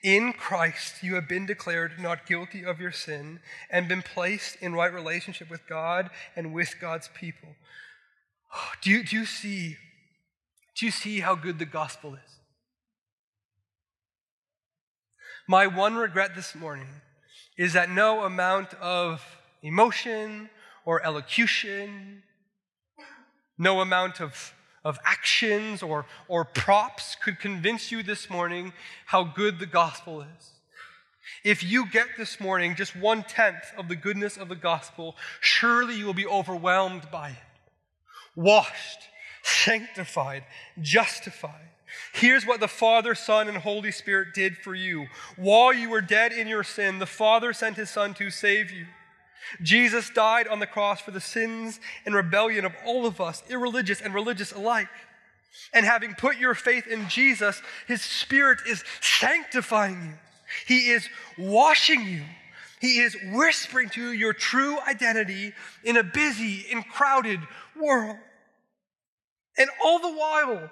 In 0.05 0.33
Christ, 0.33 1.03
you 1.03 1.17
have 1.17 1.29
been 1.29 1.47
declared 1.47 2.01
not 2.01 2.27
guilty 2.27 2.65
of 2.65 2.81
your 2.81 2.93
sin 2.93 3.41
and 3.73 3.89
been 3.89 4.03
placed 4.03 4.55
in 4.61 4.73
right 4.73 4.95
relationship 4.95 5.51
with 5.51 5.67
God 5.67 6.11
and 6.37 6.55
with 6.55 6.77
God's 6.81 7.11
people. 7.13 7.57
Do 8.83 8.91
you, 8.91 9.03
do 9.03 9.17
you 9.17 9.27
see? 9.27 9.79
Do 10.77 10.87
you 10.87 10.93
see 10.93 11.19
how 11.21 11.35
good 11.35 11.59
the 11.59 11.67
gospel 11.67 12.15
is? 12.15 12.40
My 15.51 15.67
one 15.67 15.97
regret 15.97 16.37
this 16.37 16.55
morning 16.55 16.87
is 17.59 17.73
that 17.73 17.91
no 17.91 18.23
amount 18.23 18.73
of 18.75 19.21
emotion 19.65 20.49
or 20.85 21.05
elocution, 21.05 22.23
no 23.59 23.81
amount 23.81 24.21
of, 24.21 24.55
of 24.85 25.01
actions 25.05 25.83
or, 25.83 26.07
or 26.29 26.45
props 26.45 27.17
could 27.21 27.41
convince 27.41 27.91
you 27.91 28.05
this 28.05 28.31
morning 28.31 28.73
how 29.07 29.25
good 29.25 29.59
the 29.59 29.67
gospel 29.67 30.21
is. 30.21 30.53
If 31.43 31.65
you 31.65 31.91
get 31.91 32.07
this 32.17 32.39
morning 32.39 32.77
just 32.77 32.95
one 32.95 33.25
tenth 33.25 33.73
of 33.77 33.89
the 33.89 33.97
goodness 33.97 34.37
of 34.37 34.49
the 34.49 34.55
gospel, 34.55 35.17
surely 35.41 35.97
you 35.97 36.07
will 36.07 36.15
be 36.15 36.29
overwhelmed 36.29 37.11
by 37.11 37.31
it 37.31 37.73
washed, 38.37 39.01
sanctified, 39.43 40.45
justified. 40.81 41.71
Here's 42.13 42.47
what 42.47 42.61
the 42.61 42.69
Father, 42.69 43.15
Son, 43.15 43.49
and 43.49 43.59
Holy 43.59 43.91
Spirit 43.91 44.29
did 44.35 44.57
for 44.57 44.75
you. 44.75 45.07
While 45.37 45.73
you 45.73 45.91
were 45.91 46.01
dead 46.01 46.33
in 46.33 46.49
your 46.49 46.65
sin, 46.65 46.99
the 46.99 47.07
Father 47.07 47.53
sent 47.53 47.77
his 47.77 47.91
Son 47.91 48.15
to 48.15 48.31
save 48.31 48.71
you. 48.71 48.87
Jesus 49.63 50.11
died 50.11 50.47
on 50.47 50.61
the 50.61 50.67
cross 50.67 51.01
for 51.01 51.11
the 51.11 51.21
sins 51.21 51.81
and 52.07 52.15
rebellion 52.15 52.65
of 52.65 52.75
all 52.85 53.07
of 53.07 53.21
us, 53.21 53.43
irreligious 53.49 54.01
and 54.01 54.15
religious 54.15 54.53
alike. 54.53 54.89
And 55.73 55.85
having 55.85 56.15
put 56.15 56.39
your 56.39 56.55
faith 56.55 56.87
in 56.87 57.09
Jesus, 57.09 57.61
his 57.87 58.03
Spirit 58.03 58.61
is 58.69 58.85
sanctifying 59.01 60.03
you. 60.03 60.13
He 60.67 60.91
is 60.91 61.09
washing 61.39 62.07
you. 62.07 62.23
He 62.81 63.01
is 63.01 63.17
whispering 63.33 63.89
to 63.91 64.01
you 64.01 64.09
your 64.11 64.33
true 64.33 64.79
identity 64.81 65.53
in 65.85 65.97
a 65.97 66.03
busy 66.03 66.67
and 66.73 66.87
crowded 66.87 67.41
world. 67.81 68.17
And 69.59 69.69
all 69.85 69.99
the 69.99 70.13
while, 70.13 70.71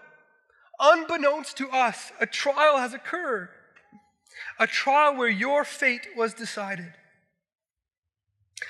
unbeknownst 0.80 1.56
to 1.58 1.68
us, 1.70 2.12
a 2.20 2.26
trial 2.26 2.78
has 2.78 2.94
occurred. 2.94 3.48
A 4.58 4.66
trial 4.66 5.16
where 5.16 5.28
your 5.28 5.64
fate 5.64 6.08
was 6.16 6.34
decided. 6.34 6.92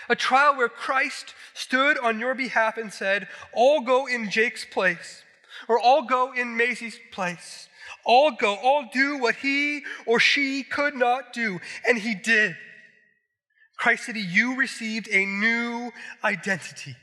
A 0.08 0.16
trial 0.16 0.56
where 0.56 0.68
Christ 0.68 1.34
stood 1.54 1.98
on 1.98 2.20
your 2.20 2.34
behalf 2.34 2.76
and 2.76 2.92
said, 2.92 3.28
All 3.54 3.80
go 3.80 4.06
in 4.06 4.30
Jake's 4.30 4.64
place, 4.64 5.22
or 5.68 5.78
all 5.78 6.02
go 6.02 6.32
in 6.32 6.56
Maisie's 6.56 6.98
place. 7.12 7.68
All 8.04 8.30
go, 8.30 8.54
all 8.54 8.88
do 8.92 9.18
what 9.18 9.36
he 9.36 9.82
or 10.06 10.20
she 10.20 10.62
could 10.62 10.94
not 10.94 11.32
do. 11.32 11.60
And 11.86 11.98
he 11.98 12.14
did. 12.14 12.56
Christ 13.76 14.06
said, 14.06 14.16
You 14.16 14.56
received 14.56 15.08
a 15.10 15.24
new 15.24 15.92
identity. 16.24 16.96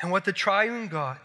And 0.00 0.10
what 0.10 0.24
the 0.24 0.32
triune 0.32 0.88
God, 0.88 1.18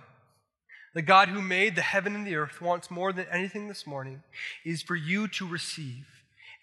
the 0.94 1.02
God 1.02 1.30
who 1.30 1.42
made 1.42 1.76
the 1.76 1.82
heaven 1.82 2.16
and 2.16 2.26
the 2.26 2.36
earth, 2.36 2.62
wants 2.62 2.92
more 2.92 3.12
than 3.14 3.28
anything 3.32 3.68
this 3.68 3.86
morning 3.86 4.24
is 4.66 4.82
for 4.82 4.96
you 4.96 5.28
to 5.30 5.48
receive 5.48 6.06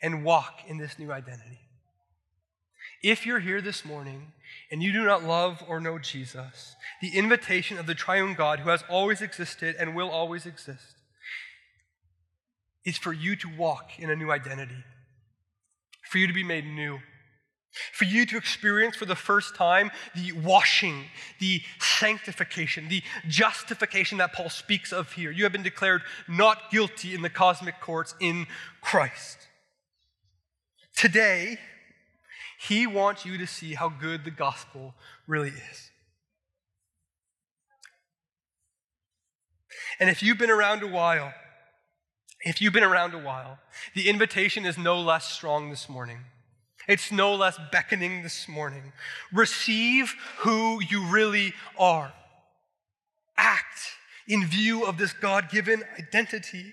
and 0.02 0.24
walk 0.24 0.60
in 0.66 0.78
this 0.78 0.98
new 0.98 1.12
identity. 1.12 1.60
If 3.02 3.24
you're 3.24 3.40
here 3.40 3.60
this 3.60 3.84
morning 3.84 4.32
and 4.70 4.82
you 4.82 4.92
do 4.92 5.04
not 5.04 5.22
love 5.22 5.62
or 5.68 5.80
know 5.80 5.98
Jesus, 5.98 6.74
the 7.00 7.16
invitation 7.16 7.78
of 7.78 7.86
the 7.86 7.94
triune 7.94 8.34
God 8.34 8.60
who 8.60 8.70
has 8.70 8.82
always 8.88 9.22
existed 9.22 9.76
and 9.78 9.94
will 9.94 10.10
always 10.10 10.46
exist 10.46 10.96
is 12.84 12.98
for 12.98 13.12
you 13.12 13.36
to 13.36 13.48
walk 13.56 13.90
in 13.98 14.10
a 14.10 14.16
new 14.16 14.30
identity, 14.30 14.84
for 16.10 16.18
you 16.18 16.26
to 16.26 16.32
be 16.32 16.42
made 16.42 16.64
new. 16.64 16.98
For 17.92 18.04
you 18.06 18.26
to 18.26 18.36
experience 18.36 18.96
for 18.96 19.04
the 19.04 19.14
first 19.14 19.54
time 19.54 19.90
the 20.14 20.32
washing, 20.32 21.04
the 21.38 21.62
sanctification, 21.78 22.88
the 22.88 23.02
justification 23.28 24.18
that 24.18 24.32
Paul 24.32 24.50
speaks 24.50 24.92
of 24.92 25.12
here. 25.12 25.30
You 25.30 25.44
have 25.44 25.52
been 25.52 25.62
declared 25.62 26.02
not 26.26 26.70
guilty 26.70 27.14
in 27.14 27.22
the 27.22 27.30
cosmic 27.30 27.80
courts 27.80 28.14
in 28.20 28.46
Christ. 28.80 29.38
Today, 30.96 31.58
he 32.60 32.86
wants 32.86 33.24
you 33.24 33.38
to 33.38 33.46
see 33.46 33.74
how 33.74 33.88
good 33.88 34.24
the 34.24 34.32
gospel 34.32 34.94
really 35.26 35.50
is. 35.50 35.90
And 40.00 40.10
if 40.10 40.22
you've 40.22 40.38
been 40.38 40.50
around 40.50 40.82
a 40.82 40.88
while, 40.88 41.32
if 42.40 42.60
you've 42.60 42.72
been 42.72 42.82
around 42.82 43.14
a 43.14 43.18
while, 43.18 43.58
the 43.94 44.08
invitation 44.08 44.64
is 44.64 44.78
no 44.78 45.00
less 45.00 45.30
strong 45.30 45.70
this 45.70 45.88
morning. 45.88 46.24
It's 46.88 47.12
no 47.12 47.34
less 47.34 47.58
beckoning 47.70 48.22
this 48.22 48.48
morning. 48.48 48.92
Receive 49.30 50.14
who 50.38 50.82
you 50.82 51.04
really 51.04 51.52
are. 51.78 52.12
Act 53.36 53.92
in 54.26 54.46
view 54.46 54.84
of 54.84 54.96
this 54.96 55.12
God 55.12 55.50
given 55.50 55.84
identity. 55.98 56.72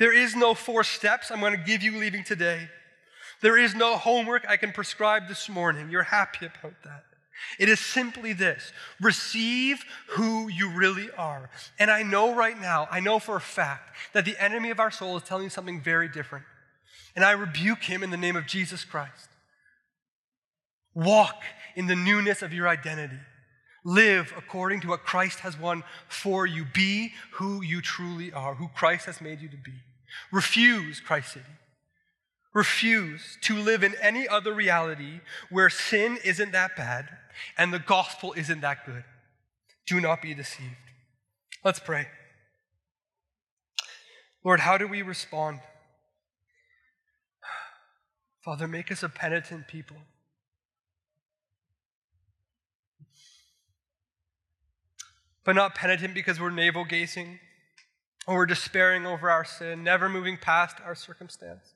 There 0.00 0.12
is 0.12 0.34
no 0.34 0.54
four 0.54 0.82
steps 0.82 1.30
I'm 1.30 1.40
going 1.40 1.56
to 1.56 1.64
give 1.64 1.82
you 1.82 1.96
leaving 1.96 2.24
today. 2.24 2.68
There 3.42 3.56
is 3.56 3.74
no 3.74 3.96
homework 3.96 4.44
I 4.48 4.56
can 4.56 4.72
prescribe 4.72 5.28
this 5.28 5.48
morning. 5.48 5.88
You're 5.88 6.02
happy 6.02 6.46
about 6.46 6.74
that. 6.82 7.04
It 7.58 7.68
is 7.68 7.78
simply 7.78 8.32
this 8.32 8.72
receive 9.00 9.84
who 10.10 10.48
you 10.48 10.70
really 10.70 11.10
are. 11.12 11.50
And 11.78 11.90
I 11.90 12.02
know 12.02 12.34
right 12.34 12.60
now, 12.60 12.88
I 12.90 13.00
know 13.00 13.18
for 13.18 13.36
a 13.36 13.40
fact 13.40 13.96
that 14.14 14.24
the 14.24 14.42
enemy 14.42 14.70
of 14.70 14.80
our 14.80 14.90
soul 14.90 15.16
is 15.16 15.22
telling 15.22 15.44
you 15.44 15.50
something 15.50 15.80
very 15.80 16.08
different. 16.08 16.44
And 17.14 17.24
I 17.24 17.32
rebuke 17.32 17.84
him 17.84 18.02
in 18.02 18.10
the 18.10 18.16
name 18.16 18.34
of 18.34 18.46
Jesus 18.46 18.84
Christ. 18.84 19.28
Walk 20.94 21.42
in 21.74 21.86
the 21.86 21.96
newness 21.96 22.42
of 22.42 22.52
your 22.52 22.68
identity. 22.68 23.18
Live 23.84 24.32
according 24.36 24.80
to 24.80 24.88
what 24.88 25.04
Christ 25.04 25.40
has 25.40 25.58
won 25.58 25.82
for 26.08 26.46
you. 26.46 26.64
Be 26.64 27.12
who 27.32 27.62
you 27.62 27.82
truly 27.82 28.32
are, 28.32 28.54
who 28.54 28.68
Christ 28.68 29.06
has 29.06 29.20
made 29.20 29.40
you 29.40 29.48
to 29.48 29.56
be. 29.56 29.72
Refuse, 30.32 31.00
Christ 31.00 31.32
City. 31.34 31.44
Refuse 32.54 33.36
to 33.42 33.56
live 33.56 33.82
in 33.82 33.94
any 34.00 34.28
other 34.28 34.54
reality 34.54 35.20
where 35.50 35.68
sin 35.68 36.18
isn't 36.24 36.52
that 36.52 36.76
bad 36.76 37.08
and 37.58 37.74
the 37.74 37.80
gospel 37.80 38.32
isn't 38.36 38.60
that 38.60 38.86
good. 38.86 39.04
Do 39.86 40.00
not 40.00 40.22
be 40.22 40.34
deceived. 40.34 40.70
Let's 41.64 41.80
pray. 41.80 42.06
Lord, 44.44 44.60
how 44.60 44.78
do 44.78 44.86
we 44.86 45.02
respond? 45.02 45.60
Father, 48.44 48.68
make 48.68 48.92
us 48.92 49.02
a 49.02 49.08
penitent 49.08 49.66
people. 49.66 49.96
But 55.44 55.54
not 55.54 55.74
penitent 55.74 56.14
because 56.14 56.40
we're 56.40 56.50
navel 56.50 56.84
gazing 56.84 57.38
or 58.26 58.36
we're 58.36 58.46
despairing 58.46 59.06
over 59.06 59.30
our 59.30 59.44
sin, 59.44 59.84
never 59.84 60.08
moving 60.08 60.38
past 60.38 60.78
our 60.84 60.94
circumstance. 60.94 61.74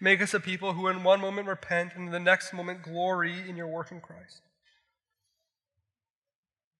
Make 0.00 0.20
us 0.20 0.34
a 0.34 0.40
people 0.40 0.72
who, 0.72 0.88
in 0.88 1.04
one 1.04 1.20
moment, 1.20 1.46
repent 1.46 1.92
and 1.94 2.06
in 2.06 2.12
the 2.12 2.18
next 2.18 2.52
moment, 2.52 2.82
glory 2.82 3.48
in 3.48 3.56
your 3.56 3.66
work 3.66 3.92
in 3.92 4.00
Christ. 4.00 4.40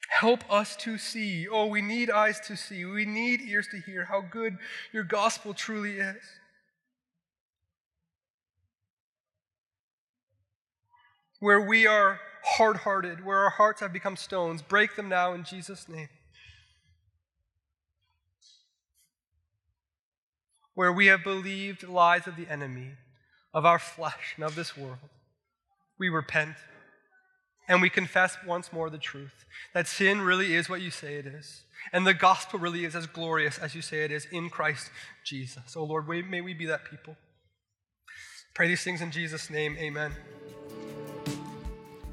Help 0.09 0.43
us 0.53 0.74
to 0.76 0.99
see. 0.99 1.47
Oh, 1.49 1.66
we 1.66 1.82
need 1.82 2.11
eyes 2.11 2.41
to 2.41 2.57
see. 2.57 2.84
We 2.84 3.05
need 3.05 3.41
ears 3.43 3.68
to 3.70 3.80
hear 3.80 4.07
how 4.07 4.22
good 4.22 4.59
your 4.93 5.05
gospel 5.05 5.55
truly 5.55 5.99
is. 5.99 6.22
Where 11.38 11.61
we 11.61 11.86
are 11.86 12.20
hard 12.57 12.78
hearted, 12.78 13.24
where 13.24 13.38
our 13.38 13.51
hearts 13.51 13.80
have 13.80 13.93
become 13.93 14.16
stones, 14.16 14.62
break 14.62 14.97
them 14.97 15.09
now 15.09 15.32
in 15.32 15.45
Jesus' 15.45 15.88
name. 15.88 16.09
Where 20.81 20.91
we 20.91 21.09
have 21.09 21.22
believed 21.22 21.87
lies 21.87 22.26
of 22.26 22.37
the 22.37 22.49
enemy, 22.49 22.93
of 23.53 23.66
our 23.66 23.78
flesh, 23.78 24.33
and 24.37 24.47
of 24.47 24.55
this 24.55 24.78
world, 24.78 25.11
we 25.99 26.09
repent 26.09 26.57
and 27.68 27.83
we 27.83 27.91
confess 27.91 28.39
once 28.47 28.72
more 28.72 28.89
the 28.89 28.97
truth 28.97 29.45
that 29.74 29.87
sin 29.87 30.22
really 30.22 30.55
is 30.55 30.70
what 30.70 30.81
you 30.81 30.91
say 30.91 31.16
it 31.16 31.26
is, 31.26 31.64
and 31.93 32.07
the 32.07 32.14
gospel 32.14 32.59
really 32.59 32.87
is 32.87 32.97
as 32.97 33.07
glorious 33.07 33.59
as 33.59 33.74
you 33.74 33.83
say 33.83 34.05
it 34.05 34.11
is 34.11 34.26
in 34.33 34.49
Christ 34.49 34.91
Jesus. 35.22 35.76
Oh 35.76 35.85
Lord, 35.85 36.09
may 36.09 36.41
we 36.41 36.55
be 36.55 36.64
that 36.64 36.87
people. 36.87 37.14
Pray 38.55 38.68
these 38.68 38.83
things 38.83 39.03
in 39.03 39.11
Jesus' 39.11 39.51
name. 39.51 39.76
Amen. 39.78 40.12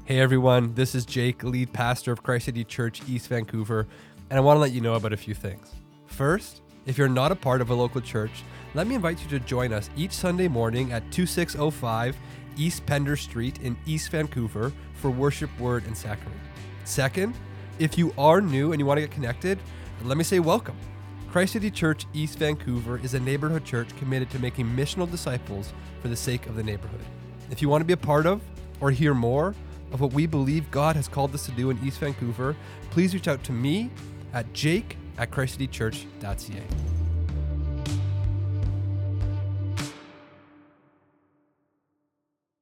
Hey 0.04 0.20
everyone, 0.20 0.74
this 0.74 0.94
is 0.94 1.06
Jake, 1.06 1.42
lead 1.42 1.72
pastor 1.72 2.12
of 2.12 2.22
Christ 2.22 2.44
City 2.44 2.64
Church 2.64 3.00
East 3.08 3.28
Vancouver, 3.28 3.86
and 4.28 4.36
I 4.36 4.42
want 4.42 4.56
to 4.58 4.60
let 4.60 4.72
you 4.72 4.82
know 4.82 4.92
about 4.92 5.14
a 5.14 5.16
few 5.16 5.32
things. 5.32 5.70
First, 6.04 6.60
if 6.84 6.96
you're 6.96 7.08
not 7.08 7.32
a 7.32 7.36
part 7.36 7.60
of 7.60 7.68
a 7.68 7.74
local 7.74 8.00
church, 8.00 8.42
let 8.74 8.86
me 8.86 8.94
invite 8.94 9.22
you 9.22 9.28
to 9.30 9.40
join 9.40 9.72
us 9.72 9.88
each 9.96 10.12
Sunday 10.12 10.46
morning 10.46 10.92
at 10.92 11.10
2605 11.10 12.16
East 12.56 12.84
Pender 12.84 13.16
Street 13.16 13.60
in 13.62 13.76
East 13.86 14.10
Vancouver 14.10 14.72
for 14.94 15.10
worship, 15.10 15.48
word, 15.58 15.86
and 15.86 15.96
sacrament. 15.96 16.40
Second, 16.84 17.34
if 17.78 17.96
you 17.96 18.12
are 18.18 18.40
new 18.40 18.72
and 18.72 18.80
you 18.80 18.86
want 18.86 18.98
to 18.98 19.02
get 19.02 19.10
connected, 19.10 19.58
let 20.04 20.18
me 20.18 20.24
say 20.24 20.38
welcome. 20.38 20.76
Christ 21.30 21.54
City 21.54 21.70
Church 21.70 22.06
East 22.12 22.38
Vancouver 22.38 22.98
is 22.98 23.14
a 23.14 23.20
neighborhood 23.20 23.64
church 23.64 23.88
committed 23.96 24.30
to 24.30 24.38
making 24.38 24.66
missional 24.66 25.10
disciples 25.10 25.72
for 26.02 26.08
the 26.08 26.16
sake 26.16 26.46
of 26.46 26.56
the 26.56 26.62
neighborhood. 26.62 27.00
If 27.50 27.62
you 27.62 27.68
want 27.68 27.80
to 27.80 27.86
be 27.86 27.92
a 27.94 27.98
part 27.98 28.26
of 28.26 28.42
or 28.80 28.90
hear 28.90 29.14
more 29.14 29.54
of 29.92 30.00
what 30.00 30.12
we 30.12 30.26
believe 30.26 30.70
God 30.70 30.96
has 30.96 31.08
called 31.08 31.34
us 31.34 31.46
to 31.46 31.52
do 31.52 31.70
in 31.70 31.78
East 31.82 32.00
Vancouver, 32.00 32.54
please 32.90 33.14
reach 33.14 33.28
out 33.28 33.42
to 33.44 33.52
me 33.52 33.90
at 34.32 34.52
jake 34.52 34.96
at 35.16 35.30
christcitychurch.ca. 35.30 36.97